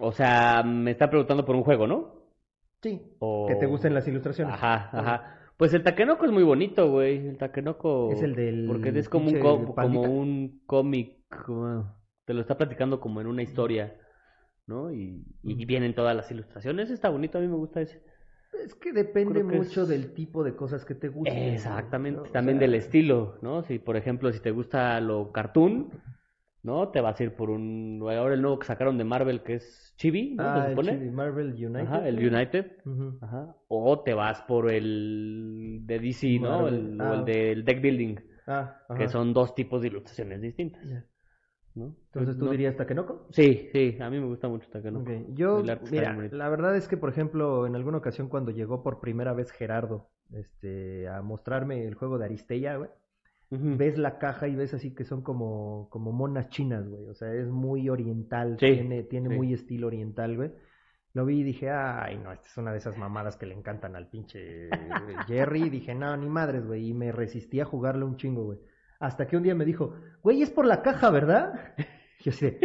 O 0.00 0.12
sea, 0.12 0.62
me 0.64 0.92
está 0.92 1.08
preguntando 1.10 1.44
por 1.44 1.56
un 1.56 1.62
juego, 1.64 1.86
¿no? 1.86 2.14
Sí, 2.82 3.16
O... 3.18 3.46
que 3.48 3.56
te 3.56 3.66
gusten 3.66 3.94
las 3.94 4.06
ilustraciones. 4.06 4.54
Ajá, 4.54 4.90
ajá. 4.92 5.37
Pues 5.58 5.74
el 5.74 5.82
Takenoko 5.82 6.24
es 6.24 6.30
muy 6.32 6.44
bonito, 6.44 6.90
güey. 6.90 7.26
El 7.28 7.36
Takenoko. 7.36 8.10
Es 8.12 8.22
el 8.22 8.34
del 8.34 8.66
Porque 8.66 8.90
es 8.90 9.08
como 9.08 9.28
un, 9.28 9.40
co- 9.40 9.74
como 9.74 10.02
un 10.02 10.60
cómic. 10.66 11.16
como- 11.44 11.94
Te 12.24 12.32
lo 12.32 12.40
está 12.40 12.56
platicando 12.56 13.00
como 13.00 13.20
en 13.20 13.26
una 13.26 13.42
historia, 13.42 13.96
¿no? 14.66 14.92
Y, 14.92 15.24
y 15.42 15.64
vienen 15.64 15.94
todas 15.94 16.14
las 16.14 16.30
ilustraciones. 16.30 16.90
Está 16.90 17.08
bonito, 17.08 17.38
a 17.38 17.40
mí 17.40 17.48
me 17.48 17.56
gusta 17.56 17.80
ese. 17.80 18.02
Es 18.64 18.74
que 18.74 18.92
depende 18.92 19.40
que 19.40 19.44
mucho 19.44 19.82
es- 19.82 19.88
del 19.88 20.14
tipo 20.14 20.44
de 20.44 20.54
cosas 20.54 20.84
que 20.84 20.94
te 20.94 21.08
gusten. 21.08 21.36
Exactamente. 21.36 22.20
¿no? 22.20 22.26
O 22.28 22.30
También 22.30 22.58
sea, 22.58 22.66
del 22.68 22.74
estilo, 22.76 23.38
¿no? 23.42 23.62
Si, 23.64 23.78
por 23.78 23.96
ejemplo, 23.96 24.32
si 24.32 24.40
te 24.40 24.52
gusta 24.52 25.00
lo 25.00 25.32
cartoon, 25.32 25.90
¿no? 26.68 26.90
Te 26.90 27.00
vas 27.00 27.18
a 27.18 27.24
ir 27.24 27.34
por 27.34 27.50
un. 27.50 27.98
Ahora 28.02 28.34
el 28.34 28.42
nuevo 28.42 28.58
que 28.60 28.66
sacaron 28.66 28.96
de 28.98 29.04
Marvel 29.04 29.42
que 29.42 29.54
es 29.54 29.92
Chibi, 29.96 30.34
¿no? 30.36 30.44
Ah, 30.44 30.60
Se 30.62 30.64
el 30.66 30.70
supone. 30.76 30.92
Chibi, 30.98 31.10
Marvel 31.10 31.46
United. 31.54 31.80
Ajá, 31.80 32.06
el. 32.08 32.18
United. 32.34 32.72
Ajá. 33.20 33.56
O 33.68 34.00
te 34.02 34.14
vas 34.14 34.42
por 34.42 34.70
el 34.70 35.80
de 35.82 35.98
DC, 35.98 36.38
¿no? 36.40 36.50
Marvel, 36.62 36.74
El, 36.92 37.00
o 37.00 37.04
ah. 37.04 37.14
el 37.14 37.24
del 37.24 37.64
deck 37.64 37.80
building, 37.82 38.16
Ah, 38.46 38.78
que 38.96 39.04
ajá. 39.04 39.08
son 39.08 39.32
dos 39.34 39.54
tipos 39.54 39.80
de 39.82 39.88
ilustraciones 39.88 40.40
distintas. 40.40 40.84
¿no? 41.74 41.94
Entonces 42.06 42.36
tú 42.38 42.46
No- 42.46 42.50
dirías 42.50 42.76
Takenoko. 42.76 43.26
Sí, 43.30 43.68
sí, 43.72 43.96
a 44.00 44.10
mí 44.10 44.18
me 44.18 44.26
gusta 44.26 44.48
mucho 44.48 44.68
Takenoko. 44.68 45.10
Ok, 45.10 45.18
Yo, 45.34 45.62
mira, 45.92 46.12
la 46.32 46.48
verdad 46.48 46.74
es 46.76 46.88
que, 46.88 46.96
por 46.96 47.08
ejemplo, 47.10 47.66
en 47.66 47.76
alguna 47.76 47.98
ocasión 47.98 48.28
cuando 48.28 48.50
llegó 48.50 48.82
por 48.82 49.00
primera 49.00 49.32
vez 49.32 49.52
Gerardo 49.52 50.08
este, 50.32 51.08
a 51.08 51.22
mostrarme 51.22 51.86
el 51.86 51.94
juego 51.94 52.18
de 52.18 52.24
Aristella, 52.24 52.76
güey, 52.76 52.90
Ves 53.50 53.96
la 53.96 54.18
caja 54.18 54.46
y 54.46 54.54
ves 54.54 54.74
así 54.74 54.94
que 54.94 55.04
son 55.04 55.22
como, 55.22 55.88
como 55.90 56.12
monas 56.12 56.50
chinas, 56.50 56.86
güey. 56.86 57.06
O 57.08 57.14
sea, 57.14 57.32
es 57.32 57.48
muy 57.48 57.88
oriental, 57.88 58.56
Sí, 58.60 58.66
tiene, 58.66 59.02
tiene 59.04 59.30
sí. 59.30 59.36
muy 59.36 59.54
estilo 59.54 59.86
oriental, 59.86 60.36
güey. 60.36 60.52
Lo 61.14 61.24
vi 61.24 61.40
y 61.40 61.42
dije, 61.42 61.70
ay, 61.70 62.18
no, 62.18 62.30
esta 62.30 62.46
es 62.46 62.56
una 62.58 62.72
de 62.72 62.78
esas 62.78 62.98
mamadas 62.98 63.36
que 63.36 63.46
le 63.46 63.54
encantan 63.54 63.96
al 63.96 64.08
pinche 64.08 64.68
Jerry. 65.26 65.62
Y 65.64 65.70
dije, 65.70 65.94
no, 65.94 66.14
ni 66.16 66.28
madres, 66.28 66.66
güey. 66.66 66.90
Y 66.90 66.94
me 66.94 67.10
resistí 67.10 67.60
a 67.60 67.64
jugarle 67.64 68.04
un 68.04 68.16
chingo, 68.16 68.44
güey. 68.44 68.58
Hasta 69.00 69.26
que 69.26 69.36
un 69.36 69.42
día 69.42 69.54
me 69.54 69.64
dijo, 69.64 69.94
güey, 70.22 70.42
es 70.42 70.50
por 70.50 70.66
la 70.66 70.82
caja, 70.82 71.10
¿verdad? 71.10 71.74
Y 72.20 72.24
yo 72.24 72.30
así, 72.30 72.58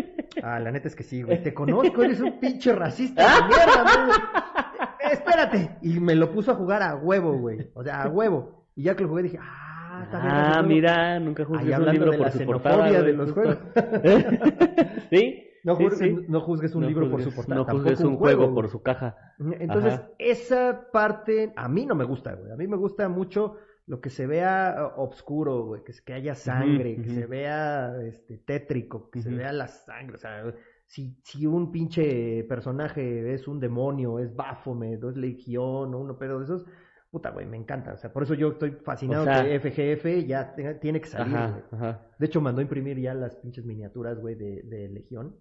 ah, 0.44 0.60
la 0.60 0.72
neta 0.72 0.90
es 0.90 0.96
que 0.96 1.04
sí, 1.04 1.22
güey. 1.24 1.42
Te 1.42 1.54
conozco, 1.54 2.04
eres 2.04 2.20
un 2.20 2.40
pinche 2.40 2.74
racista 2.74 3.24
de 3.24 3.48
mierda, 3.48 4.06
güey. 4.06 5.14
Espérate. 5.14 5.78
Y 5.82 6.00
me 6.00 6.16
lo 6.16 6.32
puso 6.32 6.52
a 6.52 6.56
jugar 6.56 6.84
a 6.84 6.96
huevo, 6.96 7.38
güey. 7.38 7.72
O 7.74 7.84
sea, 7.84 8.04
a 8.04 8.10
huevo. 8.10 8.68
Y 8.76 8.84
ya 8.84 8.96
que 8.96 9.04
lo 9.04 9.10
jugué 9.10 9.24
dije, 9.24 9.40
ah, 9.42 9.63
Ah, 10.12 10.62
bien". 10.62 10.68
mira, 10.68 11.20
nunca 11.20 11.46
juzgues 11.46 11.78
un 11.78 11.86
libro 11.92 12.12
de 12.12 12.18
por 12.18 12.28
la 12.28 12.32
su 12.32 12.46
portada. 12.46 13.02
de 13.02 13.14
los 13.14 13.32
juegos. 13.32 13.58
¿Sí? 15.10 15.50
No 15.64 15.76
juzgues, 15.76 16.00
sí. 16.00 16.26
no 16.28 16.42
juzgues 16.42 16.76
un 16.76 16.82
No 16.82 16.88
libro 16.90 17.10
por 17.10 17.22
su 17.22 17.34
portada. 17.34 17.56
No 17.56 17.66
juzgues 17.66 18.02
un 18.02 18.18
juego 18.18 18.54
por 18.54 18.68
su 18.70 18.82
caja. 18.82 19.16
Entonces, 19.60 19.94
Ajá. 19.94 20.10
esa 20.20 20.88
parte 20.92 21.54
a 21.56 21.70
mí 21.70 21.86
no 21.86 21.96
me 21.96 22.04
gusta, 22.04 22.36
güey. 22.36 22.52
A 22.52 22.56
mí 22.56 22.68
me 22.68 22.76
gusta 22.76 23.08
mucho 23.08 23.56
lo 23.86 24.02
que 24.02 24.10
se 24.10 24.28
vea 24.28 24.76
uh, 24.78 25.02
obscuro, 25.02 25.66
güey. 25.66 25.84
Que, 25.84 25.94
que 26.06 26.14
haya 26.14 26.36
sangre, 26.36 27.02
que 27.02 27.10
se 27.10 27.26
vea 27.26 27.96
este, 28.04 28.38
tétrico, 28.40 29.10
que 29.10 29.22
se 29.22 29.30
vea 29.32 29.54
la 29.54 29.68
sangre. 29.68 30.16
O 30.16 30.20
sea, 30.20 30.54
si, 30.86 31.18
si 31.24 31.46
un 31.46 31.72
pinche 31.72 32.44
personaje 32.44 33.34
es 33.34 33.48
un 33.48 33.60
demonio, 33.62 34.20
es 34.20 34.36
Baphomet, 34.36 35.02
o 35.04 35.10
es 35.10 35.18
Legión, 35.18 35.94
o 35.94 36.00
uno 36.00 36.18
pedo 36.18 36.40
de 36.40 36.46
esos, 36.46 36.66
puta, 37.14 37.30
güey, 37.30 37.46
me 37.46 37.58
encanta. 37.58 37.94
O 37.94 37.98
sea, 37.98 38.12
por 38.12 38.24
eso 38.24 38.34
yo 38.34 38.50
estoy 38.50 38.72
fascinado 38.72 39.22
O 39.22 39.26
sea- 39.26 39.44
que 39.44 39.56
FGF 39.60 40.26
ya 40.28 40.56
tenga- 40.56 40.80
tiene 40.80 41.00
que 41.00 41.08
salir, 41.08 41.32
güey. 41.32 41.44
Ajá, 41.44 41.64
ajá. 41.72 42.02
De 42.18 42.26
hecho, 42.26 42.42
mandó 42.42 42.60
a 42.60 42.64
imprimir 42.64 43.00
ya 43.00 43.14
las 43.14 43.36
pinches 43.36 43.64
miniaturas, 43.66 44.20
güey, 44.20 44.34
de, 44.36 44.64
de 44.64 44.90
Legión. 44.90 45.36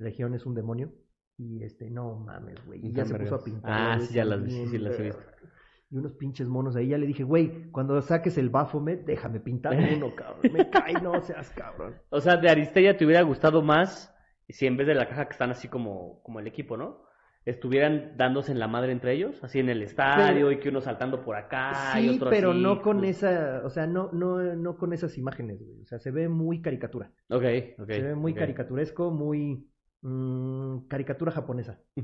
Legión 0.00 0.34
es 0.34 0.46
un 0.46 0.54
demonio. 0.54 0.90
Y 1.36 1.62
este, 1.62 1.90
no 1.90 2.14
mames, 2.16 2.64
güey. 2.66 2.80
Y 2.86 2.92
ya 2.92 3.04
se 3.04 3.14
puso 3.18 3.34
a 3.34 3.44
pintar. 3.44 3.70
Ah, 3.70 3.98
sí, 4.00 4.14
ya 4.14 4.24
las 4.24 4.42
vi, 4.42 4.66
sí, 4.66 4.78
las 4.78 4.98
he 4.98 5.02
visto. 5.02 5.22
Y 5.90 5.98
unos 5.98 6.12
pinches 6.14 6.48
monos 6.48 6.74
ahí. 6.74 6.88
Ya 6.88 6.98
le 6.98 7.06
dije, 7.06 7.22
güey, 7.24 7.70
cuando 7.70 8.00
saques 8.00 8.38
el 8.38 8.48
Baphomet, 8.48 9.04
déjame 9.04 9.40
pintar 9.40 9.72
uno, 10.02 10.14
cabrón. 10.16 10.52
Me 10.52 10.70
cae, 10.70 10.94
no 11.02 11.20
seas 11.20 11.50
cabrón. 11.50 11.94
O 12.10 12.20
sea, 12.20 12.36
de 12.38 12.48
Aristella 12.48 12.96
te 12.96 13.04
hubiera 13.04 13.22
gustado 13.22 13.62
más 13.62 14.10
si 14.48 14.66
en 14.66 14.76
vez 14.76 14.86
de 14.86 14.94
la 14.94 15.08
caja 15.08 15.26
que 15.26 15.32
están 15.32 15.50
así 15.50 15.68
como, 15.68 16.22
como 16.22 16.40
el 16.40 16.46
equipo, 16.46 16.76
¿no? 16.76 17.04
Estuvieran 17.46 18.12
dándose 18.16 18.52
en 18.52 18.58
la 18.58 18.68
madre 18.68 18.92
entre 18.92 19.12
ellos, 19.12 19.42
así 19.44 19.58
en 19.58 19.68
el 19.68 19.82
estadio, 19.82 20.46
Pero- 20.46 20.52
y 20.52 20.58
que 20.60 20.70
uno 20.70 20.80
saltando 20.80 21.22
por 21.22 21.36
acá 21.36 21.72
y 22.00 22.08
Sí, 22.08 22.16
otro 22.16 22.30
pero 22.30 22.52
así, 22.52 22.60
no 22.62 22.80
con 22.80 22.98
pues. 23.00 23.22
esa, 23.22 23.60
o 23.64 23.68
sea, 23.70 23.86
no, 23.86 24.08
no, 24.12 24.38
no 24.56 24.76
con 24.78 24.92
esas 24.94 25.18
imágenes, 25.18 25.60
güey. 25.62 25.82
O 25.82 25.84
sea, 25.86 25.98
se 25.98 26.10
ve 26.10 26.28
muy 26.28 26.62
caricatura. 26.62 27.10
Ok, 27.28 27.42
ok. 27.80 27.86
se 27.90 28.02
ve 28.02 28.14
muy 28.14 28.32
caricaturesco, 28.32 29.10
muy 29.10 29.66
mm, 30.06 30.86
caricatura 30.88 31.32
japonesa. 31.32 31.78
Sí, 31.96 32.02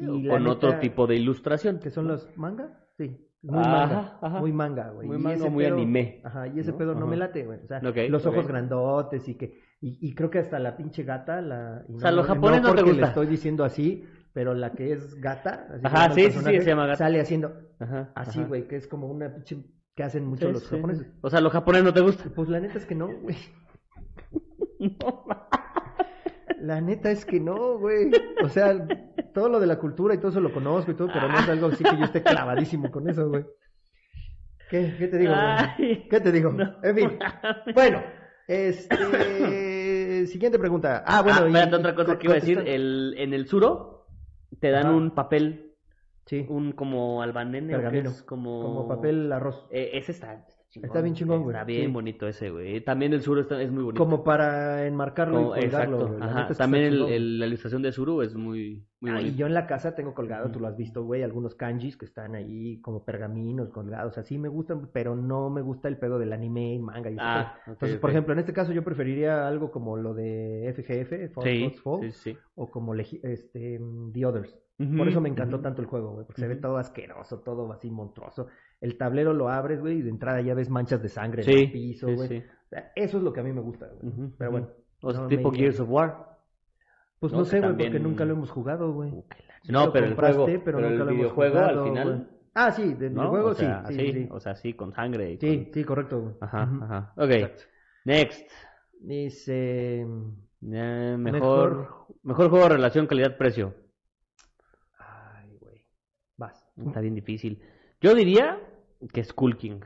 Y 0.00 0.22
la 0.22 0.34
con 0.34 0.46
otro 0.46 0.70
neta- 0.70 0.80
tipo 0.80 1.06
de 1.06 1.16
ilustración. 1.16 1.78
Que 1.78 1.90
son 1.90 2.08
los 2.08 2.28
manga, 2.36 2.80
sí. 2.98 3.28
Muy 3.42 3.58
Ajá, 3.58 3.70
manga, 3.70 4.18
ajá. 4.22 4.38
muy 4.40 4.52
manga, 4.52 4.90
güey. 4.90 5.08
Muy 5.08 5.16
Y 5.16 5.20
manga, 5.20 5.36
ese 5.36 5.50
muy 5.50 5.64
pedo- 5.64 5.74
anime, 5.74 6.20
Ajá, 6.22 6.46
y 6.46 6.60
ese 6.60 6.70
¿no? 6.72 6.78
pedo 6.78 6.94
no 6.94 7.00
Ajá. 7.00 7.10
me 7.10 7.16
late, 7.16 7.44
güey. 7.44 7.58
O 7.64 7.66
sea, 7.66 7.80
los 7.80 8.26
ojos 8.26 8.46
grandotes 8.46 9.28
y 9.28 9.34
que 9.34 9.58
y, 9.80 9.98
y 10.00 10.14
creo 10.14 10.30
que 10.30 10.38
hasta 10.38 10.60
la 10.60 10.76
pinche 10.76 11.02
gata, 11.02 11.40
la 11.40 11.84
y 11.88 11.94
O 11.96 11.98
sea, 11.98 12.10
no- 12.12 12.18
lo 12.18 12.22
japonés 12.22 12.62
no 12.62 12.68
te 12.68 12.74
porque 12.76 12.82
le 12.84 12.90
gusta. 12.92 13.08
estoy 13.08 13.26
diciendo 13.26 13.64
así, 13.64 14.04
pero 14.32 14.54
la 14.54 14.72
que 14.72 14.92
es 14.92 15.14
gata, 15.20 15.66
así 15.72 15.80
Ajá, 15.86 16.10
sí, 16.14 16.30
sí, 16.30 16.40
se 16.40 16.64
llama 16.64 16.86
gata. 16.86 16.98
Sale 16.98 17.20
haciendo 17.20 17.52
Ajá, 17.78 18.10
así, 18.14 18.42
güey, 18.44 18.66
que 18.68 18.76
es 18.76 18.86
como 18.86 19.06
una 19.08 19.32
pinche 19.34 19.58
que 19.94 20.02
hacen 20.02 20.24
mucho 20.26 20.46
Sí, 20.46 20.52
los 20.54 20.62
sí. 20.64 20.74
japoneses. 20.76 21.06
O 21.20 21.28
sea, 21.30 21.40
los 21.40 21.52
japoneses 21.52 21.84
no 21.84 21.92
te 21.92 22.00
gusta. 22.00 22.24
Pues 22.34 22.48
la 22.48 22.60
neta 22.60 22.78
es 22.78 22.86
que 22.86 22.94
no, 22.94 23.08
güey. 23.08 23.36
La 26.60 26.80
neta 26.80 27.10
es 27.10 27.24
que 27.24 27.40
no, 27.40 27.78
güey. 27.78 28.10
O 28.42 28.48
sea, 28.48 28.86
todo 29.34 29.48
lo 29.48 29.58
de 29.58 29.66
la 29.66 29.78
cultura 29.80 30.14
y 30.14 30.18
todo 30.18 30.28
eso 30.30 30.40
lo 30.40 30.52
conozco 30.52 30.92
y 30.92 30.94
todo, 30.94 31.08
pero 31.12 31.26
no 31.28 31.36
es 31.38 31.48
algo 31.48 31.66
así 31.66 31.82
que 31.82 31.96
yo 31.96 32.04
esté 32.04 32.22
clavadísimo 32.22 32.88
con 32.90 33.08
eso, 33.08 33.28
güey. 33.28 33.44
¿Qué, 34.70 34.94
qué 34.96 35.08
te 35.08 35.18
digo, 35.18 35.32
güey? 35.34 36.08
¿Qué 36.08 36.20
te 36.20 36.30
digo? 36.32 36.52
no. 36.52 36.76
En 36.82 36.94
fin. 36.96 37.18
Bueno, 37.74 38.02
este. 38.46 40.26
Siguiente 40.28 40.58
pregunta. 40.58 41.02
Ah, 41.04 41.22
bueno. 41.22 41.40
Ah, 41.58 41.68
y- 41.68 41.74
otra 41.74 41.94
cosa 41.96 42.12
co- 42.12 42.18
que 42.20 42.26
iba 42.28 42.34
a 42.34 42.38
decir. 42.40 42.62
El, 42.64 43.14
en 43.18 43.34
el 43.34 43.46
suro 43.48 44.01
te 44.60 44.70
dan 44.70 44.88
un 44.88 45.10
papel, 45.10 45.68
Sí, 46.26 46.46
un 46.48 46.72
como 46.72 47.20
albanene, 47.22 47.76
que 47.90 47.98
es 47.98 48.22
como... 48.22 48.62
como 48.62 48.88
papel 48.88 49.32
arroz. 49.32 49.66
Eh, 49.70 49.90
ese 49.94 50.12
está 50.12 50.46
chingón. 50.72 50.86
Está 50.88 51.00
bien 51.02 51.14
chingón, 51.14 51.42
güey. 51.42 51.54
Está 51.54 51.64
bien 51.64 51.86
Sí. 51.86 51.92
bonito 51.92 52.26
ese, 52.26 52.50
güey. 52.50 52.80
También 52.80 53.12
el 53.12 53.22
suro 53.22 53.42
está, 53.42 53.62
es 53.62 53.70
muy 53.70 53.84
bonito. 53.84 54.02
Como 54.02 54.24
para 54.24 54.86
enmarcarlo 54.86 55.36
Como- 55.36 55.56
y 55.56 55.60
colgarlo. 55.60 56.02
exacto. 56.08 56.24
Ajá. 56.24 56.48
También 56.54 56.84
el, 56.84 57.02
el- 57.08 57.38
la 57.38 57.46
ilustración 57.46 57.82
de 57.82 57.92
Suru 57.92 58.22
es 58.22 58.34
muy, 58.34 58.84
muy 59.00 59.10
Ah, 59.10 59.20
y 59.20 59.34
yo 59.36 59.46
en 59.46 59.54
la 59.54 59.66
casa 59.66 59.94
tengo 59.94 60.14
colgado, 60.14 60.50
tú 60.50 60.58
lo 60.60 60.66
has 60.66 60.76
visto, 60.76 61.04
güey, 61.04 61.22
algunos 61.22 61.54
kanjis 61.54 61.96
que 61.96 62.04
están 62.06 62.34
ahí 62.34 62.80
como 62.80 63.04
pergaminos 63.04 63.68
colgados, 63.70 64.16
así 64.18 64.38
me 64.38 64.48
gustan, 64.48 64.88
pero 64.92 65.14
no 65.14 65.50
me 65.50 65.60
gusta 65.62 65.88
el 65.88 65.98
pedo 65.98 66.18
del 66.18 66.32
anime 66.32 66.74
y 66.74 66.78
manga 66.80 67.10
y. 67.10 67.16
Ah, 67.20 67.54
Entonces, 67.66 67.98
por 67.98 68.10
ejemplo, 68.10 68.32
en 68.32 68.40
este 68.40 68.52
caso 68.52 68.72
yo 68.72 68.82
preferiría 68.82 69.46
algo 69.46 69.70
como 69.70 69.96
lo 69.96 70.14
de 70.14 70.68
FGF, 70.74 71.28
Fall, 71.34 71.44
Sí, 71.44 71.70
Fall, 71.82 72.12
sí, 72.12 72.36
o 72.54 72.70
como 72.70 72.94
este, 72.94 73.78
mm, 73.78 74.12
The 74.12 74.26
Others. 74.26 74.58
Por 74.96 75.06
eso 75.06 75.20
me 75.20 75.28
encantó 75.28 75.60
tanto 75.60 75.80
el 75.80 75.86
juego, 75.86 76.12
güey, 76.14 76.26
porque 76.26 76.40
se 76.40 76.48
ve 76.48 76.56
todo 76.56 76.76
asqueroso, 76.76 77.38
todo 77.40 77.70
así 77.72 77.88
monstruoso. 77.88 78.48
El 78.82 78.98
tablero 78.98 79.32
lo 79.32 79.48
abres, 79.48 79.80
güey, 79.80 79.98
y 79.98 80.02
de 80.02 80.10
entrada 80.10 80.40
ya 80.42 80.52
ves 80.54 80.68
manchas 80.68 81.00
de 81.00 81.08
sangre 81.08 81.42
en 81.42 81.58
el 81.58 81.72
piso, 81.72 82.08
güey. 82.14 82.28
sí. 82.28 82.38
O 82.38 82.68
sea, 82.68 82.92
eso 82.94 83.16
es 83.16 83.22
lo 83.22 83.32
que 83.32 83.40
a 83.40 83.42
mí 83.42 83.52
me 83.52 83.60
gusta, 83.62 83.86
güey. 83.88 84.12
Pero 84.36 84.50
bueno. 84.50 84.68
O 85.02 85.12
sea, 85.12 85.22
no 85.22 85.28
tipo 85.28 85.50
me- 85.50 85.56
Gears 85.58 85.80
of 85.80 85.88
War. 85.90 86.28
Pues 87.18 87.32
No, 87.32 87.44
sé, 87.44 87.60
güey, 87.60 87.72
porque 87.76 88.00
nunca 88.00 88.24
lo 88.24 88.32
hemos 88.34 88.50
jugado, 88.50 88.92
güey. 88.92 89.10
Sí 89.62 89.70
No, 89.72 89.86
lo 89.86 89.92
pero 89.92 90.06
el 90.06 90.14
juego, 90.16 90.44
pero 90.46 90.62
pero 90.64 90.80
nunca 90.80 90.92
el 90.92 90.98
lo 90.98 91.10
hemos 91.10 91.32
jugado, 91.32 91.58
al 91.80 91.84
final. 91.88 92.28
Ah, 92.54 92.70
sí, 92.72 92.92
del 92.94 93.14
¿no? 93.14 93.20
videojuego 93.22 93.48
o 93.48 93.54
sea, 93.54 93.84
sí, 93.86 93.94
así, 93.94 94.06
sí, 94.06 94.12
sí. 94.24 94.28
o 94.30 94.40
sea, 94.40 94.54
sí, 94.56 94.74
con 94.74 94.92
sangre 94.92 95.30
y 95.32 95.38
Sí, 95.38 95.64
con- 95.64 95.72
sí, 95.74 95.84
correcto, 95.84 96.20
güey. 96.20 96.34
Ajá, 96.40 96.70
ajá. 96.82 97.12
Ok, 97.16 97.30
Exacto. 97.30 97.62
next. 98.04 98.50
Dice... 99.00 100.00
Eh, 100.00 100.06
mejor, 100.60 101.18
Mejor- 101.18 102.06
mejor 102.22 102.50
juego 102.50 102.68
relación 102.68 103.06
calidad-precio. 103.06 103.74
Ay, 104.98 105.56
güey. 105.60 105.84
Vas. 106.36 106.66
Está 106.76 107.00
bien 107.00 107.14
difícil. 107.14 107.60
Yo 108.00 108.14
diría 108.14 108.58
que 109.12 109.24
Skull 109.24 109.56
King. 109.56 109.80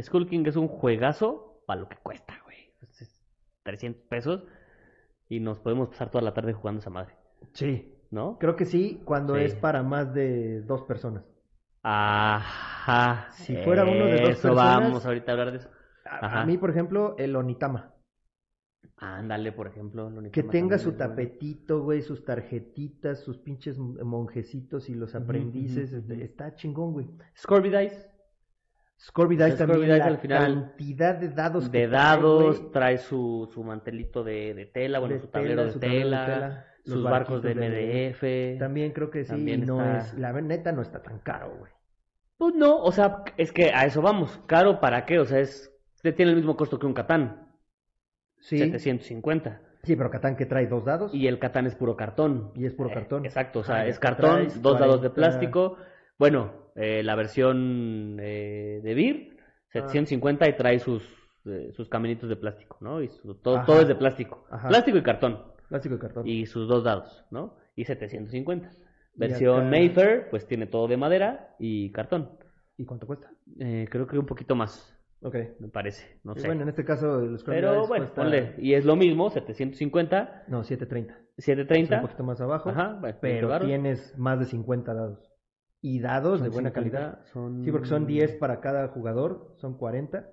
Skull 0.00 0.28
King 0.28 0.44
es 0.46 0.56
un 0.56 0.68
juegazo 0.68 1.62
para 1.66 1.80
lo 1.80 1.88
que 1.88 1.96
cuesta, 1.96 2.34
güey. 2.44 2.56
Es- 2.82 3.02
es 3.02 3.20
300 3.64 4.02
pesos 4.08 4.44
y 5.28 5.40
nos 5.40 5.58
podemos 5.60 5.88
pasar 5.88 6.10
toda 6.10 6.22
la 6.22 6.34
tarde 6.34 6.52
jugando 6.52 6.80
esa 6.80 6.90
madre, 6.90 7.14
Sí. 7.52 7.94
¿no? 8.10 8.38
Creo 8.38 8.56
que 8.56 8.64
sí, 8.64 9.02
cuando 9.04 9.34
Sí. 9.36 9.42
es 9.42 9.54
para 9.54 9.82
más 9.82 10.12
de 10.14 10.62
dos 10.62 10.82
personas. 10.84 11.24
Ajá. 11.82 13.30
Si 13.32 13.56
fuera 13.58 13.82
uno 13.84 14.04
de 14.06 14.20
dos 14.20 14.30
Eso 14.30 14.48
personas- 14.48 14.80
vamos 14.80 15.06
ahorita 15.06 15.30
a 15.30 15.34
hablar 15.34 15.50
de 15.52 15.58
eso. 15.58 15.70
A, 16.04 16.26
Ajá. 16.26 16.40
a 16.42 16.46
mí, 16.46 16.56
por 16.58 16.70
ejemplo, 16.70 17.14
el 17.18 17.34
Onitama. 17.36 17.94
Ándale, 18.96 19.52
por 19.52 19.66
ejemplo. 19.68 20.04
lo 20.10 20.14
Que 20.14 20.18
Onitama 20.40 20.50
tenga 20.52 20.76
también 20.76 20.92
su 20.92 20.92
tapetito, 20.98 21.82
güey, 21.82 22.02
sus 22.02 22.24
tarjetitas, 22.24 23.20
sus 23.20 23.38
pinches 23.38 23.78
monjecitos 23.78 24.88
y 24.88 24.94
los 24.94 25.14
aprendices. 25.14 25.92
este, 25.92 26.24
Está 26.24 26.54
chingón, 26.54 26.92
güey. 26.92 27.06
Scorby 27.36 27.70
Dice. 27.70 28.10
Scorby 29.00 29.36
Dice 29.36 29.56
también, 29.56 29.80
Dice 29.82 29.96
la 29.98 30.04
al 30.06 30.18
final- 30.18 30.54
cantidad 30.54 31.14
de 31.14 31.28
dados 31.28 31.68
que 31.70 31.78
De 31.78 31.88
trae, 31.88 32.00
dados, 32.16 32.70
trae 32.72 32.98
su, 32.98 33.48
su 33.52 33.62
mantelito 33.62 34.24
de, 34.24 34.54
de 34.54 34.66
tela, 34.66 34.98
bueno, 34.98 35.14
de 35.14 35.20
su 35.20 35.28
tablero 35.28 35.64
de 35.64 35.70
su 35.70 35.78
tablero 35.78 36.10
de 36.10 36.16
tela, 36.16 36.64
sus 36.84 37.02
barcos 37.04 37.42
de 37.42 37.54
MDF. 37.54 38.58
También 38.58 38.92
creo 38.92 39.10
que 39.10 39.22
sí, 39.24 39.30
También 39.30 39.64
no 39.66 39.80
está- 39.80 39.98
es, 39.98 40.14
la 40.18 40.32
neta 40.32 40.72
no 40.72 40.82
está 40.82 41.00
tan 41.02 41.20
caro, 41.20 41.54
güey. 41.58 41.70
Pues 42.38 42.54
no, 42.54 42.76
o 42.82 42.90
sea, 42.92 43.22
es 43.36 43.52
que 43.52 43.70
a 43.72 43.84
eso 43.84 44.02
vamos. 44.02 44.40
¿Caro 44.46 44.80
para 44.80 45.04
qué? 45.06 45.18
O 45.20 45.24
sea, 45.24 45.38
es 45.40 45.72
tiene 46.02 46.30
el 46.30 46.36
mismo 46.36 46.56
costo 46.56 46.78
que 46.78 46.86
un 46.86 46.94
Catán, 46.94 47.48
Sí, 48.40 48.58
750. 48.58 49.60
sí, 49.82 49.94
pero 49.96 50.10
Catán 50.10 50.36
que 50.36 50.46
trae 50.46 50.66
dos 50.66 50.84
dados. 50.84 51.12
Y 51.14 51.26
el 51.26 51.38
Catán 51.38 51.66
es 51.66 51.74
puro 51.74 51.96
cartón. 51.96 52.52
Y 52.54 52.66
es 52.66 52.74
puro 52.74 52.90
Eh, 52.90 52.94
cartón. 52.94 53.24
exacto, 53.26 53.60
o 53.60 53.64
sea, 53.64 53.76
Ah, 53.76 53.86
es 53.86 53.98
cartón, 53.98 54.46
dos 54.62 54.78
dados 54.78 55.02
de 55.02 55.10
40. 55.10 55.14
plástico. 55.14 55.76
Bueno, 56.18 56.52
eh, 56.74 57.02
la 57.02 57.14
versión 57.14 58.18
eh, 58.20 58.80
de 58.82 58.94
Vir, 58.94 59.36
Ah. 59.38 59.70
750 59.72 60.48
y 60.48 60.56
trae 60.56 60.78
sus, 60.78 61.02
eh, 61.44 61.70
sus 61.74 61.88
caminitos 61.88 62.28
de 62.28 62.36
plástico, 62.36 62.78
¿no? 62.80 63.02
Y 63.02 63.08
su- 63.08 63.34
todo, 63.34 63.56
Ajá. 63.58 63.66
todo 63.66 63.80
es 63.82 63.88
de 63.88 63.94
plástico. 63.94 64.46
Ajá. 64.50 64.68
Plástico 64.68 64.96
y 64.98 65.02
cartón. 65.02 65.42
Plástico 65.68 65.94
de 65.96 66.00
cartón. 66.00 66.26
Y 66.26 66.46
sus 66.46 66.66
dos 66.66 66.82
dados, 66.84 67.24
¿no? 67.30 67.56
Y 67.76 67.84
750. 67.84 68.70
Y 69.14 69.18
Versión 69.20 69.60
acá- 69.60 69.70
Mayfair, 69.70 70.26
pues 70.30 70.46
tiene 70.46 70.66
todo 70.66 70.88
de 70.88 70.96
madera 70.96 71.54
y 71.58 71.92
cartón. 71.92 72.30
¿Y 72.78 72.84
cuánto 72.86 73.06
cuesta? 73.06 73.30
Eh, 73.60 73.86
creo 73.90 74.06
que 74.06 74.18
un 74.18 74.24
poquito 74.26 74.54
más, 74.56 74.96
Ok. 75.22 75.34
me 75.60 75.68
parece, 75.68 76.18
no 76.24 76.32
Y 76.34 76.40
sé. 76.40 76.46
bueno, 76.46 76.62
en 76.62 76.68
este 76.70 76.84
caso 76.84 77.20
los 77.20 77.44
Pero 77.44 77.86
bueno, 77.86 78.04
cuesta- 78.06 78.22
ponle. 78.22 78.54
Y 78.58 78.72
es 78.74 78.84
lo 78.86 78.96
mismo, 78.96 79.28
750, 79.30 80.44
No, 80.48 80.64
730. 80.64 81.14
Es 81.36 81.44
730. 81.44 81.96
un 81.96 82.02
poquito 82.02 82.24
más 82.24 82.40
abajo. 82.40 82.70
Ajá, 82.70 82.96
bueno, 83.00 83.18
pero 83.20 83.60
tienes 83.60 84.16
más 84.16 84.38
de 84.38 84.46
50 84.46 84.94
dados. 84.94 85.27
Y 85.80 86.00
dados 86.00 86.40
de 86.40 86.46
Son 86.46 86.54
buena 86.54 86.70
50, 86.70 86.72
calidad. 86.72 87.24
Son... 87.32 87.64
Sí, 87.64 87.70
porque 87.70 87.86
son 87.86 88.06
10 88.06 88.36
para 88.36 88.60
cada 88.60 88.88
jugador, 88.88 89.52
son 89.56 89.76
40. 89.78 90.26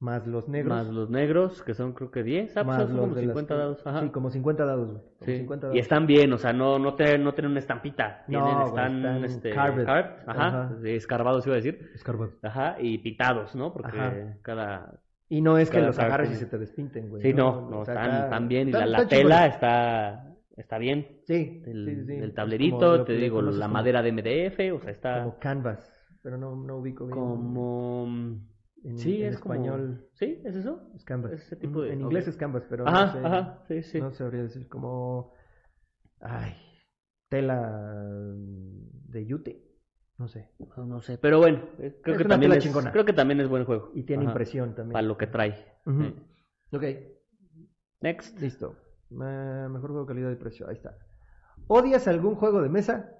Más 0.00 0.26
los 0.26 0.48
negros. 0.48 0.76
Más 0.76 0.86
los 0.88 1.08
negros, 1.08 1.62
que 1.62 1.72
son 1.72 1.94
creo 1.94 2.10
que 2.10 2.22
10. 2.22 2.50
Ah, 2.50 2.64
pues 2.64 2.66
más 2.66 2.76
son 2.82 2.96
los 2.96 3.00
como 3.00 3.14
de 3.14 3.22
las- 3.22 3.30
50 3.30 3.54
dados. 3.56 3.86
Ajá. 3.86 4.00
Sí, 4.02 4.08
como 4.10 4.30
50 4.30 4.64
dados, 4.66 4.90
güey. 4.90 5.02
Sí, 5.22 5.38
50 5.38 5.66
Y 5.66 5.68
dados. 5.70 5.80
están 5.80 6.06
bien, 6.06 6.32
o 6.32 6.36
sea, 6.38 6.52
no, 6.52 6.78
no, 6.78 6.94
te, 6.94 7.16
no 7.18 7.32
tienen 7.32 7.52
una 7.52 7.60
estampita. 7.60 8.24
No, 8.28 8.42
Tienen, 8.44 8.54
güey, 8.54 8.66
están, 8.68 8.96
están 8.98 9.24
este, 9.24 9.50
carved. 9.50 9.84
carved, 9.86 10.10
ajá, 10.26 10.46
Ajá. 10.46 10.76
escarbados 10.84 11.46
iba 11.46 11.54
a 11.54 11.56
decir. 11.56 11.90
Escarbot. 11.94 12.32
Ajá, 12.44 12.76
y 12.80 12.98
pitados, 12.98 13.54
¿no? 13.56 13.72
Porque 13.72 13.98
Ajá. 13.98 14.14
cada... 14.42 15.00
Y 15.28 15.40
no 15.40 15.56
es 15.58 15.70
que 15.70 15.80
los 15.80 15.98
agarres 15.98 16.30
y 16.32 16.34
se 16.34 16.46
te 16.46 16.58
despinten, 16.58 17.08
güey. 17.08 17.22
Sí, 17.22 17.32
no, 17.32 17.68
no, 17.70 17.80
O 17.80 17.84
sea, 17.84 17.94
están, 17.94 18.10
acá- 18.10 18.24
están 18.24 18.48
bien. 18.48 18.68
Y 18.68 18.72
la, 18.72 18.86
la 18.86 19.08
tela 19.08 19.46
está, 19.46 20.33
está 20.56 20.78
bien. 20.78 21.20
Sí, 21.26 21.62
Es 21.66 22.34
tablerito, 22.34 22.78
como 22.78 23.04
te 23.04 23.12
digo, 23.14 23.42
la 23.42 23.66
como- 23.66 23.72
madera 23.74 24.02
de 24.02 24.12
MDF, 24.12 24.72
o 24.72 24.80
sea, 24.80 24.90
está 24.90 25.24
Como 25.24 25.38
canvas, 25.38 25.90
pero 26.22 26.36
no, 26.38 26.54
no 26.56 26.78
ubico 26.78 27.06
bien. 27.06 27.18
como... 27.18 28.06
En, 28.84 28.98
sí, 28.98 29.22
en 29.22 29.32
es 29.32 29.38
como- 29.40 29.54
español 29.54 30.08
Sí, 30.12 30.42
¿es 30.44 30.56
eso? 30.56 30.90
es 30.94 31.04
canvas. 31.04 31.32
es 31.32 31.42
ese 31.46 31.56
tipo 31.56 31.80
de- 31.82 31.92
En 31.94 32.02
inglés 32.02 32.28
es 32.28 32.36
canvas, 32.36 32.64
pero 32.68 32.86
Ajá, 32.86 33.06
no 33.06 33.12
sé, 33.12 33.18
ajá, 33.26 33.64
sí, 33.68 33.82
sí. 33.82 34.00
no 34.00 34.10
sabría 34.12 34.42
decir 34.42 34.68
como... 34.68 35.32
Ay, 36.20 36.54
tela 37.28 37.82
de 38.36 39.26
yute, 39.26 39.62
no 40.18 40.28
sé. 40.28 40.50
No, 40.76 40.84
no 40.86 41.00
sé, 41.00 41.18
pero 41.18 41.38
bueno, 41.38 41.58
eh, 41.78 41.98
creo 42.02 42.16
Es 42.16 42.22
que 42.22 42.28
también 42.28 42.52
es, 42.52 42.66
creo 42.92 43.04
que 43.04 43.12
también 43.12 43.40
es 43.40 43.48
buen 43.48 43.64
juego. 43.64 43.90
Y 43.94 44.02
tiene 44.04 44.22
Ajá, 44.24 44.32
impresión 44.32 44.74
también. 44.74 44.92
Para 44.92 45.06
lo 45.06 45.16
que 45.16 45.26
trae. 45.26 45.54
Sí. 45.84 46.14
Ok, 46.76 46.84
Next. 48.00 48.38
listo. 48.40 48.76
Mejor 49.10 49.90
juego 49.90 50.06
calidad 50.06 50.30
y 50.30 50.36
precio, 50.36 50.68
ahí 50.68 50.74
está. 50.74 50.96
¿Odias 51.66 52.08
algún 52.08 52.34
juego 52.34 52.62
de 52.62 52.68
mesa? 52.68 53.10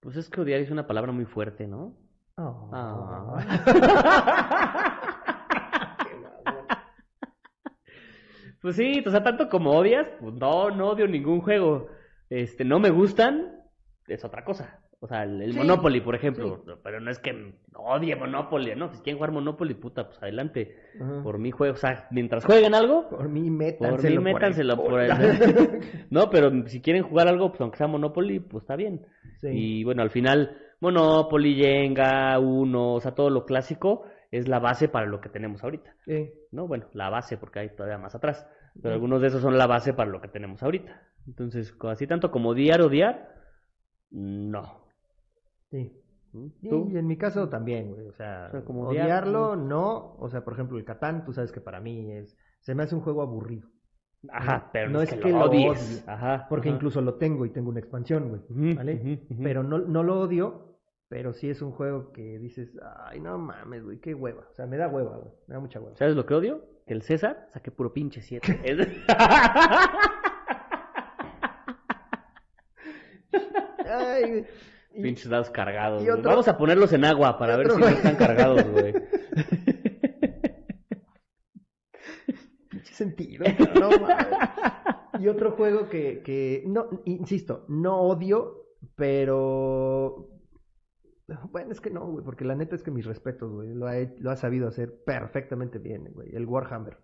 Pues 0.00 0.16
es 0.16 0.28
que 0.30 0.40
odiar 0.40 0.60
es 0.60 0.70
una 0.70 0.86
palabra 0.86 1.12
muy 1.12 1.24
fuerte, 1.24 1.66
¿no? 1.66 1.96
Oh. 2.36 2.70
Ah. 2.72 3.44
Pues 8.60 8.74
sí, 8.74 9.04
o 9.06 9.10
sea, 9.10 9.22
tanto 9.22 9.48
como 9.48 9.70
odias, 9.70 10.08
pues 10.20 10.34
no, 10.34 10.70
no 10.70 10.88
odio 10.88 11.06
ningún 11.06 11.40
juego. 11.40 11.88
Este, 12.28 12.64
no 12.64 12.80
me 12.80 12.90
gustan, 12.90 13.62
es 14.08 14.24
otra 14.24 14.44
cosa. 14.44 14.80
O 15.00 15.06
sea, 15.06 15.22
el, 15.22 15.40
el 15.40 15.52
Sí, 15.52 15.58
Monopoly, 15.58 16.00
por 16.00 16.16
ejemplo. 16.16 16.64
Pero 16.82 17.00
no 17.00 17.10
es 17.10 17.20
que 17.20 17.54
odie 17.74 18.16
Monopoly, 18.16 18.74
¿no? 18.74 18.92
Si 18.92 19.00
quieren 19.02 19.18
jugar 19.18 19.30
Monopoly, 19.30 19.74
puta, 19.74 20.08
pues 20.08 20.20
adelante. 20.20 20.76
Ajá. 21.00 21.22
Por 21.22 21.38
mí 21.38 21.52
juego, 21.52 21.74
o 21.74 21.76
sea, 21.76 22.08
mientras 22.10 22.44
jueguen 22.44 22.74
algo, 22.74 23.08
Por 23.08 23.28
mí, 23.28 23.42
por 23.42 23.58
métanselo. 23.58 24.20
mí 24.20 24.32
métanselo 24.32 24.72
el 24.74 24.78
por 24.80 25.00
el... 25.00 25.10
No, 26.10 26.30
pero 26.30 26.50
si 26.66 26.80
quieren 26.80 27.04
jugar 27.04 27.28
algo, 27.28 27.50
pues 27.50 27.60
aunque 27.60 27.78
sea 27.78 27.86
Monopoly, 27.86 28.40
pues 28.40 28.62
está 28.64 28.74
bien. 28.74 29.06
Sí. 29.40 29.48
Y 29.52 29.84
bueno, 29.84 30.02
al 30.02 30.10
final, 30.10 30.58
Monopoly, 30.80 31.54
Jenga, 31.54 32.36
Uno, 32.40 32.94
o 32.94 33.00
sea, 33.00 33.14
todo 33.14 33.30
lo 33.30 33.44
clásico 33.44 34.04
es 34.32 34.48
la 34.48 34.58
base 34.58 34.88
para 34.88 35.06
lo 35.06 35.20
que 35.20 35.28
tenemos 35.28 35.62
ahorita. 35.62 35.94
Sí. 36.04 36.30
¿No? 36.50 36.66
Bueno, 36.66 36.86
la 36.92 37.08
base, 37.08 37.36
porque 37.38 37.60
hay 37.60 37.68
todavía 37.70 37.98
más 37.98 38.14
atrás. 38.16 38.46
Pero 38.82 38.94
algunos 38.94 39.20
de 39.20 39.28
esos 39.28 39.42
son 39.42 39.56
la 39.58 39.66
base 39.66 39.92
para 39.92 40.10
lo 40.10 40.20
que 40.20 40.28
tenemos 40.28 40.62
ahorita. 40.62 41.02
Entonces, 41.26 41.74
así 41.88 42.06
tanto 42.06 42.30
como 42.30 42.50
odiar, 42.50 42.80
odiar, 42.80 43.34
no. 44.10 44.87
Sí. 45.70 45.92
¿Mm? 46.32 46.46
Y 46.62 46.68
¿Tú? 46.68 46.90
en 46.94 47.06
mi 47.06 47.16
caso 47.16 47.48
también, 47.48 47.90
güey. 47.92 48.06
O 48.06 48.12
sea, 48.12 48.46
O 48.48 48.50
sea, 48.52 48.64
como 48.64 48.88
odiar, 48.88 49.04
odiarlo, 49.06 49.56
no. 49.56 50.14
O 50.18 50.28
sea, 50.28 50.44
por 50.44 50.52
ejemplo, 50.54 50.78
el 50.78 50.84
Catán, 50.84 51.24
tú 51.24 51.32
sabes 51.32 51.52
que 51.52 51.60
para 51.60 51.80
mí 51.80 52.10
es. 52.12 52.36
Se 52.60 52.74
me 52.74 52.82
hace 52.82 52.94
un 52.94 53.00
juego 53.00 53.22
aburrido. 53.22 53.68
Ajá, 54.30 54.68
pero 54.72 54.90
No 54.90 55.00
es 55.00 55.12
que 55.12 55.20
que 55.20 55.30
lo 55.30 55.44
odie, 55.44 55.70
Ajá. 56.06 56.46
Porque 56.48 56.68
ajá. 56.68 56.76
incluso 56.76 57.00
lo 57.00 57.14
tengo 57.14 57.46
y 57.46 57.50
tengo 57.50 57.70
una 57.70 57.78
expansión, 57.78 58.28
güey. 58.28 58.74
¿Vale? 58.74 59.26
Pero 59.42 59.62
no, 59.62 59.78
no 59.78 60.02
lo 60.02 60.20
odio, 60.20 60.76
Pero 61.08 61.32
sí 61.32 61.48
es 61.48 61.62
un 61.62 61.70
juego 61.70 62.10
que 62.12 62.38
dices, 62.38 62.76
ay, 63.06 63.20
no 63.20 63.38
mames, 63.38 63.84
güey, 63.84 64.00
qué 64.00 64.14
hueva. 64.14 64.44
O 64.50 64.54
sea, 64.54 64.66
me 64.66 64.76
da 64.76 64.88
hueva, 64.88 65.16
güey. 65.18 65.32
Me 65.46 65.54
da 65.54 65.60
mucha 65.60 65.80
hueva. 65.80 65.96
¿Sabes 65.96 66.16
lo 66.16 66.26
que 66.26 66.34
odio? 66.34 66.62
Que 66.86 66.94
el 66.94 67.02
César 67.02 67.46
saque 67.52 67.70
puro 67.70 67.92
pinche 67.92 68.20
7. 68.20 68.64
Ay, 73.86 74.30
güey. 74.30 74.46
Y- 74.92 75.02
Pinches 75.02 75.28
dados 75.28 75.50
cargados. 75.50 76.02
y 76.02 76.06
güey. 76.06 76.18
otro- 76.18 76.30
Vamos 76.30 76.48
a 76.48 76.56
ponerlos 76.58 76.92
en 76.92 77.04
agua 77.04 77.38
para 77.38 77.56
ver 77.56 77.70
si 77.70 77.78
no 77.78 77.86
están 77.88 78.16
cargados, 78.16 78.64
güey. 78.70 78.94
pinche 82.68 82.92
sentido, 82.94 83.44
no. 83.78 83.90
Y 85.20 85.28
otro 85.28 85.52
juego 85.52 85.88
que, 85.88 86.22
que, 86.22 86.62
no, 86.66 86.88
insisto, 87.04 87.64
no 87.68 88.00
odio, 88.02 88.66
pero... 88.94 90.30
Bueno, 91.50 91.72
es 91.72 91.80
que 91.80 91.90
no, 91.90 92.06
güey, 92.06 92.24
porque 92.24 92.44
la 92.44 92.54
neta 92.54 92.74
es 92.74 92.82
que 92.82 92.90
mis 92.90 93.04
respetos, 93.04 93.52
güey, 93.52 93.74
lo 93.74 93.86
ha, 93.86 93.94
lo 94.18 94.30
ha 94.30 94.36
sabido 94.36 94.66
hacer 94.68 95.02
perfectamente 95.04 95.78
bien, 95.78 96.08
güey, 96.14 96.34
el 96.34 96.46
Warhammer. 96.46 96.98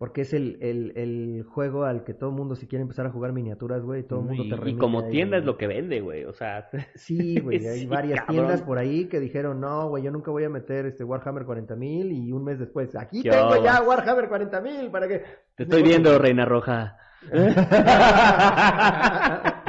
Porque 0.00 0.22
es 0.22 0.32
el, 0.32 0.56
el, 0.62 0.92
el 0.96 1.44
juego 1.44 1.84
al 1.84 2.04
que 2.04 2.14
todo 2.14 2.30
el 2.30 2.36
mundo, 2.36 2.56
si 2.56 2.66
quiere 2.66 2.80
empezar 2.80 3.04
a 3.04 3.10
jugar 3.10 3.34
miniaturas, 3.34 3.82
güey, 3.82 4.02
todo 4.02 4.20
el 4.20 4.28
mundo 4.28 4.44
y, 4.44 4.48
te 4.48 4.54
y 4.54 4.58
remite 4.58 4.78
como 4.78 5.00
ahí, 5.00 5.10
tienda 5.10 5.36
es 5.36 5.44
lo 5.44 5.58
que 5.58 5.66
vende, 5.66 6.00
güey. 6.00 6.24
O 6.24 6.32
sea, 6.32 6.70
Sí, 6.94 7.38
güey, 7.38 7.66
hay 7.66 7.80
Sí, 7.80 7.86
varias 7.86 8.20
cabrón. 8.20 8.36
tiendas 8.36 8.62
por 8.62 8.78
ahí 8.78 9.10
que 9.10 9.20
dijeron, 9.20 9.60
no, 9.60 9.90
güey, 9.90 10.02
yo 10.02 10.10
nunca 10.10 10.30
voy 10.30 10.44
a 10.44 10.48
meter 10.48 10.86
este 10.86 11.04
Warhammer 11.04 11.44
40.000 11.44 12.12
y 12.12 12.32
un 12.32 12.44
mes 12.44 12.58
después, 12.58 12.96
aquí 12.96 13.22
¿Qué 13.22 13.28
tengo 13.28 13.62
ya 13.62 13.82
Warhammer 13.82 14.30
40.000 14.30 14.90
para 14.90 15.06
que... 15.06 15.22
te 15.54 15.64
estoy 15.64 15.82
viendo, 15.82 16.18
Reina 16.18 16.46
Roja. 16.46 16.96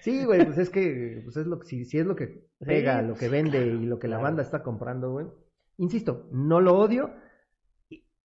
Sí, 0.00 0.24
güey, 0.24 0.46
pues 0.46 0.56
es 0.56 0.70
que, 0.70 1.20
pues 1.24 1.36
es 1.36 1.46
lo 1.46 1.60
que, 1.60 1.66
si, 1.66 1.84
si 1.84 1.98
es 1.98 2.06
lo 2.06 2.16
que 2.16 2.46
pega, 2.58 3.02
Sí, 3.02 3.08
lo 3.08 3.14
que 3.16 3.28
vende 3.28 3.62
claro, 3.62 3.82
y 3.82 3.84
lo 3.84 3.98
que 3.98 4.08
la 4.08 4.16
claro. 4.16 4.28
banda 4.28 4.42
está 4.42 4.62
comprando, 4.62 5.12
güey. 5.12 5.26
Insisto, 5.76 6.26
no 6.32 6.62
lo 6.62 6.78
odio 6.78 7.10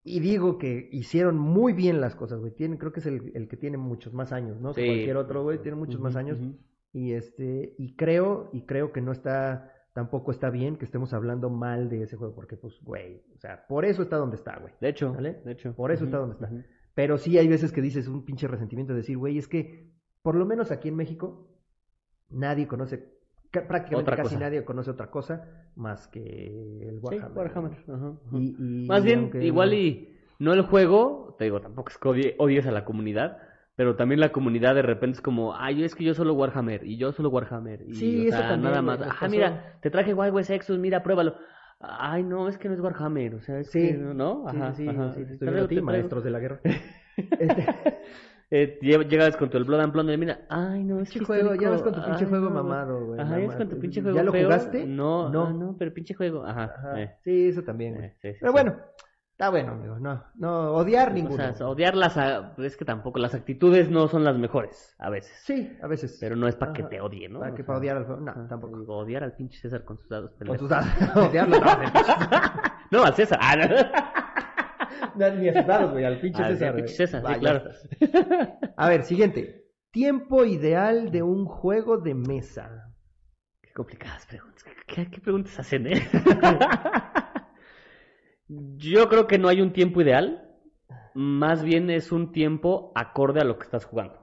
y, 0.06 0.20
digo 0.20 0.58
que 0.58 0.88
hicieron 0.92 1.38
muy 1.38 1.74
bien 1.74 2.00
las 2.00 2.16
cosas, 2.16 2.40
güey. 2.40 2.54
Tiene, 2.54 2.78
creo 2.78 2.94
que 2.94 3.00
es 3.00 3.06
el, 3.08 3.32
el 3.36 3.48
que 3.48 3.58
tiene 3.58 3.78
muchos 3.78 4.14
más 4.14 4.32
años, 4.32 4.62
¿no? 4.62 4.74
Que 4.74 4.82
Sí. 4.82 4.88
cualquier 4.88 5.18
otro, 5.18 5.44
güey, 5.44 5.62
tiene 5.62 5.76
muchos 5.78 6.00
más 6.00 6.16
años. 6.16 6.40
Y 6.94 7.14
este, 7.14 7.76
y 7.78 7.96
creo, 7.96 8.50
y 8.54 8.62
creo 8.66 8.94
que 8.94 9.02
no 9.02 9.12
está, 9.12 9.74
tampoco 9.94 10.32
está 10.32 10.50
bien 10.50 10.78
que 10.78 10.86
estemos 10.86 11.12
hablando 11.14 11.50
mal 11.50 11.90
de 11.90 12.04
ese 12.04 12.16
juego, 12.16 12.34
porque 12.36 12.56
pues, 12.56 12.80
güey, 12.84 13.24
o 13.34 13.38
sea, 13.38 13.66
por 13.68 13.84
eso 13.84 14.02
está 14.02 14.18
donde 14.18 14.36
está, 14.38 14.58
güey. 14.60 14.74
De 14.80 14.90
hecho, 14.90 15.12
¿Vale? 15.14 15.42
de 15.44 15.52
hecho. 15.52 15.76
Por 15.76 15.92
eso 15.92 16.06
está 16.06 16.18
donde 16.20 16.36
está. 16.36 16.50
Pero 16.94 17.18
sí 17.18 17.38
hay 17.38 17.48
veces 17.48 17.72
que 17.74 17.82
dices 17.82 18.08
un 18.08 18.24
pinche 18.24 18.48
resentimiento 18.48 18.94
de 18.94 19.00
decir, 19.00 19.18
güey, 19.18 19.38
es 19.38 19.48
que 19.50 19.92
por 20.22 20.36
lo 20.36 20.46
menos 20.46 20.72
aquí 20.72 20.88
en 20.88 20.96
México 20.96 21.50
nadie 22.30 22.68
conoce, 22.68 23.15
prácticamente 23.62 24.12
Otra 24.12 24.16
casi 24.24 24.36
cosa. 24.36 24.46
nadie 24.46 24.64
conoce 24.66 24.92
otra 24.92 25.10
cosa 25.12 25.46
más 25.76 26.08
que 26.08 26.20
el 26.88 27.00
Sí, 27.00 27.18
Warhammer. 27.36 27.72
Ajá, 27.88 27.94
ajá. 27.96 28.14
Y- 28.40 28.84
y 28.84 28.88
Más 28.88 29.04
bien, 29.04 29.20
aunque- 29.20 29.44
igual 29.46 29.74
y 29.74 30.16
no 30.40 30.54
el 30.54 30.62
juego, 30.64 31.36
te 31.38 31.46
digo, 31.46 31.62
tampoco 31.62 31.90
es 31.90 31.98
que 31.98 32.10
odie- 32.10 32.36
odies 32.38 32.68
a 32.68 32.72
la 32.72 32.86
comunidad, 32.86 33.38
pero 33.76 33.96
también 33.96 34.20
la 34.20 34.32
comunidad 34.32 34.76
de 34.76 34.82
repente 34.82 35.16
es 35.18 35.22
como, 35.22 35.56
ay, 35.56 35.84
es 35.84 35.96
que 35.96 36.04
yo 36.04 36.14
solo 36.14 36.34
Warhammer, 36.34 36.86
y 36.86 36.98
yo 36.98 37.12
solo 37.12 37.30
Warhammer, 37.30 37.82
y 37.88 37.94
Sí, 37.96 38.26
o 38.26 38.30
eso 38.30 38.38
sea, 38.38 38.50
también, 38.50 38.72
nada 38.72 38.82
más, 38.82 39.02
ajá, 39.02 39.20
pasó. 39.22 39.32
mira, 39.32 39.78
te 39.82 39.90
traje 39.90 40.14
Wild 40.14 40.34
West 40.34 40.50
Exodus, 40.50 40.80
mira, 40.82 41.04
pruébalo. 41.04 41.36
Ay, 41.82 42.24
no, 42.24 42.48
es 42.48 42.58
que 42.58 42.70
no 42.70 42.74
es 42.74 42.80
Warhammer, 42.80 43.36
o 43.36 43.42
sea, 43.42 43.60
es 43.60 43.70
Sí, 43.70 43.80
que, 43.80 43.94
¿no? 43.94 44.46
Sí, 44.50 44.58
Ajá, 44.58 44.74
sí, 44.74 44.88
ajá. 44.88 45.12
sí, 45.12 45.20
te 45.20 45.26
Te 45.26 45.34
estoy 45.34 45.48
traigo- 45.48 45.52
viendo 45.52 45.66
a 45.66 45.68
ti, 45.68 45.76
te 45.76 45.82
traigo- 45.82 45.86
maestros 45.86 46.24
de 46.24 46.30
la 46.32 46.40
guerra. 46.40 46.60
Este, 47.18 47.66
Eh, 48.52 48.78
lle- 48.82 49.08
llegas 49.08 49.36
con 49.38 49.50
tu 49.50 49.58
el 49.58 49.64
Blood 49.64 49.80
and 49.82 49.92
Plunder, 49.92 50.18
mira, 50.20 50.42
ay, 50.50 50.84
no, 50.84 51.00
es 51.02 51.10
que 51.10 51.20
juego, 51.20 51.56
ya 51.56 51.70
vas 51.72 51.82
con 51.82 51.94
tu 51.94 52.04
pinche 52.04 52.26
ay, 52.26 52.30
juego 52.30 52.50
no, 52.50 52.64
mamado, 52.64 53.06
güey. 53.08 53.20
Ajá, 53.20 53.40
ya 53.40 53.48
vas 53.48 53.56
con 53.56 53.70
tu 53.70 53.80
pinche 53.80 54.02
¿Ya 54.02 54.04
juego 54.12 54.24
lo 54.24 54.32
feo. 54.32 54.44
jugaste? 54.46 54.86
No, 54.86 55.30
No. 55.30 55.50
no, 55.50 55.54
no, 55.58 55.76
pero 55.78 55.94
pinche 55.94 56.14
juego, 56.14 56.46
ajá. 56.46 56.64
Ajá. 56.78 57.02
eh, 57.02 57.16
Sí, 57.24 57.48
eso 57.50 57.64
también, 57.64 57.96
eh, 58.04 58.16
sí, 58.22 58.34
sí, 58.34 58.38
Pero 58.40 58.52
sí. 58.52 58.54
bueno, 58.54 58.76
está 59.32 59.50
bueno, 59.50 59.72
amigo. 59.72 59.98
No, 60.00 60.24
no, 60.36 60.74
odiar 60.74 61.10
O 61.10 61.14
ninguno. 61.14 61.54
sea, 61.56 61.68
odiar 61.68 61.96
las, 61.96 62.18
a- 62.18 62.54
es 62.60 62.78
que 62.78 62.86
tampoco, 62.86 63.18
las 63.18 63.34
actitudes 63.34 63.90
no 63.90 64.08
son 64.08 64.24
las 64.24 64.38
mejores, 64.38 64.96
a 65.00 65.10
veces. 65.10 65.36
Sí, 65.44 65.76
a 65.82 65.88
veces. 65.88 66.16
Pero 66.22 66.36
no 66.36 66.48
es 66.48 66.56
para 66.56 66.72
que 66.72 66.84
te 66.84 67.02
odie, 67.02 67.28
¿no? 67.28 67.40
Para 67.40 67.52
O 67.52 67.56
que 67.56 67.64
para 67.64 67.80
odiar 67.80 67.98
al 67.98 68.06
juego. 68.06 68.22
No, 68.22 68.48
tampoco. 68.48 68.78
digo, 68.80 68.96
odiar 68.98 69.24
al 69.24 69.36
pinche 69.36 69.58
César 69.60 69.84
con 69.84 69.98
sus 69.98 70.08
dados 70.08 70.32
Con 70.46 70.56
tus 70.58 70.70
dados. 70.70 70.88
Odiarlo, 71.16 71.60
no, 71.60 71.66
No, 72.92 73.04
al 73.04 73.14
César. 73.16 73.40
Ni 75.18 75.50
a 75.50 75.54
sus 75.54 75.66
dados, 75.68 75.92
güey, 75.92 76.06
al 76.06 76.20
pinche 76.20 76.44
César. 76.44 76.70
al 76.70 76.76
pinche 76.76 76.94
César, 76.94 77.24
sí, 77.26 77.40
claro. 77.40 77.70
A 78.78 78.90
ver, 78.90 79.04
siguiente. 79.04 79.66
Tiempo 79.92 80.44
ideal 80.46 81.12
de 81.12 81.24
un 81.24 81.46
juego 81.46 81.98
de 81.98 82.14
mesa. 82.14 82.94
Qué 83.62 83.72
complicadas 83.72 84.26
preguntas. 84.26 84.64
¿Qué, 84.88 85.10
qué 85.10 85.22
preguntas 85.22 85.58
hacen, 85.60 85.88
eh? 85.88 86.02
Yo 88.48 89.10
creo 89.10 89.28
que 89.28 89.38
no 89.38 89.48
hay 89.48 89.62
un 89.62 89.74
tiempo 89.74 90.02
ideal. 90.02 90.42
Más 91.14 91.64
bien 91.64 91.90
es 91.90 92.12
un 92.12 92.32
tiempo 92.34 92.92
acorde 92.94 93.40
a 93.40 93.46
lo 93.46 93.58
que 93.58 93.64
estás 93.64 93.86
jugando. 93.86 94.20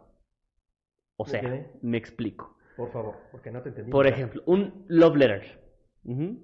O 1.17 1.27
sea, 1.27 1.43
me 1.81 1.97
explico. 1.97 2.57
Por 2.77 2.93
favor, 2.93 3.17
porque 3.31 3.51
no 3.51 3.63
te 3.63 3.71
entendí. 3.71 3.91
Por 3.91 4.07
ejemplo, 4.07 4.43
un 4.47 4.85
love 4.89 5.17
letter. 5.17 5.63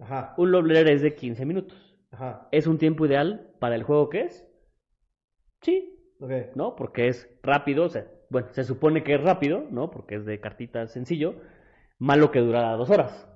Ajá, 0.00 0.34
Un 0.38 0.52
love 0.52 0.66
letter 0.66 0.88
es 0.94 1.02
de 1.02 1.14
15 1.14 1.44
minutos. 1.44 1.87
Ajá. 2.10 2.48
¿Es 2.52 2.66
un 2.66 2.78
tiempo 2.78 3.06
ideal 3.06 3.50
para 3.58 3.74
el 3.74 3.82
juego 3.82 4.08
que 4.08 4.22
es? 4.22 4.46
Sí. 5.62 5.94
¿no? 6.54 6.74
Porque 6.76 7.08
es 7.08 7.28
rápido, 7.42 7.84
o 7.84 7.88
sea, 7.88 8.06
bueno, 8.30 8.48
se 8.52 8.64
supone 8.64 9.04
que 9.04 9.14
es 9.14 9.22
rápido, 9.22 9.64
¿no? 9.70 9.90
Porque 9.90 10.16
es 10.16 10.26
de 10.26 10.40
cartitas 10.40 10.92
sencillo. 10.92 11.36
Malo 11.98 12.30
que 12.30 12.40
dura 12.40 12.72
dos 12.76 12.90
horas. 12.90 13.26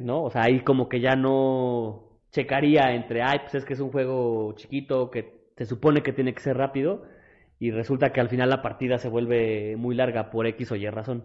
¿no? 0.00 0.24
O 0.24 0.30
sea, 0.30 0.42
ahí 0.42 0.60
como 0.60 0.88
que 0.88 1.00
ya 1.00 1.16
no 1.16 2.20
checaría 2.30 2.94
entre, 2.94 3.22
ay, 3.22 3.38
pues 3.40 3.54
es 3.54 3.64
que 3.64 3.72
es 3.72 3.80
un 3.80 3.90
juego 3.90 4.52
chiquito 4.56 5.10
que 5.10 5.48
se 5.56 5.64
supone 5.64 6.02
que 6.02 6.12
tiene 6.12 6.34
que 6.34 6.40
ser 6.42 6.56
rápido 6.56 7.04
y 7.58 7.70
resulta 7.70 8.12
que 8.12 8.20
al 8.20 8.28
final 8.28 8.50
la 8.50 8.60
partida 8.60 8.98
se 8.98 9.08
vuelve 9.08 9.76
muy 9.76 9.94
larga 9.94 10.30
por 10.30 10.46
X 10.46 10.72
o 10.72 10.76
Y 10.76 10.88
razón. 10.90 11.24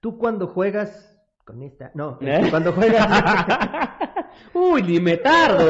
Tú 0.00 0.18
cuando 0.18 0.48
juegas 0.48 1.16
con 1.44 1.62
esta. 1.62 1.92
No, 1.94 2.18
¿Eh? 2.22 2.48
cuando 2.50 2.72
juegas. 2.72 3.06
Uy, 4.52 4.82
ni 4.82 5.00
me 5.00 5.16
tardo. 5.16 5.64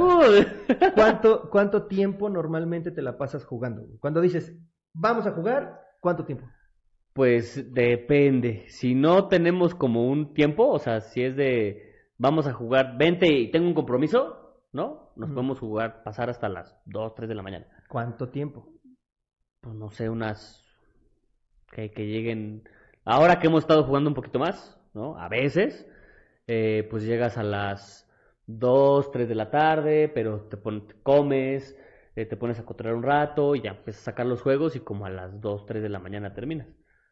Uy. 0.00 0.46
¿cuánto, 0.94 1.50
¿Cuánto 1.50 1.86
tiempo 1.86 2.28
normalmente 2.28 2.90
te 2.90 3.02
la 3.02 3.16
pasas 3.18 3.44
jugando? 3.44 3.82
Cuando 4.00 4.20
dices, 4.20 4.56
vamos 4.92 5.26
a 5.26 5.32
jugar, 5.32 5.80
¿cuánto 6.00 6.24
tiempo? 6.24 6.46
Pues 7.12 7.72
depende. 7.74 8.64
Si 8.68 8.94
no 8.94 9.28
tenemos 9.28 9.74
como 9.74 10.06
un 10.06 10.34
tiempo, 10.34 10.68
o 10.68 10.78
sea, 10.78 11.00
si 11.00 11.22
es 11.22 11.36
de 11.36 11.92
vamos 12.16 12.46
a 12.46 12.52
jugar 12.52 12.96
20 12.96 13.26
y 13.26 13.50
tengo 13.50 13.66
un 13.66 13.74
compromiso, 13.74 14.62
¿no? 14.72 15.12
Nos 15.16 15.30
podemos 15.30 15.58
jugar, 15.58 16.02
pasar 16.04 16.30
hasta 16.30 16.48
las 16.48 16.80
2, 16.86 17.14
3 17.14 17.28
de 17.28 17.34
la 17.34 17.42
mañana. 17.42 17.66
¿Cuánto 17.88 18.28
tiempo? 18.28 18.66
Pues 19.60 19.74
no 19.74 19.90
sé, 19.90 20.08
unas 20.08 20.64
que, 21.70 21.90
que 21.90 22.06
lleguen. 22.06 22.68
Ahora 23.04 23.38
que 23.38 23.48
hemos 23.48 23.64
estado 23.64 23.84
jugando 23.84 24.08
un 24.08 24.14
poquito 24.14 24.38
más, 24.38 24.80
¿no? 24.94 25.18
A 25.18 25.28
veces, 25.28 25.86
eh, 26.46 26.86
pues 26.90 27.04
llegas 27.04 27.36
a 27.36 27.42
las 27.42 28.08
2, 28.58 29.10
3 29.10 29.28
de 29.28 29.34
la 29.34 29.50
tarde, 29.50 30.08
pero 30.14 30.40
te, 30.48 30.56
pon- 30.56 30.86
te 30.86 30.94
comes, 31.02 31.76
eh, 32.16 32.26
te 32.26 32.36
pones 32.36 32.58
a 32.58 32.64
cotorrear 32.64 32.94
un 32.96 33.02
rato 33.02 33.54
y 33.54 33.62
ya 33.62 33.70
empiezas 33.70 34.02
a 34.02 34.04
sacar 34.06 34.26
los 34.26 34.42
juegos 34.42 34.76
y 34.76 34.80
como 34.80 35.06
a 35.06 35.10
las 35.10 35.40
2, 35.40 35.66
3 35.66 35.82
de 35.82 35.88
la 35.88 35.98
mañana 35.98 36.34
terminas. 36.34 36.68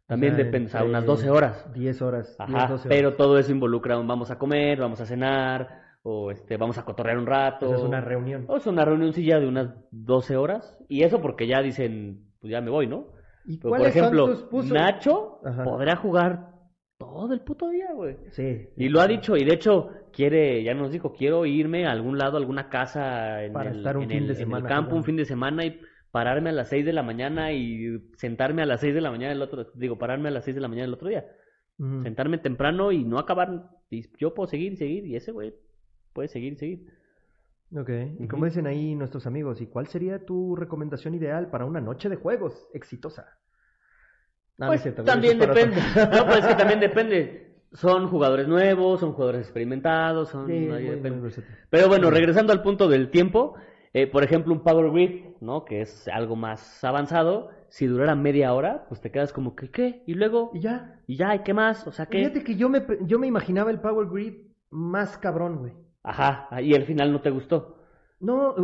También 0.06 0.34
sea, 0.34 0.44
depende, 0.44 0.66
o 0.66 0.70
sea, 0.70 0.80
entre 0.80 0.90
unas 0.90 1.06
12 1.06 1.30
horas. 1.30 1.72
10 1.72 2.02
horas. 2.02 2.26
10, 2.28 2.40
Ajá, 2.40 2.66
12 2.66 2.72
horas. 2.72 2.86
pero 2.88 3.14
todo 3.14 3.38
eso 3.38 3.52
involucra 3.52 3.98
un 3.98 4.08
vamos 4.08 4.30
a 4.30 4.38
comer, 4.38 4.78
vamos 4.80 5.00
a 5.00 5.06
cenar, 5.06 5.80
o 6.02 6.30
este, 6.30 6.56
vamos 6.56 6.78
a 6.78 6.84
cotorrear 6.84 7.18
un 7.18 7.26
rato. 7.26 7.72
Es 7.74 7.82
una 7.82 8.00
reunión. 8.00 8.44
O 8.48 8.56
es 8.56 8.66
una 8.66 8.84
reunioncilla 8.84 9.38
de 9.38 9.46
unas 9.46 9.70
12 9.90 10.36
horas. 10.36 10.76
Y 10.88 11.02
eso 11.04 11.20
porque 11.20 11.46
ya 11.46 11.62
dicen, 11.62 12.24
pues 12.40 12.50
ya 12.50 12.60
me 12.60 12.70
voy, 12.70 12.86
¿no? 12.86 13.04
¿Y 13.44 13.58
Pero, 13.58 13.76
por 13.76 13.86
ejemplo? 13.86 14.28
Nacho 14.52 15.40
Ajá. 15.44 15.64
podrá 15.64 15.96
jugar 15.96 16.49
todo 17.00 17.32
el 17.34 17.40
puto 17.40 17.68
día, 17.70 17.92
güey. 17.94 18.16
Sí. 18.30 18.68
Y 18.76 18.88
lo 18.90 19.00
ha 19.00 19.08
dicho, 19.08 19.36
y 19.36 19.44
de 19.44 19.54
hecho 19.54 19.90
quiere, 20.12 20.62
ya 20.62 20.74
nos 20.74 20.92
dijo, 20.92 21.12
quiero 21.14 21.46
irme 21.46 21.86
a 21.86 21.90
algún 21.92 22.18
lado, 22.18 22.36
a 22.36 22.40
alguna 22.40 22.68
casa 22.68 23.42
en, 23.42 23.52
Para 23.54 23.70
el, 23.70 23.78
estar 23.78 23.96
un 23.96 24.04
en 24.04 24.08
fin 24.10 24.18
el- 24.18 24.26
de 24.28 24.32
en 24.34 24.38
el 24.38 24.44
semana 24.44 24.68
campo 24.68 24.94
un 24.94 25.02
fin 25.04 25.16
de 25.16 25.24
semana 25.24 25.64
y 25.64 25.80
pararme 26.12 26.50
a 26.50 26.52
las 26.52 26.68
6 26.68 26.84
de 26.84 26.92
la 26.92 27.02
mañana 27.02 27.52
y 27.52 27.98
sentarme 28.16 28.62
a 28.62 28.66
las 28.66 28.80
6 28.80 28.94
de 28.94 29.00
la 29.00 29.10
mañana 29.10 29.32
el 29.32 29.40
otro, 29.42 29.66
digo, 29.74 29.96
pararme 29.98 30.28
a 30.28 30.32
las 30.32 30.44
6 30.44 30.54
de 30.54 30.60
la 30.60 30.68
mañana 30.68 30.86
el 30.86 30.94
otro 30.94 31.08
día. 31.08 31.24
Ujú. 31.78 32.02
Sentarme 32.02 32.38
temprano 32.38 32.92
y 32.92 33.02
no 33.04 33.18
acabar, 33.18 33.70
y 33.90 34.04
yo 34.18 34.34
puedo 34.34 34.48
seguir 34.48 34.72
y 34.72 34.76
seguir, 34.76 35.06
y 35.06 35.16
ese 35.16 35.32
güey 35.32 35.54
puede 36.12 36.28
seguir 36.28 36.52
y 36.52 36.56
seguir. 36.56 36.86
Ok. 37.74 37.88
Y 37.88 38.24
Ujú. 38.24 38.28
como 38.28 38.44
dicen 38.44 38.66
ahí 38.66 38.94
nuestros 38.94 39.26
amigos, 39.26 39.60
¿y 39.62 39.66
cuál 39.66 39.86
sería 39.86 40.24
tu 40.26 40.54
recomendación 40.56 41.14
ideal 41.14 41.48
para 41.50 41.64
una 41.64 41.80
noche 41.80 42.08
de 42.08 42.16
juegos 42.16 42.68
exitosa? 42.74 43.38
No, 44.60 44.66
Pues 44.66 44.94
también 45.04 45.38
depende. 45.38 45.76
No, 46.16 46.26
pues 46.26 46.38
es 46.40 46.46
que 46.46 46.54
también 46.54 46.80
depende. 46.80 47.50
Son 47.72 48.08
jugadores 48.08 48.46
nuevos, 48.48 49.00
son 49.00 49.12
jugadores 49.12 49.42
experimentados, 49.42 50.28
son... 50.28 50.46
Sí. 50.48 50.68
Pero 51.70 51.88
bueno, 51.88 52.10
regresando 52.10 52.52
al 52.52 52.62
punto 52.62 52.88
del 52.88 53.10
tiempo, 53.10 53.54
Eh, 53.92 54.06
por 54.06 54.22
ejemplo, 54.22 54.52
un 54.52 54.60
Power 54.62 54.92
Grid, 54.92 55.24
¿no? 55.40 55.64
Que 55.64 55.80
es 55.80 56.06
algo 56.06 56.36
más 56.36 56.84
avanzado. 56.84 57.50
Si 57.70 57.86
durara 57.86 58.14
media 58.14 58.52
hora, 58.54 58.84
pues 58.88 59.00
te 59.00 59.10
quedas 59.10 59.32
como 59.32 59.56
que, 59.56 59.68
¿qué? 59.70 60.04
Y 60.06 60.14
luego, 60.14 60.52
Y 60.54 60.60
ya. 60.60 61.00
y 61.08 61.16
ya, 61.16 61.34
¿y 61.34 61.40
qué 61.40 61.54
más? 61.54 61.86
O 61.88 61.90
sea, 61.92 62.06
¿qué? 62.06 62.18
Fíjate 62.18 62.44
que 62.44 62.54
yo 62.54 62.68
me, 62.68 62.84
yo 63.02 63.18
me 63.18 63.26
imaginaba 63.26 63.70
el 63.72 63.80
Power 63.80 64.06
Grid 64.08 64.34
más 64.70 65.18
cabrón, 65.18 65.58
güey. 65.58 65.72
Ajá, 66.04 66.48
y 66.62 66.74
al 66.74 66.84
final 66.84 67.12
no 67.12 67.20
te 67.20 67.30
gustó, 67.30 67.78
No, 68.20 68.54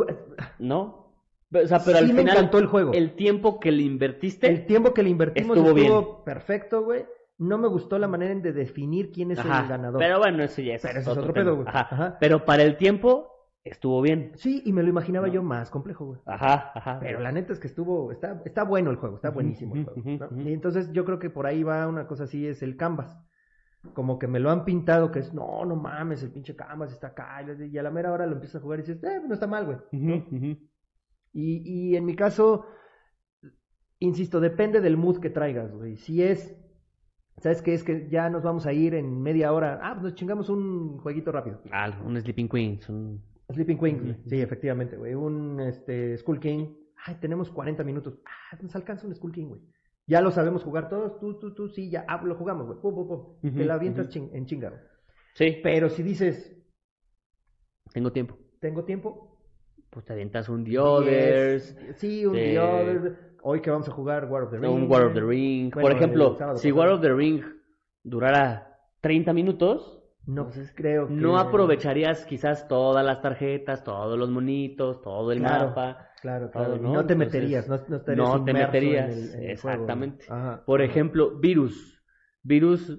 ¿no? 0.61 1.06
O 1.55 1.67
sea, 1.67 1.79
pero 1.85 1.99
sí 1.99 2.05
al 2.05 2.13
me 2.13 2.21
final, 2.21 2.37
encantó 2.37 2.59
el 2.59 2.67
juego. 2.67 2.93
el 2.93 3.15
tiempo 3.15 3.61
que 3.61 3.71
le 3.71 3.83
invertiste, 3.83 4.49
El 4.49 4.67
tiempo 4.67 4.93
que 4.93 5.03
le 5.03 5.11
invertimos 5.11 5.57
Estuvo 5.57 5.77
estuvo, 5.79 6.25
perfecto, 6.25 6.83
güey. 6.83 7.07
No 7.39 7.59
me 7.59 7.69
gustó 7.69 7.99
la 7.99 8.09
manera 8.09 8.35
de 8.35 8.53
definir 8.53 9.13
quién 9.13 9.31
es 9.31 9.39
Ajá, 9.39 9.63
el 9.63 9.69
ganador. 9.69 10.01
Pero 10.01 10.19
bueno, 10.19 10.43
eso 10.43 10.63
ya 10.63 10.75
es, 10.75 10.83
Pero 10.83 11.01
ese 11.01 11.11
es 11.11 11.17
otro 11.19 11.33
pedo, 11.33 11.55
güey. 11.57 11.69
Ajá. 11.69 11.89
Ajá. 11.91 12.17
Pero 12.19 12.45
para 12.45 12.63
el 12.63 12.77
tiempo 12.79 13.31
estuvo 13.63 14.01
bien. 14.01 14.33
Sí, 14.37 14.63
y 14.65 14.73
me 14.73 14.83
lo 14.83 14.89
imaginaba 14.89 15.27
No. 15.27 15.35
yo 15.35 15.43
más 15.43 15.71
complejo, 15.71 16.07
güey. 16.07 16.21
Ajá, 16.25 16.73
ajá. 16.75 16.99
Pero 16.99 17.21
la 17.21 17.33
neta 17.33 17.53
es 17.53 17.61
que 17.61 17.67
estuvo, 17.67 18.11
está, 18.11 18.41
está 18.45 18.65
bueno 18.65 18.91
el 18.91 18.97
juego, 18.97 19.17
está 19.17 19.31
buenísimo 19.31 19.75
el 19.77 19.85
juego. 19.85 20.29
¿no? 20.31 20.43
Y 20.43 20.53
entonces 20.53 20.91
yo 20.93 21.05
creo 21.05 21.19
que 21.19 21.31
por 21.31 21.47
ahí 21.47 21.63
va 21.63 21.87
una 21.87 22.07
cosa 22.07 22.25
así, 22.25 22.47
es 22.47 22.63
el 22.63 22.77
canvas. 22.77 23.17
Como 23.93 24.19
que 24.19 24.27
me 24.27 24.41
lo 24.41 24.51
han 24.51 24.65
pintado, 24.65 25.13
que 25.13 25.19
es, 25.21 25.33
no, 25.35 25.65
no 25.65 25.77
mames, 25.77 26.23
el 26.23 26.33
pinche 26.33 26.57
canvas 26.57 26.93
está 26.93 27.09
acá. 27.09 27.45
Y 27.71 27.77
a 27.79 27.83
la 27.83 27.91
mera 27.91 28.13
hora 28.13 28.27
lo 28.27 28.33
empiezas 28.33 28.61
a 28.61 28.63
jugar 28.65 28.79
y 28.81 28.83
dices, 28.83 29.03
eh, 29.05 29.21
no 29.27 29.35
está 29.35 29.47
mal, 29.47 29.65
güey. 29.67 29.79
Ujú. 29.93 30.57
Y, 31.39 31.91
y 31.91 31.97
en 31.97 32.07
mi 32.07 32.17
caso, 32.17 32.65
insisto, 33.99 34.41
depende 34.41 34.81
del 34.81 34.97
mood 34.97 35.19
que 35.21 35.29
traigas, 35.31 35.71
güey. 35.75 35.97
Si 35.97 36.23
es, 36.23 36.57
¿sabes 37.39 37.61
qué? 37.63 37.75
Es 37.75 37.85
que 37.85 38.09
ya 38.09 38.31
nos 38.31 38.43
vamos 38.43 38.67
a 38.67 38.73
ir 38.73 38.95
en 38.95 39.21
media 39.23 39.53
hora. 39.53 39.79
Ah, 39.83 39.93
pues 39.93 40.03
nos 40.05 40.15
chingamos 40.15 40.49
un 40.49 40.99
jueguito 40.99 41.33
rápido. 41.33 41.61
Ah, 41.71 41.91
un 42.05 42.19
Sleeping 42.21 42.49
Queens, 42.49 42.89
un... 42.89 43.23
Sleeping 43.53 43.79
Queen, 43.79 43.99
güey. 43.99 44.11
Ujú. 44.13 44.29
sí, 44.31 44.41
efectivamente, 44.41 44.97
güey. 44.97 45.15
Un 45.15 45.61
este, 45.61 46.17
Skull 46.19 46.41
King. 46.41 46.69
Ay, 47.05 47.17
tenemos 47.21 47.51
40 47.51 47.85
minutos. 47.85 48.19
Ah, 48.25 48.57
nos 48.63 48.75
alcanza 48.75 49.07
un 49.07 49.15
Skull 49.15 49.33
King, 49.33 49.47
güey. 49.49 49.61
Ya 50.07 50.21
lo 50.21 50.31
sabemos 50.31 50.63
jugar 50.65 50.89
todos. 50.89 51.19
Tú, 51.21 51.39
tú, 51.39 51.53
tú, 51.55 51.69
sí, 51.69 51.91
ya. 51.91 52.05
Ah, 52.09 52.21
lo 52.25 52.35
jugamos, 52.37 52.67
güey. 52.67 52.81
Pum, 52.81 52.95
pum, 52.95 53.07
pum. 53.09 53.21
Ujú, 53.43 53.57
Te 53.59 53.65
la 53.65 53.75
avientas 53.75 54.07
ujú. 54.07 54.13
chin- 54.13 54.31
en 54.33 54.47
chinga, 54.47 54.71
güey. 54.71 54.81
Sí, 55.35 55.59
Pero 55.63 55.91
si 55.91 56.03
dices, 56.03 56.57
tengo 57.93 58.11
tiempo. 58.11 58.37
tengo 58.61 58.85
tiempo. 58.85 59.36
Pues 59.97 60.05
te 60.05 60.13
avientas 60.13 60.51
un 60.51 60.63
The 60.63 60.79
Others. 60.79 61.75
Sí, 61.95 62.27
un 62.27 62.35
de- 62.35 62.51
The 62.51 62.59
Others. 62.61 63.19
Hoy 63.43 63.63
que 63.63 63.71
vamos 63.71 63.89
a 63.89 63.93
jugar 63.93 64.27
War 64.31 64.43
of 64.43 64.51
the 64.51 64.59
Ring. 64.59 64.71
un 64.71 64.91
War 64.91 65.05
of 65.07 65.15
the 65.15 65.23
Ring. 65.23 65.73
Bueno, 65.73 65.89
Por 65.89 65.97
ejemplo, 65.97 66.37
si. 66.57 66.71
War 66.71 66.89
of 66.91 67.01
the 67.01 67.15
Ring 67.15 67.41
durara 68.03 68.77
30 69.01 69.33
minutos, 69.33 69.95
No 70.27 70.43
Entonces, 70.43 70.71
creo 70.77 71.07
que... 71.09 71.15
no 71.15 71.39
aprovecharías 71.39 72.27
quizás 72.27 72.69
todas 72.69 73.07
las 73.07 73.23
tarjetas, 73.23 73.85
todos 73.85 74.19
los 74.19 74.29
monitos, 74.29 75.01
todo 75.01 75.33
el 75.33 75.39
Claro. 75.39 75.69
mapa. 75.69 76.09
Claro, 76.21 76.51
todo, 76.51 76.65
claro. 76.65 76.77
y 76.77 76.81
¿no? 76.81 76.93
No 76.93 77.07
te 77.07 77.13
Entonces, 77.15 77.17
meterías, 77.41 77.69
no, 77.69 77.77
no 78.17 78.45
te 78.45 78.53
meterías, 78.53 79.17
en 79.17 79.23
el- 79.23 79.35
en 79.35 79.43
el 79.45 79.51
exactamente. 79.53 80.27
Ajá. 80.29 80.63
Por 80.67 80.83
Ajá. 80.83 80.91
ejemplo, 80.91 81.39
Virus. 81.39 82.03
Virus 82.43 82.99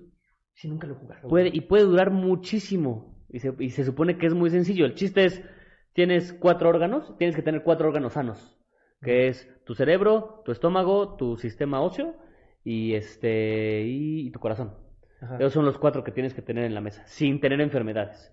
Sí, 0.53 0.67
nunca 0.67 0.87
lo 0.87 0.93
he 0.93 0.97
jugado. 0.97 1.27
puede 1.27 1.51
y 1.53 1.61
puede 1.61 1.83
durar 1.83 2.09
muchísimo. 2.09 3.15
Y 3.29 3.37
se, 3.39 3.53
y 3.59 3.69
se 3.69 3.83
supone 3.83 4.17
que 4.17 4.25
es 4.25 4.33
muy 4.33 4.49
sencillo. 4.49 4.85
El 4.87 4.95
chiste 4.95 5.25
es, 5.25 5.43
tienes 5.97 6.31
cuatro 6.31 6.69
órganos, 6.69 7.17
tienes 7.17 7.35
que 7.35 7.41
tener 7.41 7.63
cuatro 7.63 7.87
órganos 7.87 8.13
sanos, 8.13 8.55
que 9.01 9.29
es 9.29 9.49
tu 9.65 9.73
cerebro, 9.73 10.43
tu 10.45 10.51
estómago, 10.51 11.15
tu 11.15 11.37
sistema 11.37 11.81
óseo 11.81 12.13
y 12.63 12.93
este 12.93 13.81
y, 13.83 14.29
tu 14.29 14.39
corazón. 14.39 14.75
Ajá. 15.19 15.37
Esos 15.37 15.53
son 15.53 15.65
los 15.65 15.79
cuatro 15.79 16.03
que 16.03 16.11
tienes 16.11 16.35
que 16.35 16.43
tener 16.43 16.65
en 16.65 16.75
la 16.75 16.81
mesa, 16.81 17.03
sin 17.07 17.41
tener 17.41 17.59
enfermedades. 17.61 18.31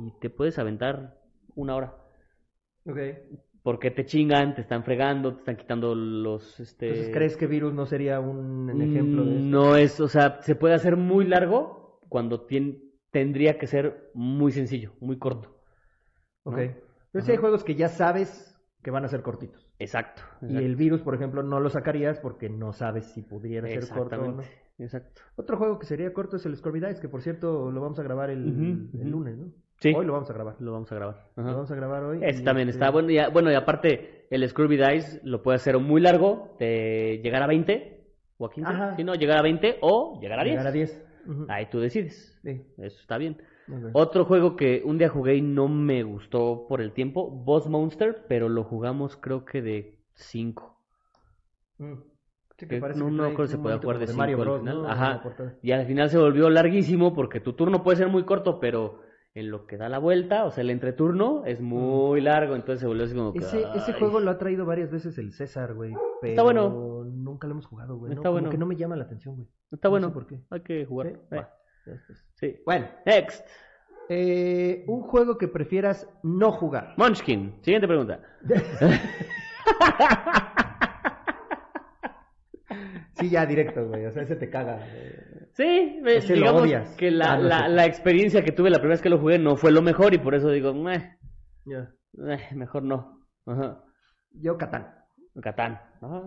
Y 0.00 0.18
te 0.18 0.30
puedes 0.30 0.58
aventar 0.58 1.14
una 1.54 1.76
hora. 1.76 1.94
Ok. 2.84 2.98
Porque 3.62 3.92
te 3.92 4.04
chingan, 4.04 4.56
te 4.56 4.62
están 4.62 4.82
fregando, 4.82 5.34
te 5.34 5.38
están 5.38 5.56
quitando 5.58 5.94
los... 5.94 6.58
Este... 6.58 6.88
Entonces, 6.88 7.14
¿crees 7.14 7.36
que 7.36 7.46
Virus 7.46 7.72
no 7.72 7.86
sería 7.86 8.18
un, 8.18 8.68
un 8.68 8.82
ejemplo 8.82 9.24
de 9.24 9.36
eso? 9.36 9.46
No 9.46 9.76
es, 9.76 10.00
o 10.00 10.08
sea, 10.08 10.42
se 10.42 10.56
puede 10.56 10.74
hacer 10.74 10.96
muy 10.96 11.24
largo 11.24 12.00
cuando 12.08 12.48
tien- 12.48 12.82
tendría 13.12 13.58
que 13.58 13.68
ser 13.68 14.10
muy 14.12 14.50
sencillo, 14.50 14.94
muy 14.98 15.18
corto. 15.18 15.62
Ok. 16.42 16.58
Sí 17.20 17.32
hay 17.32 17.38
juegos 17.38 17.64
que 17.64 17.74
ya 17.74 17.88
sabes 17.88 18.52
que 18.82 18.90
van 18.90 19.04
a 19.04 19.08
ser 19.08 19.22
cortitos. 19.22 19.68
Exacto. 19.78 20.22
Y 20.42 20.56
el 20.56 20.76
Virus, 20.76 21.02
por 21.02 21.14
ejemplo, 21.14 21.42
no 21.42 21.60
lo 21.60 21.68
sacarías 21.70 22.20
porque 22.20 22.48
no 22.48 22.72
sabes 22.72 23.06
si 23.12 23.22
pudiera 23.22 23.66
ser 23.66 23.88
corto 23.88 24.20
o 24.20 24.32
no. 24.32 24.42
Exacto. 24.78 25.22
Otro 25.36 25.56
juego 25.56 25.78
que 25.78 25.86
sería 25.86 26.12
corto 26.12 26.36
es 26.36 26.46
el 26.46 26.56
Scorby 26.56 26.80
Dice, 26.80 27.00
que 27.00 27.08
por 27.08 27.22
cierto 27.22 27.70
lo 27.70 27.80
vamos 27.80 27.98
a 27.98 28.02
grabar 28.02 28.30
el, 28.30 28.44
lunes, 28.92 29.38
¿no? 29.38 29.46
Sí. 29.78 29.92
Hoy 29.94 30.06
lo 30.06 30.12
vamos 30.12 30.30
a 30.30 30.32
grabar. 30.32 30.56
Lo 30.60 30.72
vamos 30.72 30.90
a 30.92 30.94
grabar. 30.94 31.16
Lo 31.36 31.44
vamos 31.44 31.70
a 31.70 31.74
grabar 31.74 32.02
hoy. 32.04 32.20
Ese 32.22 32.42
y, 32.42 32.44
también 32.44 32.68
este, 32.68 32.78
está 32.78 32.90
bueno. 32.90 33.10
Y, 33.10 33.18
a- 33.18 33.28
bueno, 33.28 33.50
y 33.50 33.54
aparte, 33.54 34.26
el 34.30 34.48
Scrubby 34.48 34.76
Dice 34.76 35.20
lo 35.24 35.42
puede 35.42 35.56
hacer 35.56 35.78
muy 35.78 36.00
largo, 36.00 36.54
de 36.58 37.20
llegar 37.22 37.42
a 37.42 37.46
20 37.46 38.06
o 38.38 38.46
a 38.46 38.50
15. 38.50 38.70
Ajá. 38.70 38.96
Si 38.96 39.04
no, 39.04 39.14
llegar 39.14 39.38
a 39.38 39.42
20 39.42 39.78
o 39.82 40.18
llegar 40.20 40.40
a 40.40 40.44
10. 40.44 40.54
Llegar 40.56 40.66
a 40.68 40.72
10. 40.72 41.04
Ujú. 41.26 41.46
Ahí 41.48 41.66
tú 41.70 41.80
decides. 41.80 42.38
Sí. 42.42 42.62
Eso 42.78 43.00
está 43.00 43.18
bien. 43.18 43.36
Ok. 43.68 43.90
Otro 43.94 44.24
juego 44.24 44.56
que 44.56 44.82
un 44.84 44.98
día 44.98 45.08
jugué 45.08 45.36
y 45.36 45.42
no 45.42 45.68
me 45.68 46.02
gustó 46.02 46.66
por 46.68 46.80
el 46.80 46.92
tiempo, 46.92 47.30
Boss 47.30 47.68
Monster, 47.68 48.24
pero 48.28 48.48
lo 48.48 48.64
jugamos 48.64 49.16
creo 49.16 49.44
que 49.44 49.62
de 49.62 49.98
5. 50.14 50.78
Mm. 51.78 51.94
Sí, 52.58 52.66
que 52.66 52.80
no- 52.80 53.10
no 53.10 53.24
creo 53.34 53.36
que 53.36 53.48
se 53.48 53.58
pueda 53.58 53.78
jugar 53.78 53.96
como 53.98 54.06
de 54.06 54.14
Mario 54.14 54.36
cinco 54.38 54.42
al 54.42 54.48
Bros, 54.48 54.60
final. 54.60 54.82
¿no? 54.82 54.88
Ajá. 54.88 55.22
Y 55.62 55.72
al 55.72 55.84
final 55.86 56.08
se 56.08 56.16
volvió 56.18 56.48
larguísimo 56.48 57.14
porque 57.14 57.40
tu 57.40 57.52
turno 57.52 57.82
puede 57.82 57.98
ser 57.98 58.08
muy 58.08 58.24
corto, 58.24 58.58
pero 58.60 59.00
en 59.34 59.50
lo 59.50 59.66
que 59.66 59.76
da 59.76 59.90
la 59.90 59.98
vuelta, 59.98 60.46
o 60.46 60.50
sea, 60.50 60.62
el 60.62 60.70
entreturno 60.70 61.42
es 61.44 61.60
muy 61.60 62.22
largo, 62.22 62.54
entonces 62.54 62.80
se 62.80 62.86
volvió 62.86 63.04
así 63.04 63.14
como 63.14 63.34
que, 63.34 63.40
Ese, 63.40 63.62
ese 63.74 63.92
juego 63.92 64.20
lo 64.20 64.30
ha 64.30 64.38
traído 64.38 64.64
varias 64.64 64.90
veces 64.90 65.18
el 65.18 65.34
César, 65.34 65.74
güey. 65.74 65.92
Pero 66.22 66.30
Está 66.30 66.42
bueno. 66.44 67.04
nunca 67.04 67.46
lo 67.46 67.52
hemos 67.52 67.66
jugado, 67.66 67.98
güey. 67.98 68.08
¿no? 68.08 68.14
Está 68.14 68.28
Como 68.30 68.32
bueno. 68.32 68.48
que 68.48 68.56
no 68.56 68.64
me 68.64 68.76
llama 68.76 68.96
la 68.96 69.04
atención, 69.04 69.34
güey. 69.36 69.48
Está 69.70 69.88
no 69.88 69.90
bueno, 69.90 70.06
sé 70.08 70.14
por 70.14 70.26
qué. 70.26 70.40
hay 70.48 70.60
que 70.62 70.86
jugar. 70.86 71.08
Eh. 71.08 71.18
Sí. 72.34 72.56
Bueno, 72.64 72.88
Next. 73.04 73.46
eh, 74.08 74.84
un 74.86 75.02
juego 75.02 75.36
que 75.38 75.48
prefieras 75.48 76.08
no 76.22 76.52
jugar. 76.52 76.94
Munchkin. 76.96 77.58
Siguiente 77.62 77.86
pregunta. 77.88 78.20
Sí, 83.18 83.30
ya 83.30 83.46
directo, 83.46 83.86
güey. 83.88 84.04
O 84.06 84.12
sea, 84.12 84.22
ese 84.24 84.36
te 84.36 84.50
caga. 84.50 84.76
güey. 84.76 85.46
Sí, 85.52 85.64
eh, 85.64 86.16
Ese 86.16 86.34
lo 86.34 86.40
digamos 86.40 86.62
odias. 86.62 86.94
que 86.96 87.10
la, 87.10 87.32
Ah, 87.32 87.36
no 87.38 87.42
la, 87.48 87.68
la 87.68 87.86
experiencia 87.86 88.44
que 88.44 88.52
tuve 88.52 88.68
la 88.68 88.76
primera 88.78 88.94
vez 88.94 89.00
que 89.02 89.08
lo 89.08 89.18
jugué 89.18 89.38
no 89.38 89.56
fue 89.56 89.70
lo 89.72 89.80
mejor 89.80 90.12
y 90.12 90.18
por 90.18 90.34
eso 90.34 90.50
digo, 90.50 90.74
"Meh, 90.74 91.16
Ya. 91.64 91.90
eh, 92.28 92.54
mejor 92.54 92.82
no. 92.82 93.26
Ajá. 93.46 93.82
Yo, 94.32 94.58
Catán. 94.58 94.94
Catán. 95.42 95.80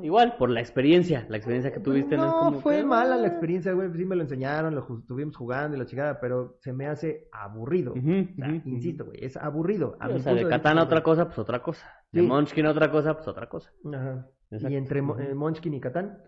Igual, 0.03 0.35
por 0.37 0.49
la 0.49 0.59
experiencia, 0.59 1.25
la 1.29 1.37
experiencia 1.37 1.71
que 1.73 1.79
tuviste 1.79 2.15
no, 2.15 2.25
es 2.25 2.31
No, 2.31 2.39
como 2.39 2.59
fue 2.61 2.77
que, 2.77 2.83
mala 2.85 3.15
la 3.17 3.23
"Ah". 3.23 3.27
experiencia, 3.27 3.73
güey. 3.73 3.89
Sí 3.93 4.05
me 4.05 4.15
lo 4.15 4.21
enseñaron, 4.23 4.75
lo 4.75 4.81
estuvimos 4.99 5.35
jugando 5.35 5.75
y 5.75 5.79
la 5.79 5.85
chingada, 5.85 6.19
pero 6.19 6.57
se 6.59 6.73
me 6.73 6.85
hace 6.87 7.27
aburrido. 7.31 7.93
O 7.93 7.95
sea, 7.95 8.49
insisto, 8.65 9.05
güey, 9.05 9.23
es 9.23 9.35
aburrido. 9.37 9.97
A 9.99 10.07
Sí, 10.07 10.13
mi 10.13 10.19
o 10.19 10.23
sea, 10.23 10.31
punto 10.31 10.39
de 10.39 10.43
de 10.45 10.49
Catán 10.49 10.77
a 10.79 10.83
otra 10.83 11.01
cosa, 11.03 11.25
pues 11.25 11.39
otra 11.39 11.61
cosa. 11.63 11.87
De 12.11 12.21
Sí. 12.21 12.27
Munchkin 12.27 12.65
a 12.65 12.71
otra 12.71 12.91
cosa, 12.91 13.13
pues 13.15 13.27
otra 13.27 13.49
cosa. 13.49 13.71
Ajá. 13.93 14.27
Exacto. 14.51 14.73
Y 14.73 14.77
entre 14.77 15.01
Mo- 15.01 15.17
eh, 15.19 15.33
Munchkin 15.33 15.73
y 15.73 15.79
Catán, 15.79 16.21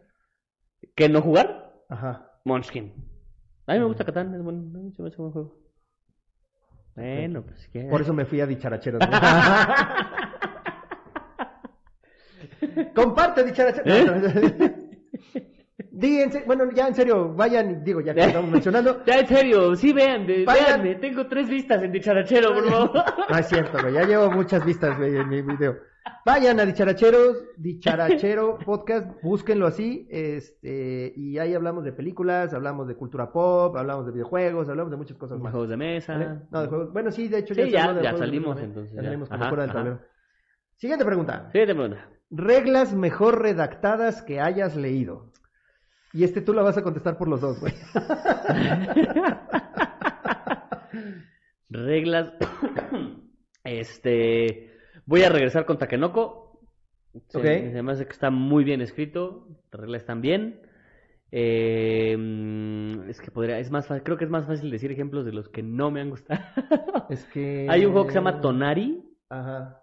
¿Qué 0.96 1.08
no 1.10 1.22
jugar? 1.22 1.74
ajá. 1.90 2.32
Munchkin. 2.46 2.94
A 3.68 3.74
mí 3.74 3.80
me 3.80 3.86
gusta 3.86 4.04
Catán, 4.06 4.34
es 4.34 4.42
buen, 4.44 4.72
buen 4.74 4.92
juego. 4.92 5.60
Bueno, 6.96 7.44
pues 7.44 7.68
que... 7.70 7.84
Por 7.86 8.02
eso 8.02 8.14
me 8.14 8.26
fui 8.26 8.42
a 8.42 8.48
dicharacheros. 8.48 9.00
güey. 9.08 10.21
Comparte 12.96 13.44
dicharacheros. 13.44 14.36
¿Eh? 14.36 14.76
Di, 15.94 16.22
en 16.22 16.32
bueno, 16.46 16.72
ya 16.72 16.88
en 16.88 16.96
serio, 16.96 17.34
vayan, 17.34 17.72
y 17.72 17.76
digo, 17.84 18.02
ya 18.02 18.14
que 18.14 18.22
lo 18.22 18.28
estamos 18.28 18.52
mencionando. 18.52 19.04
Ya, 19.06 19.20
en 19.20 19.28
serio, 19.28 19.76
sí, 19.76 19.92
vean, 19.94 20.26
de, 20.26 20.46
Vayan. 20.46 20.82
véanme, 20.84 20.96
tengo 21.02 21.28
tres 21.28 21.50
vistas 21.50 21.84
en 21.84 21.92
Dicharachero, 21.92 22.54
por 22.54 22.70
favor. 22.70 22.92
No 23.30 23.38
es 23.38 23.48
cierto, 23.48 23.78
güey, 23.82 23.94
ya 23.94 24.04
llevo 24.06 24.32
muchas 24.32 24.64
vistas, 24.66 24.98
güey, 24.98 25.16
en 25.18 25.28
mi 25.28 25.42
video. 25.42 25.78
Vayan 26.26 26.60
a 26.60 26.66
Dicharacheros, 26.66 27.44
Dicharachero 27.58 28.58
Podcast, 28.66 29.22
búsquenlo 29.22 29.68
así, 29.68 30.08
este, 30.10 31.14
y 31.16 31.38
ahí 31.40 31.54
hablamos 31.54 31.84
de 31.84 31.92
películas, 31.92 32.54
hablamos 32.54 32.88
de 32.88 32.96
cultura 32.96 33.32
pop, 33.32 33.76
hablamos 33.76 34.06
de 34.06 34.12
videojuegos, 34.14 34.70
hablamos 34.70 34.92
de 34.92 34.98
muchas 34.98 35.18
cosas 35.18 35.38
De 35.40 35.44
más. 35.44 35.52
juegos 35.52 35.70
de 35.70 35.78
mesa. 35.78 36.14
¿vale? 36.14 36.40
No, 36.52 36.62
de 36.62 36.68
juegos. 36.68 36.94
Bueno, 36.94 37.12
sí, 37.12 37.28
de 37.28 37.40
hecho 37.40 37.54
Sí, 37.54 37.70
ya- 37.70 37.94
de 37.94 38.02
ya 38.04 38.14
de 38.14 38.18
salimos, 38.18 38.56
mesa, 38.56 38.66
entonces, 38.68 38.94
Ya 38.96 39.02
ya. 39.02 39.08
salimos 39.10 39.30
como 39.30 39.42
Ajá, 39.42 39.50
fuera 39.50 39.64
del 39.64 39.74
tablero. 39.74 40.00
Siguiente 40.78 41.06
pregunta. 41.06 41.50
Siguiente 41.52 41.76
pregunta. 41.76 42.10
Reglas 42.32 42.94
mejor 42.94 43.42
redactadas 43.42 44.22
que 44.22 44.40
hayas 44.40 44.78
leído. 44.78 45.32
Y 46.14 46.24
este 46.24 46.42
tú 46.42 46.54
la 46.54 46.62
vas 46.62 46.78
a 46.78 46.84
contestar 46.84 47.18
por 47.18 47.28
los 47.28 47.42
dos, 47.42 47.60
güey. 47.60 47.74
Reglas. 51.70 52.34
este. 53.64 54.72
Voy 55.06 55.24
a 55.24 55.30
regresar 55.30 55.66
con 55.66 55.78
Takenoko. 55.78 56.60
Se, 57.28 57.84
me 57.84 57.92
hace 57.92 58.06
que 58.06 58.14
está 58.14 58.30
muy 58.30 58.64
bien 58.64 58.82
escrito. 58.82 59.48
Las 59.72 59.82
reglas 59.82 60.02
están 60.02 60.22
bien. 60.22 60.62
Eh, 61.32 62.16
es 63.08 63.20
que 63.20 63.32
podría. 63.32 63.60
Es 63.60 63.72
más 63.72 63.88
fácil. 63.88 64.04
Creo 64.04 64.18
que 64.18 64.26
es 64.26 64.32
más 64.32 64.48
fácil 64.48 64.72
decir 64.72 64.92
ejemplos 64.92 65.26
de 65.26 65.34
los 65.34 65.50
que 65.50 65.64
no 65.64 65.92
me 65.92 66.02
han 66.02 66.10
gustado. 66.10 66.42
Es 67.10 67.26
que... 67.26 67.68
Hay 67.70 67.86
un 67.86 67.92
juego 67.92 68.08
que 68.08 68.14
se 68.14 68.20
llama 68.20 68.42
Tonari. 68.42 69.04
Ajá. 69.30 69.81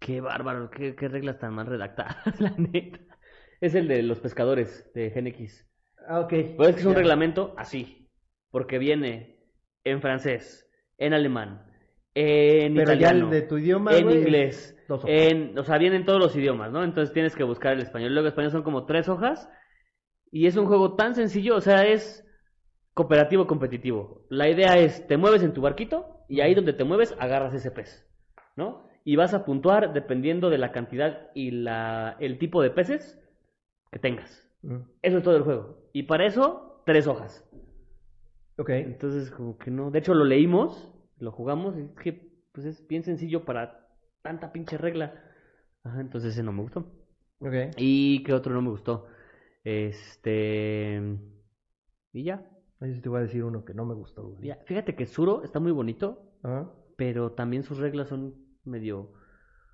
Qué 0.00 0.20
bárbaro, 0.20 0.70
qué, 0.70 0.94
qué 0.96 1.08
reglas 1.08 1.38
tan 1.38 1.54
mal 1.54 1.66
redactadas, 1.66 2.40
la 2.40 2.50
neta. 2.56 2.98
Es 3.60 3.74
el 3.76 3.86
de 3.88 4.02
los 4.02 4.20
pescadores 4.20 4.90
de 4.94 5.10
GNX. 5.10 5.64
Ah, 6.08 6.20
ok. 6.20 6.32
Pero 6.56 6.68
es 6.68 6.74
que 6.76 6.80
es 6.80 6.86
un 6.86 6.94
Ya. 6.94 6.96
reglamento 6.96 7.54
así, 7.56 8.08
porque 8.50 8.78
viene 8.78 9.44
en 9.84 10.00
francés, 10.00 10.68
en 10.96 11.12
alemán, 11.14 11.66
en 12.14 12.74
Pero 12.74 12.94
ya 12.94 13.10
italiano, 13.10 13.10
el 13.10 13.28
de 13.30 13.42
tu 13.42 13.58
idioma, 13.58 13.98
en 13.98 14.02
güey, 14.02 14.16
inglés, 14.20 14.76
dos 14.86 15.04
hojas. 15.04 15.32
en, 15.32 15.58
o 15.58 15.64
sea, 15.64 15.78
vienen 15.78 16.04
todos 16.04 16.20
los 16.20 16.36
idiomas, 16.36 16.72
¿no? 16.72 16.84
Entonces 16.84 17.12
tienes 17.14 17.36
que 17.36 17.44
buscar 17.44 17.74
el 17.74 17.80
español. 17.82 18.12
Luego 18.12 18.26
el 18.26 18.32
español 18.32 18.50
son 18.52 18.62
como 18.62 18.86
tres 18.86 19.08
hojas 19.08 19.48
y 20.30 20.46
es 20.46 20.56
un 20.56 20.66
juego 20.66 20.96
tan 20.96 21.14
sencillo, 21.14 21.56
o 21.56 21.60
sea, 21.60 21.84
es 21.86 22.26
cooperativo 22.94 23.46
competitivo. 23.46 24.26
La 24.30 24.48
idea 24.48 24.78
es, 24.78 25.06
te 25.06 25.16
mueves 25.16 25.42
en 25.42 25.54
tu 25.54 25.62
barquito 25.62 26.24
y 26.28 26.40
ahí 26.42 26.54
donde 26.54 26.72
te 26.74 26.84
mueves 26.84 27.14
agarras 27.18 27.54
ese 27.54 27.70
pez, 27.70 28.06
¿no? 28.56 28.87
Y 29.08 29.16
vas 29.16 29.32
a 29.32 29.46
puntuar 29.46 29.94
dependiendo 29.94 30.50
de 30.50 30.58
la 30.58 30.70
cantidad 30.70 31.30
y 31.32 31.50
la, 31.50 32.18
el 32.20 32.38
tipo 32.38 32.60
de 32.60 32.68
peces 32.68 33.18
que 33.90 33.98
tengas. 33.98 34.46
Mm. 34.60 34.80
Eso 35.00 35.16
es 35.16 35.22
todo 35.24 35.34
el 35.34 35.44
juego. 35.44 35.88
Y 35.94 36.02
para 36.02 36.26
eso, 36.26 36.82
tres 36.84 37.06
hojas. 37.06 37.42
Ok. 38.58 38.68
Entonces, 38.68 39.30
como 39.30 39.56
que 39.56 39.70
no. 39.70 39.90
De 39.90 40.00
hecho, 40.00 40.12
lo 40.12 40.26
leímos, 40.26 40.92
lo 41.20 41.32
jugamos, 41.32 41.74
y 41.78 41.84
es 41.84 41.90
que 42.02 42.30
pues 42.52 42.66
es 42.66 42.86
bien 42.86 43.02
sencillo 43.02 43.46
para 43.46 43.88
tanta 44.20 44.52
pinche 44.52 44.76
regla. 44.76 45.14
Ajá, 45.84 46.02
entonces 46.02 46.34
ese 46.34 46.42
no 46.42 46.52
me 46.52 46.60
gustó. 46.60 46.80
Ok. 47.40 47.54
¿Y 47.78 48.22
qué 48.24 48.34
otro 48.34 48.52
no 48.52 48.60
me 48.60 48.68
gustó? 48.68 49.06
Este. 49.64 51.00
Y 52.12 52.24
ya. 52.24 52.46
Ahí 52.78 52.92
sí 52.92 53.00
te 53.00 53.08
voy 53.08 53.20
a 53.20 53.22
decir 53.22 53.42
uno 53.42 53.64
que 53.64 53.72
no 53.72 53.86
me 53.86 53.94
gustó, 53.94 54.28
güey. 54.32 54.48
ya. 54.48 54.56
Fíjate 54.66 54.94
que 54.94 55.06
Suro 55.06 55.44
está 55.44 55.60
muy 55.60 55.72
bonito, 55.72 56.30
Ajá. 56.42 56.70
pero 56.98 57.32
también 57.32 57.62
sus 57.62 57.78
reglas 57.78 58.08
son 58.08 58.47
medio. 58.68 59.10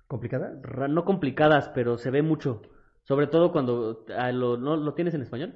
¿Complicada? 0.07 0.59
ra- 0.63 0.87
No 0.87 1.03
complicadas, 1.05 1.69
pero 1.75 1.97
se 1.97 2.11
ve 2.11 2.21
mucho. 2.21 2.61
Sobre 3.03 3.27
todo 3.27 3.51
cuando 3.51 4.05
ah, 4.17 4.31
lo, 4.31 4.57
no, 4.57 4.75
lo 4.77 4.93
tienes 4.93 5.13
en 5.13 5.21
español. 5.21 5.53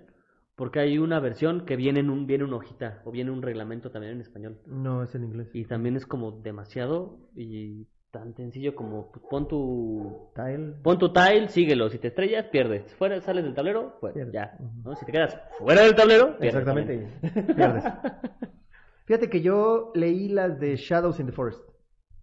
Porque 0.55 0.79
hay 0.81 0.97
una 0.97 1.19
versión 1.21 1.65
que 1.65 1.77
viene 1.77 2.01
en 2.01 2.09
un, 2.09 2.27
viene 2.27 2.43
una 2.43 2.57
hojita 2.57 3.01
o 3.05 3.11
viene 3.11 3.31
un 3.31 3.41
reglamento 3.41 3.91
también 3.91 4.13
en 4.15 4.21
español. 4.21 4.59
No, 4.65 5.03
es 5.03 5.15
en 5.15 5.23
inglés. 5.23 5.49
Y 5.53 5.63
también 5.65 5.95
es 5.95 6.05
como 6.05 6.31
demasiado 6.41 7.17
y 7.33 7.87
tan 8.11 8.33
sencillo 8.35 8.75
como 8.75 9.09
pues, 9.11 9.23
pon 9.29 9.47
tu 9.47 10.31
Tile. 10.35 10.73
pon 10.83 10.97
tu 10.97 11.13
tile, 11.13 11.47
síguelo. 11.47 11.89
Si 11.89 11.97
te 11.99 12.09
estrellas, 12.09 12.47
pierdes. 12.51 12.93
Fuera, 12.95 13.21
sales 13.21 13.45
del 13.45 13.53
tablero, 13.53 13.95
fuera, 14.01 14.15
Pierdes. 14.15 14.33
ya. 14.33 14.57
¿no? 14.83 14.95
Si 14.95 15.05
te 15.05 15.11
quedas 15.13 15.39
fuera 15.59 15.83
del 15.83 15.95
tablero, 15.95 16.37
pierdes 16.37 16.65
también. 16.65 16.89
Exactamente. 16.89 17.53
Pierdes. 17.55 17.83
Fíjate 19.05 19.29
que 19.29 19.41
yo 19.41 19.91
leí 19.95 20.27
las 20.27 20.59
de 20.59 20.75
Shadows 20.75 21.19
in 21.21 21.27
the 21.27 21.31
Forest 21.31 21.63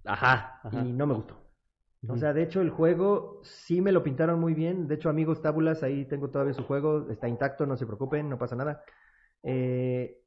Ajá, 0.07 0.61
ajá. 0.63 0.83
y 0.83 0.93
no 0.93 1.07
me 1.07 1.15
gustó. 1.15 1.47
O 2.09 2.17
sea, 2.17 2.33
de 2.33 2.43
hecho 2.43 2.61
el 2.61 2.71
juego 2.71 3.41
sí 3.43 3.81
me 3.81 3.91
lo 3.93 4.03
pintaron 4.03 4.39
muy 4.39 4.55
bien. 4.55 4.87
De 4.87 4.95
hecho, 4.95 5.09
amigos 5.09 5.43
Tábulas, 5.43 5.83
ahí 5.83 6.05
tengo 6.05 6.31
todavía 6.31 6.55
su 6.55 6.63
juego. 6.63 7.11
Está 7.11 7.29
intacto, 7.29 7.67
no 7.67 7.77
se 7.77 7.87
preocupen, 7.87 8.29
no 8.29 8.39
pasa 8.39 8.55
nada. 8.55 8.83
Eh, 9.43 10.19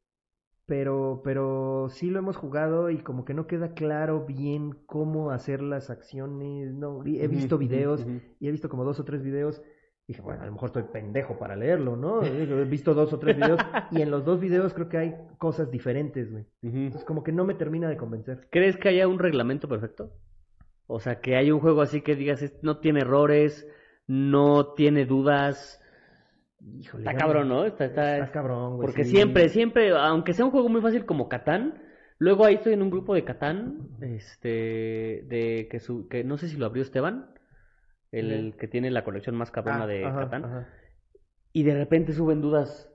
pero, 0.66 1.22
pero 1.24 1.88
sí 1.90 2.10
lo 2.10 2.20
hemos 2.20 2.38
jugado 2.38 2.90
y 2.90 3.00
como 3.00 3.26
que 3.26 3.34
no 3.34 3.48
queda 3.48 3.74
claro 3.74 4.26
bien 4.26 4.72
cómo 4.86 5.32
hacer 5.32 5.62
las 5.62 5.90
acciones. 5.90 6.74
No, 6.74 7.04
he 7.06 7.28
visto 7.28 7.58
videos 7.58 8.06
y 8.40 8.48
he 8.48 8.52
visto 8.52 8.70
como 8.70 8.84
dos 8.84 9.00
o 9.00 9.06
tres 9.06 9.24
videos. 9.24 9.62
Dije, 10.10 10.22
bueno, 10.24 10.42
a 10.42 10.48
lo 10.48 10.54
mejor 10.54 10.70
estoy 10.70 10.84
pendejo 10.92 11.38
para 11.38 11.56
leerlo, 11.56 11.96
¿no? 11.96 12.24
He 12.24 12.66
visto 12.66 12.96
dos 12.96 13.14
o 13.14 13.20
tres 13.20 13.38
videos 13.38 13.60
y 13.92 14.02
en 14.02 14.10
los 14.10 14.26
dos 14.26 14.40
videos 14.40 14.74
creo 14.74 14.90
que 14.90 14.98
hay 14.98 15.16
cosas 15.38 15.70
diferentes, 15.70 16.32
güey. 16.32 16.46
Ujú. 16.64 16.78
Entonces 16.78 17.06
como 17.06 17.24
que 17.24 17.32
no 17.32 17.46
me 17.46 17.54
termina 17.54 17.88
de 17.88 17.96
convencer. 17.96 18.48
¿Crees 18.50 18.76
que 18.78 18.90
haya 18.90 19.08
un 19.08 19.20
reglamento 19.20 19.68
perfecto? 19.68 20.12
O 20.88 21.00
sea, 21.00 21.20
que 21.22 21.36
hay 21.36 21.52
un 21.52 21.60
juego 21.60 21.84
así 21.84 22.02
que 22.02 22.16
digas, 22.16 22.42
"Este 22.42 22.58
no 22.64 22.80
tiene 22.80 23.02
errores, 23.02 23.68
no 24.08 24.74
tiene 24.74 25.06
dudas. 25.06 25.80
Híjole, 26.80 27.04
Está 27.06 27.16
cabrón, 27.16 27.48
¿no? 27.48 27.66
Está, 27.66 27.86
está- 27.86 28.18
Está 28.18 28.32
cabrón, 28.32 28.78
güey. 28.78 28.88
Porque 28.88 29.04
sí. 29.06 29.12
siempre, 29.12 29.48
siempre, 29.50 29.92
aunque 29.96 30.34
sea 30.34 30.44
un 30.46 30.50
juego 30.52 30.70
muy 30.70 30.82
fácil 30.82 31.06
como 31.06 31.30
Catán, 31.30 31.84
luego 32.18 32.46
ahí 32.46 32.56
estoy 32.56 32.74
en 32.74 32.82
un 32.82 32.90
grupo 32.90 33.14
de 33.14 33.24
Catán, 33.24 33.90
este, 34.02 35.24
de 35.28 35.68
que, 35.70 35.80
su, 35.80 36.08
que 36.08 36.24
no 36.24 36.38
sé 36.40 36.48
si 36.48 36.58
lo 36.58 36.66
abrió 36.66 36.82
Esteban, 36.82 37.30
el 38.12 38.56
que 38.58 38.68
tiene 38.68 38.92
la 38.92 39.04
colección 39.04 39.36
más 39.36 39.52
cabrona 39.52 39.84
Ah, 39.84 39.88
de 39.88 40.06
ajá, 40.06 40.20
Catán, 40.22 40.46
ajá. 40.46 40.70
y 41.54 41.64
de 41.64 41.76
repente 41.76 42.14
suben 42.14 42.42
dudas 42.42 42.92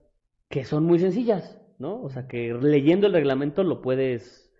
que 0.48 0.64
son 0.64 0.84
muy 0.84 0.98
sencillas, 0.98 1.60
¿no? 1.78 2.02
O 2.02 2.10
sea, 2.10 2.26
que 2.26 2.52
leyendo 2.60 3.06
el 3.06 3.12
reglamento 3.12 3.62
lo 3.64 3.80
puedes, 3.80 4.52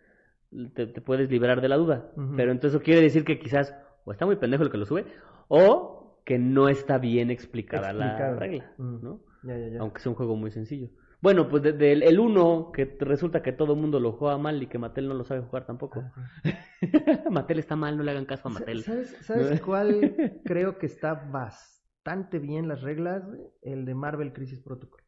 te, 0.75 0.87
te 0.87 1.01
puedes 1.01 1.31
liberar 1.31 1.61
de 1.61 1.69
la 1.69 1.77
duda, 1.77 2.13
pero 2.37 2.53
entonces 2.53 2.77
eso 2.77 2.85
quiere 2.85 3.01
decir 3.01 3.25
que 3.25 3.39
quizás 3.39 3.75
o 4.05 4.13
está 4.13 4.27
muy 4.27 4.37
pendejo 4.37 4.63
el 4.63 4.71
que 4.71 4.79
lo 4.79 4.87
sube, 4.87 5.05
o 5.49 6.21
que 6.25 6.39
no 6.39 6.69
está 6.69 6.99
bien 6.99 7.31
explicada 7.31 7.93
la 7.93 8.35
regla. 8.37 8.73
¿no? 8.79 9.21
Ya, 9.43 9.59
ya, 9.59 9.69
ya. 9.69 9.81
aunque 9.81 10.01
sea 10.01 10.11
un 10.11 10.17
juego 10.17 10.37
muy 10.37 10.51
sencillo. 10.51 10.89
Bueno, 11.25 11.49
pues 11.49 11.63
desde 11.63 11.93
el, 11.93 12.03
el 12.03 12.21
1, 12.21 12.71
que 12.71 12.85
resulta 13.01 13.43
que 13.43 13.53
todo 13.53 13.73
el 13.73 13.81
mundo 13.81 13.99
lo 13.99 14.13
juega 14.13 14.37
mal 14.37 14.63
y 14.63 14.67
que 14.67 14.77
Mattel 14.77 15.09
no 15.09 15.15
lo 15.15 15.25
sabe 15.25 15.41
jugar 15.41 15.65
tampoco. 15.65 16.03
Mattel 17.31 17.61
está 17.61 17.77
mal, 17.77 17.97
no 17.97 18.03
le 18.03 18.11
hagan 18.11 18.27
caso 18.27 18.49
a 18.49 18.51
Mattel. 18.51 18.83
¿Sabes, 18.83 19.17
¿Sabes 19.23 19.61
cuál 19.65 20.15
creo 20.45 20.77
que 20.77 20.85
está 20.85 21.15
bastante 21.15 22.39
bien 22.39 22.69
las 22.69 22.83
reglas? 22.83 23.23
El 23.63 23.87
de 23.87 23.95
Marvel 23.95 24.35
Crisis 24.35 24.61
Protocol. 24.61 25.01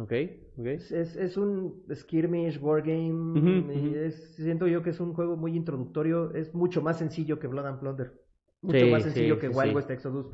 Ok, 0.00 0.12
ok. 0.58 0.66
Es, 0.66 1.36
un 1.36 1.84
skirmish, 1.94 2.60
wargame. 2.60 3.38
Ujú. 3.38 3.94
es- 3.94 4.34
siento 4.34 4.66
yo 4.66 4.82
que 4.82 4.90
es 4.90 4.98
un 4.98 5.14
juego 5.14 5.36
muy 5.36 5.54
introductorio. 5.56 6.34
Es 6.34 6.52
mucho 6.56 6.82
más 6.82 6.98
sencillo 6.98 7.38
que 7.38 7.46
Blood 7.46 7.66
and 7.66 7.78
Plunder. 7.78 8.20
Mucho 8.62 8.80
Sí, 8.80 8.90
más 8.90 9.04
sí, 9.04 9.10
sencillo 9.10 9.38
que 9.38 9.48
Wild 9.48 9.68
sí. 9.70 9.74
West 9.76 9.90
Exodus. 9.92 10.26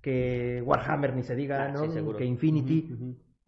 Que 0.00 0.62
Warhammer, 0.64 1.14
ni 1.14 1.22
se 1.22 1.36
diga, 1.36 1.66
Ah, 1.66 1.68
¿no? 1.68 2.16
que 2.16 2.24
Infinity. 2.24 2.96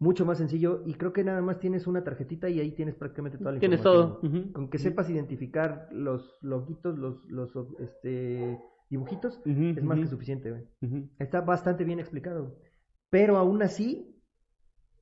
Mucho 0.01 0.25
más 0.25 0.39
sencillo. 0.39 0.81
Y 0.85 0.95
creo 0.95 1.13
que 1.13 1.23
nada 1.23 1.41
más 1.43 1.59
tienes 1.59 1.85
una 1.85 2.03
tarjetita 2.03 2.49
y 2.49 2.59
ahí 2.59 2.71
tienes 2.71 2.95
prácticamente 2.95 3.37
toda 3.37 3.51
la 3.51 3.59
Tienes 3.59 3.79
información. 3.79 4.19
todo. 4.19 4.29
ujú. 4.41 4.51
Con 4.51 4.69
que 4.71 4.79
sepas 4.79 5.09
identificar 5.11 5.87
los 5.91 6.39
loguitos, 6.41 6.97
los, 6.97 7.23
los 7.29 7.51
este, 7.79 8.59
dibujitos, 8.89 9.39
es 9.45 9.83
más 9.83 9.99
que 9.99 10.07
suficiente. 10.07 10.49
güey. 10.51 10.63
Está 11.19 11.41
bastante 11.41 11.83
bien 11.83 11.99
explicado. 11.99 12.57
Pero 13.11 13.37
aún 13.37 13.61
así, 13.61 14.17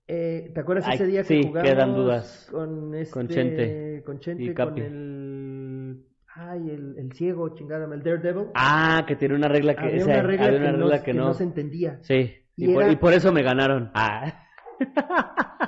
eh, 0.08 0.52
¿te 0.54 0.60
acuerdas 0.60 0.86
Ay, 0.88 0.96
ese 0.96 1.06
día 1.08 1.22
que 1.22 1.28
sí, 1.28 1.44
jugamos 1.48 1.70
quedan 1.72 1.96
dudas. 1.96 2.50
con 2.52 2.94
este, 2.96 3.14
Con 3.14 3.28
Chente 3.30 4.04
con 4.06 4.20
Chente, 4.20 4.44
y 4.44 4.54
con 4.54 4.78
el, 4.80 6.06
ay, 6.36 6.72
el, 6.72 6.98
el 6.98 7.12
ciego, 7.14 7.56
chingada, 7.56 7.86
el 7.94 8.04
Daredevil? 8.04 8.48
Ah, 8.54 9.06
que 9.08 9.16
tiene 9.16 9.36
una 9.36 9.48
regla 9.48 9.76
que, 9.76 9.86
había 9.86 10.04
una 10.04 10.24
regla, 10.24 10.46
había 10.48 10.58
que, 10.60 10.64
una 10.66 10.72
no, 10.74 10.78
regla 10.90 11.04
que 11.04 11.14
no 11.14 11.34
se 11.34 11.44
entendía. 11.46 12.00
Sí, 12.02 12.34
y, 12.58 12.72
Y 12.72 12.74
por, 12.74 12.92
y 12.92 12.96
por 12.98 13.14
eso 13.14 13.32
me 13.32 13.44
ganaron. 13.44 13.92
Ah. 13.94 14.46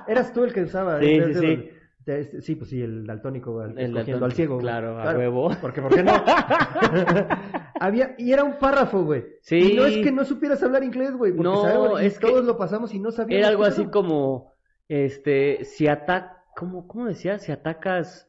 Eras 0.07 0.33
tú 0.33 0.43
el 0.43 0.53
que 0.53 0.63
usaba 0.63 0.99
Sí, 0.99 1.05
el 1.15 1.23
sí, 1.25 1.33
Daredevil. 1.33 1.71
De 2.05 2.19
este- 2.21 2.41
sí, 2.41 2.55
pues 2.55 2.69
sí, 2.71 2.81
el 2.81 3.05
daltónico, 3.05 3.63
el, 3.63 3.77
El 3.77 3.95
al 3.97 4.31
ciego. 4.33 4.55
güey. 4.55 4.61
claro, 4.63 4.99
a 4.99 5.13
huevo. 5.15 5.51
Porque, 5.61 5.81
¿por 5.83 5.93
qué 5.93 6.01
no? 6.03 6.11
Había, 7.79 8.15
y 8.17 8.31
era 8.31 8.43
un 8.43 8.57
párrafo, 8.57 9.03
güey. 9.03 9.23
Sí. 9.41 9.73
Y 9.73 9.75
no 9.75 9.85
es 9.85 9.97
que 9.97 10.11
no 10.11 10.25
supieras 10.25 10.61
hablar 10.63 10.83
inglés, 10.83 11.15
güey. 11.15 11.31
Porque 11.31 11.43
No, 11.43 11.97
es 11.99 12.19
que 12.19 12.27
todos 12.27 12.43
lo 12.45 12.57
pasamos 12.57 12.93
y 12.93 12.99
no 12.99 13.11
sabíamos. 13.11 13.39
Era 13.39 13.47
algo 13.49 13.63
así 13.65 13.85
como, 13.85 14.53
este, 14.87 15.63
si 15.65 15.87
ataca, 15.87 16.43
¿cómo, 16.55 16.87
cómo 16.87 17.05
decía? 17.05 17.37
Si 17.39 17.51
atacas, 17.51 18.27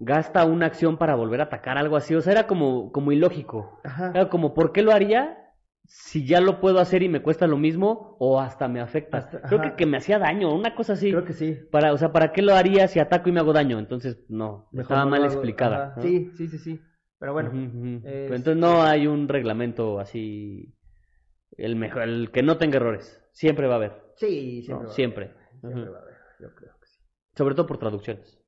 gasta 0.00 0.44
una 0.46 0.66
acción 0.66 0.96
para 0.96 1.14
volver 1.14 1.40
a 1.40 1.44
atacar, 1.44 1.76
algo 1.78 1.96
así. 1.96 2.14
O 2.14 2.20
sea, 2.22 2.32
era 2.32 2.46
como, 2.46 2.90
como 2.92 3.12
ilógico. 3.12 3.80
Ajá. 3.84 4.12
Era 4.14 4.28
como, 4.28 4.54
¿por 4.54 4.72
qué 4.72 4.82
lo 4.82 4.92
haría 4.92 5.43
si 5.86 6.26
ya 6.26 6.40
lo 6.40 6.60
puedo 6.60 6.78
hacer 6.80 7.02
y 7.02 7.08
me 7.08 7.22
cuesta 7.22 7.46
lo 7.46 7.56
mismo 7.56 8.16
o 8.18 8.40
hasta 8.40 8.68
me 8.68 8.80
afecta? 8.80 9.18
Hasta- 9.18 9.42
Creo 9.42 9.60
que, 9.60 9.74
que 9.76 9.86
me 9.86 9.98
hacía 9.98 10.18
daño, 10.18 10.54
una 10.54 10.74
cosa 10.74 10.94
así. 10.94 11.10
Creo 11.10 11.24
que 11.24 11.32
sí. 11.34 11.58
Para, 11.70 11.92
o 11.92 11.98
sea, 11.98 12.12
¿para 12.12 12.32
qué 12.32 12.42
lo 12.42 12.54
haría 12.54 12.88
si 12.88 12.98
ataco 13.00 13.28
y 13.28 13.32
me 13.32 13.40
hago 13.40 13.52
daño? 13.52 13.78
Entonces, 13.78 14.24
no, 14.28 14.68
Mejor 14.72 14.82
estaba 14.82 15.04
no 15.04 15.10
mal 15.10 15.22
hago. 15.24 15.32
explicada. 15.32 15.94
Sí, 16.00 16.30
sí, 16.36 16.48
sí, 16.48 16.58
sí. 16.58 16.80
Pero 17.18 17.32
bueno. 17.32 17.50
Ujú, 17.50 17.58
ujú. 17.58 17.96
es- 17.96 18.02
Pero 18.02 18.34
Entonces 18.36 18.56
no 18.56 18.82
hay 18.82 19.06
un 19.06 19.28
reglamento 19.28 20.00
así, 20.00 20.74
el 21.56 21.76
mejor, 21.76 22.02
el 22.02 22.30
que 22.30 22.42
no 22.42 22.56
tenga 22.58 22.76
errores. 22.76 23.22
Siempre 23.32 23.66
va 23.66 23.74
a 23.74 23.76
haber, 23.76 24.02
Sí, 24.16 24.64
¿no? 24.68 24.76
siempre. 24.76 24.76
va 24.76 24.76
a 24.76 24.80
haber. 24.80 24.94
Siempre. 24.94 25.30
Siempre 25.60 25.90
va 25.90 25.98
a 25.98 26.02
haber. 26.02 26.14
Yo 26.40 26.54
creo 26.54 26.72
que 26.80 26.86
sí. 26.86 27.00
Sobre 27.36 27.54
todo 27.54 27.66
por 27.66 27.78
traducciones, 27.78 28.40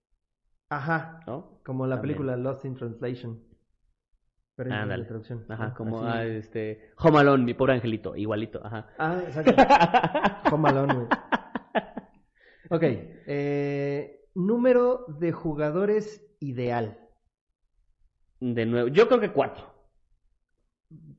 Ajá. 0.69 1.21
¿no? 1.27 1.61
Como 1.65 1.87
la 1.87 1.97
También. 1.97 2.17
película 2.17 2.37
Lost 2.37 2.65
in 2.65 2.75
Translation. 2.77 3.41
Pero 4.57 4.73
Ándale. 4.73 5.05
traducción. 5.05 5.45
Ajá, 5.49 5.75
como 5.75 6.03
ah, 6.03 6.25
este 6.25 6.91
Home 6.99 7.19
Alone, 7.19 7.45
mi 7.45 7.53
pobre 7.55 7.75
angelito, 7.75 8.17
igualito, 8.17 8.65
ajá. 8.65 8.89
Ah, 8.99 9.21
exacto. 9.27 9.55
Home 10.55 10.69
Alone, 10.71 10.95
güey. 10.95 11.07
Ok. 12.71 12.83
eh, 12.83 14.21
número 14.35 15.05
de 15.21 15.33
jugadores 15.33 16.27
ideal. 16.41 16.99
De 18.41 18.65
nuevo, 18.67 18.89
yo 18.89 19.07
creo 19.09 19.21
que 19.21 19.33
cuatro. 19.33 19.65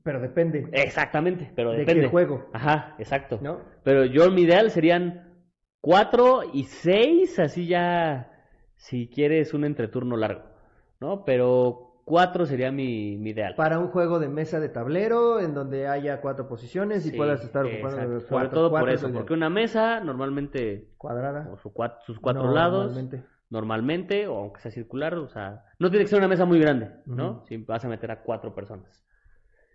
Pero 0.02 0.20
depende 0.20 0.66
Exactamente, 0.72 1.52
pero 1.54 1.72
de 1.72 1.78
depende. 1.80 2.02
qué 2.04 2.08
juego, 2.08 2.48
Ajá, 2.52 2.96
exacto. 2.98 3.38
¿no? 3.42 3.60
Pero 3.84 4.04
yo 4.04 4.30
mi 4.30 4.42
ideal 4.42 4.70
serían 4.70 5.44
cuatro 5.80 6.40
y 6.52 6.64
seis, 6.64 7.38
así 7.38 7.66
ya, 7.66 8.32
si 8.76 9.08
quieres 9.08 9.52
un 9.54 9.64
entreturno 9.64 10.16
largo, 10.16 10.42
¿no? 11.00 11.24
Pero 11.24 11.87
Cuatro 12.08 12.46
sería 12.46 12.72
mi, 12.72 13.18
mi 13.18 13.30
ideal. 13.30 13.54
Para 13.54 13.78
un 13.78 13.88
juego 13.88 14.18
de 14.18 14.28
mesa 14.28 14.60
de 14.60 14.70
tablero 14.70 15.40
en 15.40 15.52
donde 15.52 15.88
haya 15.88 16.22
cuatro 16.22 16.48
posiciones 16.48 17.04
y 17.04 17.10
Sí, 17.10 17.16
puedas 17.18 17.44
estar 17.44 17.66
ocupando 17.66 17.96
exacto. 17.96 18.08
cuatro. 18.08 18.28
Sobre 18.28 18.48
todo 18.48 18.70
por 18.70 18.88
eso, 18.88 19.12
porque 19.12 19.34
una 19.34 19.50
mesa 19.50 20.00
normalmente, 20.00 20.88
Cuadrada. 20.96 21.50
o 21.52 21.58
su 21.58 21.70
sus 22.06 22.18
cuatro 22.18 22.44
No, 22.44 22.54
lados, 22.54 22.86
normalmente. 22.86 23.24
normalmente, 23.50 24.26
o 24.26 24.36
aunque 24.38 24.60
sea 24.62 24.70
circular, 24.70 25.14
o 25.16 25.28
sea, 25.28 25.64
no 25.78 25.90
tiene 25.90 26.06
que 26.06 26.08
ser 26.08 26.18
una 26.18 26.28
mesa 26.28 26.46
muy 26.46 26.58
grande, 26.58 26.90
¿no? 27.04 27.44
Si 27.44 27.58
vas 27.58 27.84
a 27.84 27.88
meter 27.88 28.10
a 28.10 28.22
cuatro 28.22 28.54
personas. 28.54 29.04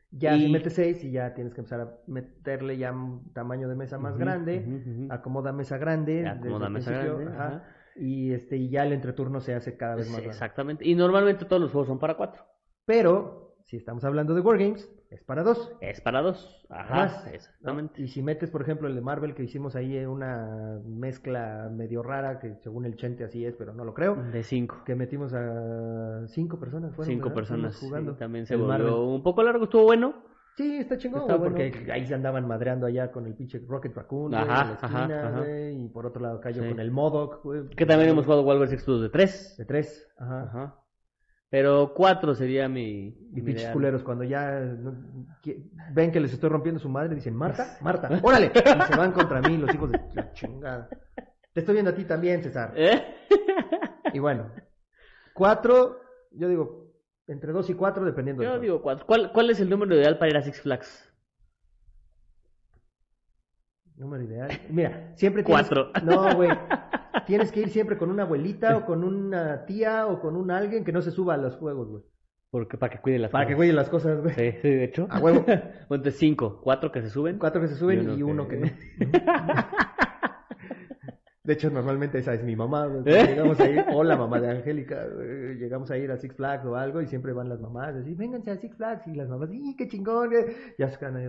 Ya 0.10 0.36
Y- 0.36 0.42
si 0.46 0.52
metes 0.52 0.74
seis 0.74 1.04
y 1.04 1.12
ya 1.12 1.36
tienes 1.36 1.54
que 1.54 1.62
empezar 1.62 1.82
a 1.82 1.92
meterle 2.08 2.78
ya 2.78 2.92
un 2.92 3.32
tamaño 3.34 3.70
de 3.70 3.76
mesa 3.76 4.00
más 4.00 4.18
grande. 4.18 4.66
Acomoda 5.12 5.52
mesa 5.52 5.78
grande. 5.78 6.24
Ya, 6.24 6.32
acomoda 6.32 6.70
mesa 6.70 6.92
grande, 6.92 7.26
ajá, 7.28 7.48
ajá. 7.48 7.64
Y 7.96 8.34
este 8.34 8.58
y 8.58 8.70
ya 8.70 8.84
el 8.84 8.94
entreturno 8.94 9.40
se 9.42 9.54
hace 9.54 9.78
cada 9.78 9.96
vez 9.96 10.06
Sí, 10.06 10.12
más 10.12 10.20
grande. 10.22 10.34
exactamente. 10.36 10.88
Y 10.88 10.96
normalmente 10.96 11.46
todos 11.46 11.62
los 11.62 11.72
juegos 11.72 11.88
son 11.88 12.00
para 12.00 12.16
cuatro. 12.16 12.44
Pero 12.86 13.56
si 13.66 13.78
estamos 13.78 14.04
hablando 14.04 14.34
de 14.34 14.42
Wargames, 14.42 14.90
es 15.10 15.24
para 15.24 15.44
dos. 15.44 15.72
Es 15.80 16.02
para 16.02 16.22
dos. 16.22 16.66
Ajá, 16.70 17.30
exactamente. 17.32 18.02
Y 18.02 18.08
si 18.08 18.22
metes, 18.24 18.50
por 18.50 18.62
ejemplo, 18.64 18.88
el 18.88 18.96
de 18.96 19.02
Marvel 19.02 19.36
que 19.36 19.44
hicimos 19.44 19.76
ahí 19.76 19.96
eh, 19.96 20.08
una 20.08 20.80
mezcla 20.86 21.70
medio 21.72 22.02
rara, 22.04 22.40
que 22.40 22.56
según 22.64 22.86
el 22.86 22.96
Chente 22.98 23.24
así 23.24 23.46
es, 23.46 23.56
pero 23.56 23.74
no 23.74 23.86
lo 23.86 23.94
creo, 23.94 24.16
De 24.16 24.44
cinco. 24.44 24.82
que 24.86 24.96
metimos 24.96 25.34
a 25.34 26.28
cinco 26.28 26.60
personas. 26.60 26.96
fueron, 26.96 27.14
Cinco 27.14 27.26
¿verdad? 27.30 27.36
personas 27.36 27.78
jugando. 27.80 28.14
sí, 28.14 28.20
también 28.20 28.46
se 28.48 28.56
volvió 28.56 28.70
Marvel. 28.70 28.94
un 28.94 29.24
poco 29.24 29.44
largo, 29.44 29.66
estuvo 29.66 29.84
bueno. 29.84 30.16
Sí, 30.56 30.78
está 30.78 30.98
chingón, 30.98 31.22
Está 31.22 31.36
bueno. 31.38 31.56
porque 31.56 31.92
ahí 31.92 32.06
se 32.06 32.14
andaban 32.14 32.48
madreando 32.48 32.86
allá 32.86 33.12
con 33.12 33.26
el 33.26 33.34
pinche 33.34 33.60
Rocket 33.68 33.96
Raccoon, 33.96 34.36
Ajá, 34.36 34.44
en 34.44 34.68
la 34.68 34.74
esquina, 34.74 35.28
ajá, 35.30 35.50
y 35.72 35.88
por 35.90 36.06
otro 36.06 36.22
lado 36.22 36.40
cayó 36.40 36.62
Sí. 36.62 36.70
con 36.70 36.80
el 36.80 36.92
Modoc, 36.92 37.44
güey. 37.44 37.68
Que 37.70 37.86
también 37.88 38.10
hemos 38.12 38.26
jugado 38.26 38.44
War 38.44 38.62
X 38.72 38.86
de 38.86 39.10
tres. 39.10 39.56
De 39.58 39.66
tres, 39.66 40.08
ajá. 40.18 40.44
Ajá. 40.44 40.80
Pero 41.50 41.94
cuatro 41.96 42.34
sería 42.36 42.68
mi. 42.68 43.08
Y 43.10 43.16
mi 43.32 43.42
pinches 43.42 43.62
ideal. 43.64 43.74
culeros, 43.74 44.04
cuando 44.04 44.24
ya 44.24 44.60
no- 44.60 45.28
que- 45.42 45.70
ven 45.92 46.12
que 46.12 46.20
les 46.20 46.34
estoy 46.34 46.50
rompiendo 46.50 46.80
su 46.80 46.90
madre, 46.90 47.14
dicen, 47.16 47.36
Marta, 47.36 47.78
Marta, 47.82 48.10
órale. 48.24 48.52
Y 48.56 48.92
se 48.92 48.98
van 48.98 49.12
contra 49.12 49.40
mí 49.42 49.58
los 49.58 49.74
hijos 49.74 49.92
de 49.92 50.00
la 50.14 50.32
chingada. 50.34 50.90
Te 51.54 51.60
estoy 51.60 51.74
viendo 51.74 51.92
a 51.92 51.96
ti 51.96 52.06
también, 52.06 52.42
César. 52.42 52.74
¿Eh? 52.76 53.04
Y 54.14 54.20
bueno, 54.20 54.52
cuatro, 55.34 56.00
yo 56.32 56.48
digo, 56.48 56.83
entre 57.28 57.52
dos 57.52 57.70
y 57.70 57.74
cuatro, 57.74 58.04
dependiendo 58.06 58.44
del 58.44 58.52
Yo 58.52 58.60
digo 58.60 58.82
cuatro. 58.82 59.06
¿Cuál, 59.06 59.32
¿Cuál 59.32 59.50
es 59.50 59.60
el 59.60 59.70
número 59.70 59.96
ideal 59.96 60.18
para 60.18 60.32
ir 60.32 60.38
a 60.38 60.42
Six 60.42 60.62
Flags? 60.62 61.10
Número 63.96 64.24
ideal. 64.24 64.50
Mira, 64.70 65.14
siempre 65.16 65.44
tienes... 65.44 65.68
Cuatro. 65.70 65.92
No, 66.04 66.36
güey. 66.36 66.50
Tienes 67.28 67.52
que 67.52 67.62
ir 67.62 67.70
siempre 67.70 67.98
con 67.98 68.10
una 68.10 68.24
abuelita 68.24 68.76
o 68.76 68.86
con 68.86 69.04
una 69.04 69.66
tía 69.66 70.08
o 70.08 70.20
con 70.20 70.36
un 70.36 70.52
alguien 70.52 70.84
que 70.84 70.92
no 70.92 71.02
se 71.02 71.12
suba 71.12 71.36
a 71.36 71.38
los 71.38 71.56
juegos, 71.56 71.88
güey. 71.90 72.04
Porque, 72.50 72.78
para 72.78 72.92
que 72.94 73.02
cuide 73.02 73.18
las 73.20 73.32
Para 73.32 73.46
que 73.46 73.54
cosas. 73.54 73.58
cuide 73.60 73.74
las 73.74 73.90
cosas, 73.90 74.22
güey. 74.22 74.34
Sí, 74.36 74.52
sí, 74.62 74.70
de 74.70 74.84
hecho. 74.84 75.08
A 75.10 75.20
huevo. 75.20 75.46
Entonces 75.48 76.18
cinco. 76.18 76.60
Cuatro 76.62 76.92
que 76.92 77.02
se 77.02 77.10
suben. 77.10 77.38
Cuatro 77.40 77.62
que 77.62 77.68
se 77.68 77.76
suben 77.76 78.00
Y 78.02 78.06
uno 78.06 78.16
y 78.18 78.24
uno 78.24 78.48
que- 78.48 78.60
que, 78.60 79.06
no. 79.06 79.16
De 81.46 81.54
hecho, 81.54 81.70
normalmente 81.70 82.20
esa 82.20 82.34
es 82.34 82.42
mi 82.44 82.56
mamá. 82.56 82.88
¿Eh? 83.06 83.26
Llegamos 83.28 83.60
a 83.60 83.70
ir, 83.70 83.84
o 83.94 84.02
la 84.04 84.16
mamá 84.16 84.40
de 84.40 84.50
Angélica, 84.50 85.06
llegamos 85.60 85.92
a 85.92 85.98
ir 85.98 86.10
a 86.12 86.18
Six 86.18 86.36
Flags 86.36 86.66
o 86.66 86.76
algo 86.78 87.02
y 87.02 87.08
siempre 87.08 87.34
van 87.34 87.50
las 87.50 87.60
mamás, 87.60 87.96
así, 87.96 88.16
vénganse 88.16 88.52
a 88.52 88.58
Six 88.58 88.78
Flags 88.78 89.06
y 89.08 89.16
las 89.16 89.28
mamás, 89.28 89.50
¡y 89.52 89.76
qué 89.76 89.88
chingón! 89.90 90.30
güey". 90.30 90.46
Ya 90.78 90.90
se 90.90 91.06
ahí. 91.06 91.28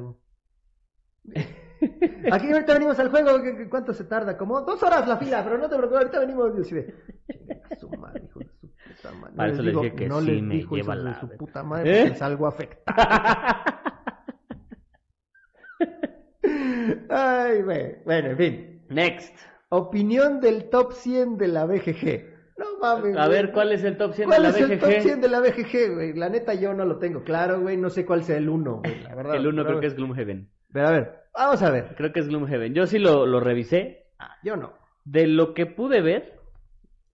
Aquí 2.32 2.52
ahorita 2.52 2.74
venimos 2.74 2.98
al 3.00 3.08
juego, 3.10 3.42
¿qué- 3.42 3.56
qué- 3.56 3.68
¿cuánto 3.68 3.92
se 3.92 4.04
tarda? 4.04 4.36
Como 4.38 4.60
dos 4.60 4.80
horas 4.84 5.06
la 5.08 5.16
fila, 5.16 5.42
pero 5.42 5.58
no 5.58 5.68
te 5.68 5.76
preocupes, 5.76 5.98
ahorita 6.02 6.20
venimos. 6.20 6.52
Y 6.58 6.60
así 6.60 6.74
de, 6.76 6.94
"Chinga 7.32 7.76
su 7.80 7.88
madre, 7.90 8.22
hijo 8.24 8.38
de 8.38 8.46
su 8.46 8.68
puta 8.70 9.10
madre. 9.12 9.34
Para 9.36 9.48
No 9.48 9.54
eso 9.54 9.62
les 9.62 9.72
digo, 9.72 9.82
dije 9.82 9.96
que 9.96 10.08
no 10.08 10.20
sí 10.20 10.30
les 10.30 10.42
me 10.42 10.54
dijo 10.54 10.76
lleva 10.76 10.96
de 10.96 11.02
la 11.02 11.20
su 11.20 11.26
verga. 11.26 11.38
puta 11.38 11.62
madre 11.64 12.02
¿Eh? 12.02 12.14
salgo 12.14 12.46
afectado. 12.46 12.96
Ay, 17.10 17.62
güey. 17.62 17.96
Bueno, 18.04 18.30
en 18.30 18.36
fin. 18.36 18.82
Next. 18.90 19.34
Opinión 19.76 20.40
del 20.40 20.70
top 20.70 20.92
100 20.92 21.36
de 21.36 21.48
la 21.48 21.66
BGG. 21.66 22.34
No 22.56 22.78
mames. 22.80 23.16
A 23.16 23.26
güey. 23.26 23.36
ver, 23.42 23.52
¿cuál 23.52 23.72
es 23.72 23.82
el 23.82 23.96
top 23.96 24.12
100 24.14 24.28
¿Cuál 24.28 24.42
de 24.42 24.48
la 24.48 24.56
es 24.56 24.70
el 24.70 24.78
top 24.78 24.88
BGG? 24.88 25.02
100 25.02 25.20
de 25.20 25.28
la 25.28 25.40
BGG, 25.40 25.94
güey? 25.94 26.12
La 26.14 26.28
neta 26.28 26.54
yo 26.54 26.72
no 26.74 26.84
lo 26.84 26.98
tengo 26.98 27.24
claro, 27.24 27.60
güey. 27.60 27.76
No 27.76 27.90
sé 27.90 28.06
cuál 28.06 28.22
sea 28.22 28.36
el 28.36 28.48
1, 28.48 28.76
güey. 28.84 29.02
La 29.02 29.14
verdad. 29.14 29.34
El 29.36 29.46
uno 29.46 29.62
Pero- 29.62 29.68
creo 29.68 29.80
que 29.80 29.86
es 29.88 29.96
Gloomhaven. 29.96 30.50
Pero 30.72 30.88
a 30.88 30.90
ver, 30.92 31.20
vamos 31.34 31.62
a 31.62 31.70
ver. 31.70 31.94
Creo 31.96 32.12
que 32.12 32.20
es 32.20 32.28
Gloomhaven. 32.28 32.74
Yo 32.74 32.86
sí 32.86 32.98
lo, 32.98 33.26
lo 33.26 33.40
revisé. 33.40 34.06
Ah, 34.18 34.36
yo 34.44 34.56
no. 34.56 34.72
De 35.04 35.26
lo 35.26 35.54
que 35.54 35.66
pude 35.66 36.00
ver, 36.00 36.38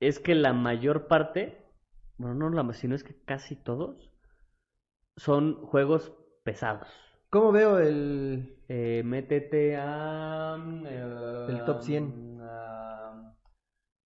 es 0.00 0.18
que 0.18 0.34
la 0.34 0.52
mayor 0.52 1.08
parte, 1.08 1.64
bueno, 2.18 2.34
no 2.34 2.62
la 2.62 2.72
sino 2.72 2.94
es 2.94 3.04
que 3.04 3.14
casi 3.24 3.56
todos, 3.56 4.10
son 5.16 5.54
juegos 5.66 6.12
pesados. 6.44 6.88
¿Cómo 7.30 7.52
veo 7.52 7.78
el. 7.78 8.56
Eh, 8.68 9.02
métete 9.04 9.76
a... 9.76 10.56
El 11.48 11.64
top 11.64 11.82
100. 11.82 12.29
A- 12.50 13.34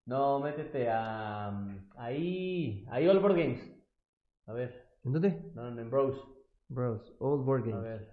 no, 0.07 0.39
métete 0.41 0.89
a... 0.91 1.49
Ahí, 1.97 2.85
ahí 2.91 3.09
All 3.09 3.21
Board 3.21 3.37
Games. 3.37 3.61
A 4.47 4.53
ver, 4.53 4.87
¿En 5.05 5.13
dónde? 5.13 5.41
no, 5.55 5.71
no, 5.71 5.81
en 5.81 5.91
Bros. 5.91 6.29
Bros, 6.69 7.15
Old 7.21 7.45
Board 7.45 7.63
A 7.63 7.67
Games. 7.71 7.83
ver. 7.83 8.11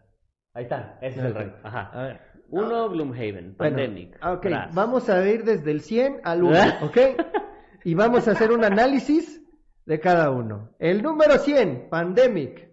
Ahí 0.54 0.64
está, 0.64 0.98
ese 1.02 1.20
es 1.20 1.26
el 1.26 1.34
rank. 1.36 1.54
Ajá. 1.64 1.90
A 1.94 2.04
ver. 2.04 2.22
Uno, 2.50 2.90
Gloomhaven, 2.90 3.56
Bueno, 3.58 3.78
Pandemic. 3.78 4.18
ok, 4.26 4.44
Brass. 4.46 4.76
vamos 4.76 5.10
a 5.10 5.26
ir 5.30 5.44
desde 5.46 5.72
el 5.72 5.82
100 5.82 6.22
al 6.24 6.44
1, 6.44 6.58
¿ok? 6.84 6.98
Y 7.86 7.94
vamos 7.96 8.28
a 8.28 8.32
hacer 8.32 8.52
un 8.52 8.64
análisis 8.64 9.42
de 9.86 10.00
cada 10.00 10.30
uno. 10.32 10.76
El 10.80 11.02
número 11.02 11.38
100, 11.38 11.90
Pandemic. 11.90 12.70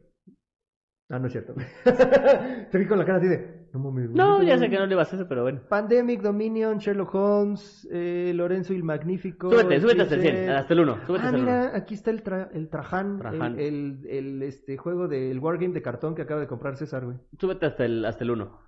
Ah, 1.11 1.19
no 1.19 1.27
es 1.27 1.33
cierto. 1.33 1.55
Te 2.71 2.79
vi 2.79 2.87
con 2.87 2.99
la 2.99 3.05
cara 3.07 3.19
así 3.19 3.29
de... 3.29 3.58
No, 3.73 3.79
mames, 3.81 4.11
No, 4.11 4.37
güey". 4.37 4.47
ya 4.49 4.59
sé 4.59 4.71
que 4.71 4.79
no 4.79 4.87
le 4.87 4.95
vas 4.95 5.13
a 5.13 5.17
hacer, 5.17 5.29
pero 5.29 5.43
bueno. 5.43 5.61
Pandemic, 5.69 6.23
Dominion, 6.23 6.79
Sherlock 6.79 7.15
Holmes, 7.15 7.87
eh, 7.93 8.33
Lorenzo 8.35 8.73
el 8.73 8.83
Magnífico. 8.83 9.51
Súbete, 9.51 9.81
súbete 9.81 10.03
hasta 10.03 10.15
el 10.15 10.23
Chase- 10.23 10.37
100, 10.37 10.51
hasta 10.51 10.75
el 10.75 10.81
1. 10.81 10.99
Súbete 11.07 11.25
Ah, 11.25 11.27
hasta 11.27 11.37
el 11.37 11.43
1. 11.43 11.53
mira, 11.53 11.77
aquí 11.77 11.95
está 11.95 12.11
el, 12.11 12.23
tra- 12.25 12.49
el 12.53 12.69
Trajan, 12.71 13.19
Trajan. 13.19 13.59
El, 13.59 14.01
el, 14.09 14.43
este, 14.43 14.77
juego 14.77 15.07
del 15.09 15.39
Wargame 15.39 15.75
de 15.75 15.83
cartón 15.83 16.15
que 16.15 16.23
acaba 16.23 16.41
de 16.41 16.47
comprar 16.47 16.77
César, 16.77 17.05
güey. 17.05 17.19
Súbete 17.39 17.67
hasta 17.67 17.85
el, 17.85 18.05
hasta 18.05 18.25
el 18.25 18.31
1. 18.31 18.59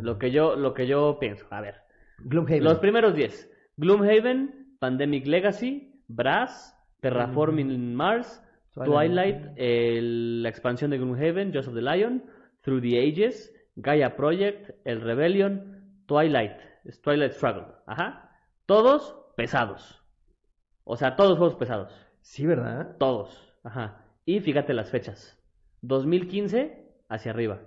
Lo 0.00 0.18
que 0.18 0.30
yo, 0.30 0.56
lo 0.56 0.74
que 0.74 0.86
yo 0.86 1.18
pienso. 1.20 1.46
A 1.50 1.60
ver. 1.60 1.74
Gloomhaven. 2.18 2.64
Los 2.64 2.78
primeros 2.80 3.14
10. 3.14 3.50
Gloomhaven, 3.76 4.76
Pandemic 4.78 5.26
Legacy, 5.26 6.02
Brass, 6.08 6.76
Terraforming 7.00 7.94
Mars, 7.94 8.42
Twilight, 8.74 9.52
el- 9.56 10.42
la 10.42 10.48
expansión 10.48 10.90
de 10.90 10.98
Gloomhaven, 10.98 11.52
Joseph 11.52 11.74
the 11.74 11.82
Lion, 11.82 12.24
Through 12.62 12.80
the 12.82 12.98
Ages, 12.98 13.52
Gaia 13.76 14.16
Project, 14.16 14.70
el 14.84 15.00
Rebellion, 15.00 16.02
Twilight, 16.06 16.56
Twilight 17.02 17.32
Struggle. 17.32 17.66
Ajá. 17.86 18.30
Todos 18.66 19.16
pesados. 19.36 20.04
O 20.84 20.96
sea, 20.96 21.16
todos 21.16 21.38
juegos 21.38 21.56
pesados. 21.56 21.92
Sí, 22.20 22.46
¿verdad? 22.46 22.96
Todos. 22.98 23.54
Ajá. 23.62 24.04
Y 24.24 24.40
fíjate 24.40 24.74
las 24.74 24.90
fechas. 24.90 25.36
2015 25.82 26.86
hacia 27.08 27.30
arriba. 27.32 27.60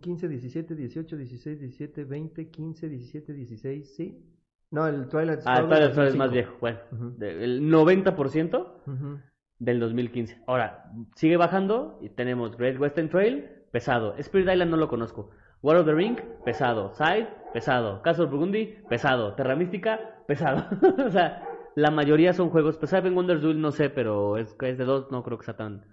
15, 0.00 0.28
17, 0.28 0.74
18, 0.74 1.16
16, 1.16 1.60
17, 1.60 2.04
20, 2.04 2.50
15, 2.50 2.88
17, 2.88 3.32
16, 3.32 3.94
sí. 3.96 4.24
No, 4.70 4.86
el 4.86 5.08
Twilight 5.08 5.40
Ah, 5.44 5.56
Struggle 5.56 5.68
Twilight 5.76 5.90
Struggle 5.92 6.10
es 6.10 6.16
más 6.16 6.30
2005. 6.30 6.32
viejo. 6.32 6.56
Bueno, 6.60 6.78
Ujú. 6.92 7.18
de- 7.18 7.44
el 7.44 7.62
90% 7.70 8.80
Ujú. 8.86 9.20
del 9.58 9.80
2015. 9.80 10.42
Ahora, 10.46 10.90
sigue 11.14 11.36
bajando 11.36 11.98
y 12.02 12.08
tenemos 12.10 12.56
Great 12.56 12.78
Western 12.80 13.08
Trail, 13.10 13.48
pesado. 13.76 14.14
Spirit 14.16 14.48
Island 14.48 14.70
no 14.70 14.78
lo 14.78 14.88
conozco. 14.88 15.28
War 15.60 15.76
of 15.76 15.84
the 15.84 15.92
Ring, 15.92 16.18
pesado. 16.46 16.94
Side, 16.94 17.28
pesado. 17.52 18.00
Castle 18.00 18.24
Burgundy, 18.24 18.74
pesado. 18.88 19.34
Terra 19.34 19.54
Mística, 19.54 20.24
pesado. 20.26 20.64
o 21.06 21.10
sea, 21.10 21.46
la 21.74 21.90
mayoría 21.90 22.32
son 22.32 22.48
juegos 22.48 22.78
pesados. 22.78 23.02
Seven 23.02 23.14
Wonders 23.14 23.42
Duel 23.42 23.60
no 23.60 23.72
sé, 23.72 23.90
pero 23.90 24.38
es, 24.38 24.56
es 24.58 24.78
de 24.78 24.84
dos, 24.86 25.10
no 25.10 25.22
creo 25.22 25.36
que 25.36 25.44
sea 25.44 25.58
tan, 25.58 25.84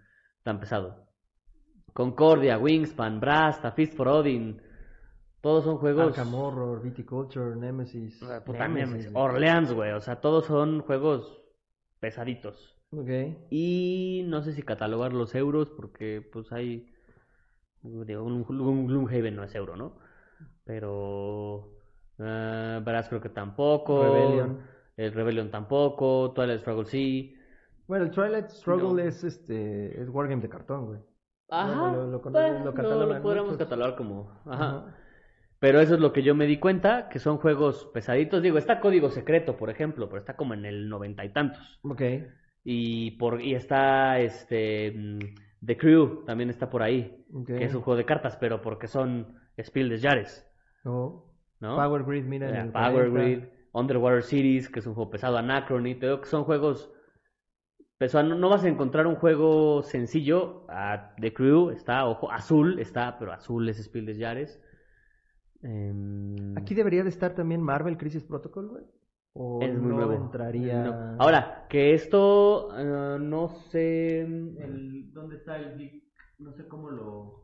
tan 0.44 0.62
pesado. 0.62 1.10
Concordia, 1.92 2.58
Wingspan, 2.58 3.20
Brass, 3.20 3.66
A 3.66 3.74
Feast 3.74 3.96
for 3.98 4.08
Odin. 4.08 4.62
Todos 5.42 5.66
son 5.66 5.76
juegos... 5.76 6.18
Arkham 6.18 6.34
Horror, 6.36 6.82
Viticulture, 6.82 7.54
Nemesis. 7.58 8.18
Puta, 8.46 8.66
Nemesis. 8.70 9.12
Orleans, 9.14 9.74
güey. 9.74 9.92
O 9.92 10.00
sea, 10.00 10.22
todos 10.22 10.46
son 10.46 10.80
juegos 10.84 11.38
pesaditos. 12.00 12.80
Ok. 12.92 13.10
Y 13.50 14.24
no 14.28 14.42
sé 14.42 14.54
si 14.54 14.62
catalogar 14.62 15.12
los 15.12 15.36
euros 15.36 15.70
porque 15.70 16.26
pues 16.32 16.50
hay... 16.54 16.93
Digo, 17.84 18.24
un, 18.24 18.46
un 18.50 18.88
Gloomhaven 18.88 19.36
no 19.36 19.44
es 19.44 19.54
euro, 19.56 19.76
¿no? 19.76 19.98
Pero... 20.66 21.70
Brass 22.18 23.10
creo 23.10 23.22
que 23.22 23.30
tampoco. 23.30 24.04
Rebellion. 24.04 24.60
El 24.98 25.14
Rebellion 25.14 25.52
tampoco. 25.52 26.32
Twilight 26.34 26.60
Struggle 26.62 26.86
sí. 26.86 27.36
Bueno, 27.88 28.06
el 28.06 28.12
Twilight 28.12 28.50
Struggle 28.50 29.04
No. 29.04 29.10
es 29.10 29.24
este 29.24 30.02
es 30.02 30.10
Wargame 30.10 30.42
de 30.42 30.50
cartón, 30.50 30.86
güey. 30.86 31.00
Ajá. 31.50 31.92
lo- 31.92 32.08
lo- 32.08 32.20
bueno, 32.22 32.60
lo 32.60 32.66
lo, 32.66 32.74
catalogan 32.74 33.22
podríamos 33.22 33.52
muchos. 33.52 33.66
catalogar 33.68 33.96
como... 33.96 34.32
Ajá. 34.46 34.66
Ajá. 34.66 34.96
Pero 35.60 35.80
eso 35.80 35.96
es 35.96 36.00
lo 36.02 36.12
que 36.14 36.24
yo 36.24 36.36
me 36.36 36.46
di 36.46 36.60
cuenta, 36.60 37.08
que 37.10 37.20
son 37.20 37.38
juegos 37.38 37.90
pesaditos. 37.94 38.42
Digo, 38.42 38.58
está 38.58 38.80
Código 38.82 39.10
Secreto, 39.10 39.56
por 39.58 39.70
ejemplo, 39.70 40.08
pero 40.10 40.20
está 40.20 40.36
como 40.36 40.54
en 40.54 40.66
el 40.66 40.90
noventa 40.90 41.24
y 41.26 41.32
tantos. 41.32 41.80
Ok. 41.84 42.02
Y, 42.66 43.12
por, 43.12 43.42
y 43.42 43.56
está 43.56 44.20
este 44.20 44.92
mm, 44.92 45.20
The 45.66 45.78
Crew, 45.78 46.24
también 46.26 46.50
está 46.50 46.70
por 46.70 46.82
ahí, 46.84 47.26
que 47.46 47.64
es 47.64 47.74
un 47.74 47.82
juego 47.82 47.98
de 47.98 48.06
cartas, 48.06 48.36
pero 48.38 48.62
porque 48.62 48.88
son 48.88 49.36
Spiel 49.62 49.90
des 49.90 50.02
Jahres, 50.02 50.50
Oh, 50.86 51.32
¿no? 51.62 51.76
Power 51.78 52.04
Grid, 52.04 52.26
mira. 52.26 52.70
Power 52.74 53.10
40. 53.10 53.12
Grid, 53.14 53.44
Underwater 53.72 54.24
Cities, 54.24 54.70
que 54.70 54.80
es 54.80 54.88
un 54.88 54.94
juego 54.94 55.10
pesado, 55.10 55.38
Anachrony, 55.38 55.96
te 55.98 56.08
digo 56.08 56.20
que 56.22 56.28
son 56.28 56.44
juegos 56.44 56.92
pesados. 57.98 58.30
No, 58.30 58.36
no 58.36 58.50
vas 58.50 58.64
a 58.66 58.68
encontrar 58.68 59.08
un 59.08 59.16
juego 59.16 59.82
sencillo. 59.84 60.66
The 61.22 61.34
Crew 61.34 61.70
está, 61.70 62.06
ojo, 62.06 62.30
azul 62.32 62.80
está, 62.80 63.18
pero 63.18 63.32
azul 63.32 63.68
es 63.70 63.82
Spiel 63.82 64.06
des 64.06 64.20
Jahres. 64.20 64.62
Em, 65.62 66.58
Aquí 66.58 66.76
debería 66.76 67.04
de 67.04 67.10
estar 67.10 67.34
también 67.34 67.62
Marvel 67.62 67.98
Crisis 67.98 68.24
Protocol, 68.24 68.68
güey. 68.68 68.84
O 69.36 69.62
es 69.64 69.74
muy 69.74 69.90
no 69.90 69.96
nuevo. 69.96 70.14
entraría. 70.14 70.84
No. 70.84 71.16
Ahora, 71.22 71.66
que 71.70 71.94
esto, 71.94 72.70
eh, 72.78 73.18
no 73.20 73.48
sé, 73.70 74.22
el- 74.22 75.12
¿dónde 75.12 75.38
está 75.38 75.58
el 75.58 75.78
geek? 75.78 76.04
No 76.40 76.54
sé 76.54 76.68
cómo 76.68 76.90
lo... 76.92 77.44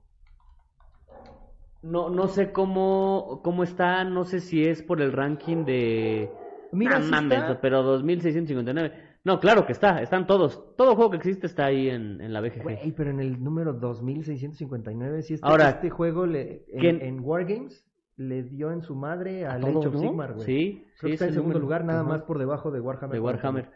No, 1.81 2.09
no 2.09 2.27
sé 2.27 2.51
cómo, 2.51 3.39
cómo 3.43 3.63
está, 3.63 4.03
no 4.03 4.25
sé 4.25 4.41
si 4.41 4.65
es 4.65 4.83
por 4.83 5.01
el 5.01 5.13
ranking 5.13 5.63
de... 5.65 6.29
Mira, 6.73 6.97
Ah, 6.97 7.01
sí 7.01 7.09
mames, 7.09 7.39
está. 7.39 7.61
pero 7.61 7.81
2659. 7.83 8.91
No, 9.23 9.39
claro 9.39 9.65
que 9.65 9.71
está, 9.71 10.01
están 10.01 10.27
todos. 10.27 10.75
Todo 10.75 10.95
juego 10.95 11.11
que 11.11 11.17
existe 11.17 11.47
está 11.47 11.65
ahí 11.65 11.89
en, 11.89 12.21
en 12.21 12.31
la 12.33 12.41
BGG. 12.41 12.63
Güey, 12.63 12.91
pero 12.91 13.09
en 13.11 13.19
el 13.21 13.43
número 13.43 13.73
2659, 13.73 15.23
sí, 15.23 15.33
este, 15.35 15.47
Ahora, 15.47 15.69
este 15.69 15.89
juego 15.89 16.25
le, 16.25 16.65
en, 16.67 16.79
¿quién- 16.79 17.01
en 17.01 17.19
Wargames 17.21 17.85
le 18.19 18.43
dio 18.43 18.71
en 18.71 18.81
su 18.81 18.95
madre 18.95 19.45
A 19.45 19.53
al 19.53 19.63
Age 19.65 19.77
of 19.87 19.93
¿no? 19.93 19.99
Sigmar, 19.99 20.33
güey. 20.33 20.45
Sí, 20.45 20.85
Creo 20.85 20.93
sí, 20.99 21.07
que 21.07 21.13
está 21.13 21.25
es 21.25 21.29
en 21.29 21.33
segundo 21.35 21.53
número- 21.59 21.59
lugar, 21.65 21.85
nada 21.85 22.03
más 22.03 22.21
por 22.23 22.37
debajo 22.37 22.69
de 22.69 22.79
Warhammer. 22.79 23.15
de 23.15 23.21
40.000. 23.21 23.23
Warhammer. 23.23 23.69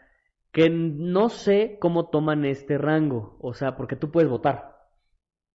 Que 0.52 0.70
no 0.70 1.28
sé 1.30 1.78
cómo 1.80 2.10
toman 2.10 2.44
este 2.44 2.78
rango. 2.78 3.36
O 3.40 3.54
sea, 3.54 3.76
porque 3.76 3.96
tú 3.96 4.10
puedes 4.10 4.30
votar. 4.30 4.76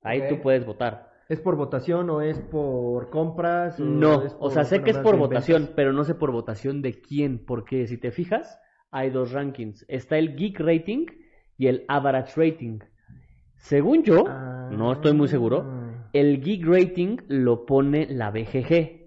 Ahí 0.03 0.22
tú 0.28 0.41
puedes 0.41 0.64
votar. 0.66 1.11
¿Es 1.28 1.41
por 1.41 1.57
votación 1.57 2.09
o 2.09 2.22
es 2.22 2.41
por 2.41 3.11
compras? 3.11 3.78
O 3.78 3.84
No, 3.84 4.22
o 4.41 4.51
sea, 4.51 4.64
sé 4.64 4.82
que 4.82 4.91
es 4.91 4.99
por 4.99 5.16
votación, 5.18 5.59
ventas? 5.62 5.74
pero 5.76 5.93
no 5.93 6.05
sé 6.05 6.14
por 6.14 6.32
votación 6.32 6.80
de 6.80 7.01
quién, 7.03 7.45
porque 7.45 7.86
si 7.86 7.99
te 7.99 8.11
fijas, 8.11 8.59
hay 8.91 9.11
dos 9.11 9.32
rankings. 9.32 9.84
Está 9.89 10.16
el 10.16 10.34
Geek 10.34 10.59
Rating 10.59 11.05
y 11.59 11.66
el 11.66 11.84
Average 11.89 12.32
Rating. 12.41 12.78
Según 13.57 14.03
yo, 14.05 14.24
no 14.70 14.93
estoy 14.93 15.12
muy 15.12 15.28
seguro, 15.28 15.64
Ah. 15.66 15.78
El 16.13 16.41
Geek 16.43 16.65
Rating 16.67 17.17
lo 17.29 17.67
pone 17.67 18.07
la 18.11 18.31
BGG. 18.31 18.99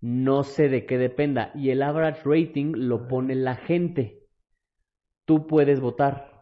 No 0.00 0.42
sé 0.44 0.68
de 0.68 0.84
qué 0.86 0.98
dependa. 0.98 1.50
Y 1.54 1.70
el 1.70 1.82
Average 1.82 2.22
Rating 2.24 2.72
lo 2.76 3.08
pone 3.08 3.34
la 3.34 3.56
gente. 3.56 4.20
Tú 5.24 5.46
puedes 5.46 5.80
votar. 5.80 6.32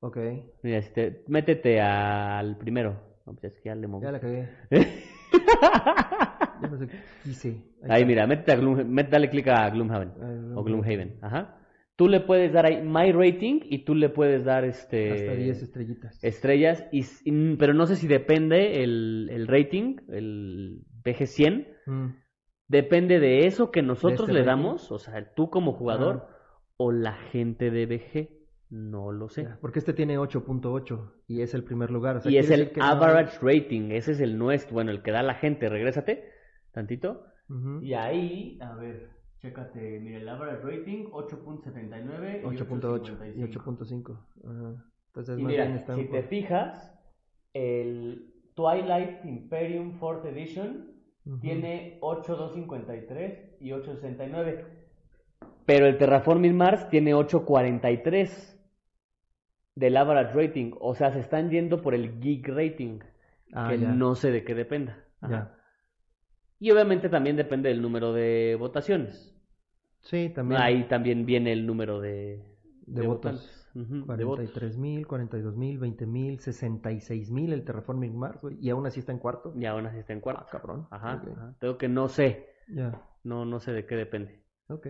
Ok, 0.00 0.18
Mira, 0.62 0.82
si 0.82 0.92
te- 0.92 1.24
métete 1.28 1.80
al 1.80 2.58
primero. 2.58 3.00
No, 3.24 3.32
pues 3.34 3.54
es 3.54 3.60
que 3.60 3.70
ya 3.70 3.74
le 3.74 3.86
moví. 3.86 4.04
ya 4.04 4.12
la 4.12 4.20
cagué. 4.20 4.48
Ya 4.70 6.68
no 6.68 6.78
sé 6.78 6.86
qué 6.86 6.96
hice. 7.28 7.62
Ahí 7.88 8.04
mira, 8.04 8.26
métete 8.26 8.52
a 8.52 8.56
Gloom- 8.58 9.08
dale 9.08 9.30
clic 9.30 9.48
a 9.48 9.68
Gloomhaven. 9.70 10.12
O 10.54 10.62
Gloomhaven, 10.62 11.18
ajá. 11.22 11.58
Tú 11.96 12.08
le 12.08 12.20
puedes 12.20 12.52
dar 12.52 12.66
ahí 12.66 12.82
My 12.82 13.10
Rating 13.10 13.60
y 13.64 13.84
tú 13.84 13.94
le 13.94 14.10
puedes 14.10 14.44
dar 14.44 14.64
este 14.64 15.12
Hasta 15.12 15.32
10 15.34 15.62
estrellitas. 15.62 16.22
estrellas, 16.22 16.84
y, 16.92 17.04
pero 17.56 17.72
no 17.72 17.86
sé 17.86 17.96
si 17.96 18.06
depende 18.06 18.82
el, 18.84 19.28
el 19.32 19.46
rating, 19.46 19.96
el 20.08 20.82
PG 21.02 21.26
100, 21.26 21.68
Mm. 21.86 22.06
depende 22.68 23.20
de 23.20 23.46
eso 23.46 23.70
que 23.70 23.80
nosotros 23.80 24.20
este 24.28 24.32
le 24.32 24.40
rating? 24.40 24.48
damos, 24.48 24.92
o 24.92 24.98
sea, 24.98 25.32
tú 25.34 25.48
como 25.50 25.72
jugador 25.72 26.26
o 26.76 26.92
la 26.92 27.12
gente 27.14 27.70
de 27.70 27.86
BG, 27.86 28.28
no 28.68 29.12
lo 29.12 29.28
sé. 29.28 29.46
Porque 29.60 29.78
este 29.78 29.92
tiene 29.94 30.18
8.8 30.18 31.12
y 31.28 31.40
es 31.40 31.54
el 31.54 31.62
primer 31.64 31.90
lugar. 31.92 32.16
o 32.16 32.20
sea, 32.20 32.30
y 32.32 32.36
es 32.38 32.50
el 32.50 32.72
no 32.76 32.84
average 32.84 33.38
rating, 33.40 33.92
ese 33.92 34.12
es 34.12 34.20
el 34.20 34.36
nuestro, 34.36 34.74
bueno, 34.74 34.90
el 34.90 35.00
que 35.02 35.12
da 35.12 35.22
la 35.22 35.34
gente, 35.34 35.68
regrésate 35.68 36.24
tantito. 36.72 37.24
Y 37.80 37.94
ahí, 37.94 38.58
a 38.60 38.74
ver, 38.74 39.10
chécate, 39.46 40.00
mira, 40.00 40.18
el 40.18 40.28
average 40.28 40.62
rating 40.62 41.04
8.79 41.10 42.40
y 42.42 42.44
8.8 42.56 43.36
y 43.36 43.42
8.55. 43.42 43.58
8.5. 43.64 44.18
Ajá. 44.44 44.84
Entonces, 45.08 45.38
Y 45.38 45.42
más 45.42 45.50
mira, 45.52 45.64
bien 45.64 45.76
está 45.78 45.94
si 45.94 46.00
un 46.00 46.10
te 46.10 46.22
fijas, 46.22 46.92
el 47.54 48.32
Twilight 48.54 49.24
Imperium 49.24 49.98
4th 50.00 50.26
Edition 50.26 50.92
tiene 51.40 51.98
8.253 52.00 53.56
y 53.60 53.70
8.69. 53.70 54.64
Pero 55.64 55.86
el 55.86 55.98
Terraforming 55.98 56.56
Mars 56.56 56.88
tiene 56.88 57.14
8.43 57.14 58.56
del 59.74 59.96
average 59.96 60.32
rating. 60.34 60.72
O 60.80 60.94
sea, 60.94 61.10
se 61.12 61.20
están 61.20 61.50
yendo 61.50 61.82
por 61.82 61.94
el 61.94 62.20
geek 62.20 62.48
rating, 62.48 63.00
Ah, 63.52 63.68
que 63.70 63.78
ya. 63.78 63.88
no 63.92 64.14
sé 64.14 64.30
de 64.30 64.44
qué 64.44 64.54
dependa. 64.54 65.04
Ajá. 65.20 65.32
Ya. 65.32 65.52
Y 66.58 66.70
obviamente 66.70 67.08
también 67.08 67.36
depende 67.36 67.68
del 67.68 67.82
número 67.82 68.12
de 68.12 68.56
votaciones. 68.58 69.35
Sí, 70.06 70.30
también. 70.34 70.60
Ahí 70.60 70.84
también 70.88 71.26
viene 71.26 71.52
el 71.52 71.66
número 71.66 72.00
de, 72.00 72.42
De 72.86 73.00
de 73.02 73.06
votos. 73.06 73.32
votantes. 73.32 73.62
Ujú, 73.74 74.16
de 74.16 74.24
votos. 74.24 74.54
43.000, 74.54 75.04
42.000, 75.06 75.78
20.000, 75.78 76.38
66.000 76.40 77.52
el 77.52 77.64
Terraforming 77.64 78.16
Mars, 78.18 78.40
güey. 78.40 78.56
Y 78.60 78.70
aún 78.70 78.86
así 78.86 79.00
está 79.00 79.12
en 79.12 79.18
cuarto. 79.18 79.52
Y 79.56 79.66
aún 79.66 79.84
así 79.86 79.98
está 79.98 80.12
en 80.12 80.20
cuarto. 80.20 80.44
Ah, 80.46 80.50
cabrón. 80.50 80.86
Ajá, 80.90 81.16
Ok. 81.22 81.28
ajá. 81.36 81.54
Tengo 81.60 81.76
que 81.78 81.88
no 81.88 82.08
sé. 82.08 82.46
Ya. 82.68 83.02
No, 83.24 83.44
no 83.44 83.60
sé 83.60 83.72
de 83.72 83.84
qué 83.84 83.96
depende. 83.96 84.42
Ok. 84.68 84.86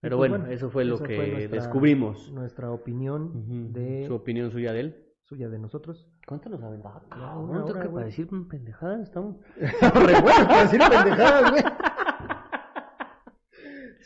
Pero 0.00 0.16
Pues 0.16 0.30
bueno, 0.30 0.46
eso 0.46 0.70
fue 0.70 0.84
lo 0.84 0.98
que 1.02 1.16
nuestra- 1.32 1.56
descubrimos. 1.60 2.32
Nuestra 2.32 2.70
opinión 2.70 3.24
Ujú. 3.36 3.72
de 3.72 4.04
Su 4.06 4.14
opinión 4.14 4.50
suya 4.50 4.72
de 4.72 4.80
él. 4.80 5.04
suya 5.24 5.48
de 5.48 5.58
nosotros. 5.58 6.08
¿Cuánto 6.26 6.48
nos 6.48 6.62
aventaba? 6.62 7.02
Ah, 7.10 7.36
bueno, 7.36 7.64
hora, 7.66 7.80
que 7.82 7.88
para 7.90 8.06
decir 8.06 8.28
pendejadas 8.48 9.00
estamos. 9.02 9.36
Re 9.56 10.20
bueno 10.22 10.46
para 10.48 10.62
decir 10.62 10.80
pendejadas, 10.80 11.50
güey. 11.50 11.62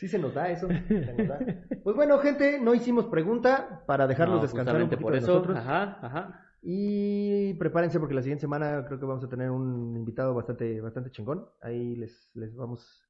Sí 0.03 0.09
se 0.09 0.19
nos 0.19 0.35
da 0.35 0.49
eso. 0.49 0.67
se 0.89 1.15
nos 1.17 1.29
da. 1.29 1.39
Pues 1.85 1.95
bueno, 1.95 2.19
gente, 2.19 2.59
no 2.59 2.75
hicimos 2.75 3.07
pregunta 3.07 3.85
para 3.87 4.09
dejarlos 4.09 4.39
No, 4.39 4.43
descansar 4.43 4.75
un 4.75 4.89
poquito 4.89 5.01
por 5.01 5.13
de 5.13 5.21
nosotros. 5.21 5.57
Ajá, 5.57 5.99
ajá. 6.03 6.45
Y 6.61 7.55
prepárense 7.55 8.01
porque 8.01 8.13
la 8.13 8.23
siguiente 8.23 8.41
semana 8.41 8.85
creo 8.85 8.99
que 8.99 9.07
vamos 9.07 9.23
a 9.23 9.29
tener 9.29 9.53
un 9.53 9.97
invitado 9.97 10.35
bastante, 10.35 10.81
bastante 10.81 11.13
chingón. 11.13 11.47
Ahí 11.63 11.95
les, 11.95 12.33
les 12.35 12.53
vamos 12.57 13.09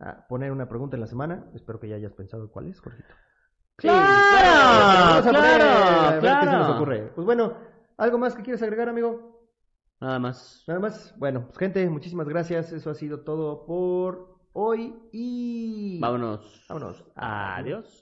a 0.00 0.26
poner 0.26 0.50
una 0.50 0.68
pregunta 0.68 0.96
en 0.96 1.02
la 1.02 1.06
semana. 1.06 1.48
Espero 1.54 1.78
que 1.78 1.88
ya 1.88 1.94
hayas 1.94 2.12
pensado 2.12 2.50
cuál 2.50 2.66
es, 2.66 2.80
Jorgito. 2.80 3.14
Sí, 3.78 3.86
¡Claro! 3.86 5.18
a 5.18 5.22
¡Claro! 5.22 5.64
a 5.64 6.10
ver 6.10 6.20
qué 6.22 6.26
se 6.26 6.56
nos 6.56 6.66
¡Claro! 6.66 6.74
ocurre. 6.74 7.12
Pues 7.14 7.24
bueno, 7.24 7.56
¿algo 7.98 8.18
más 8.18 8.34
que 8.34 8.42
quieres 8.42 8.64
agregar, 8.64 8.88
amigo? 8.88 9.48
Nada 10.00 10.18
más. 10.18 10.64
Nada 10.66 10.80
más. 10.80 11.14
Bueno, 11.18 11.46
pues 11.46 11.58
gente, 11.58 11.88
muchísimas 11.88 12.28
gracias. 12.28 12.72
Eso 12.72 12.90
ha 12.90 12.94
sido 12.94 13.20
todo 13.20 13.64
por 13.64 14.31
hoy 14.52 14.94
y... 15.12 15.98
Vámonos. 16.00 16.64
Vámonos. 16.68 17.04
Adiós. 17.14 18.01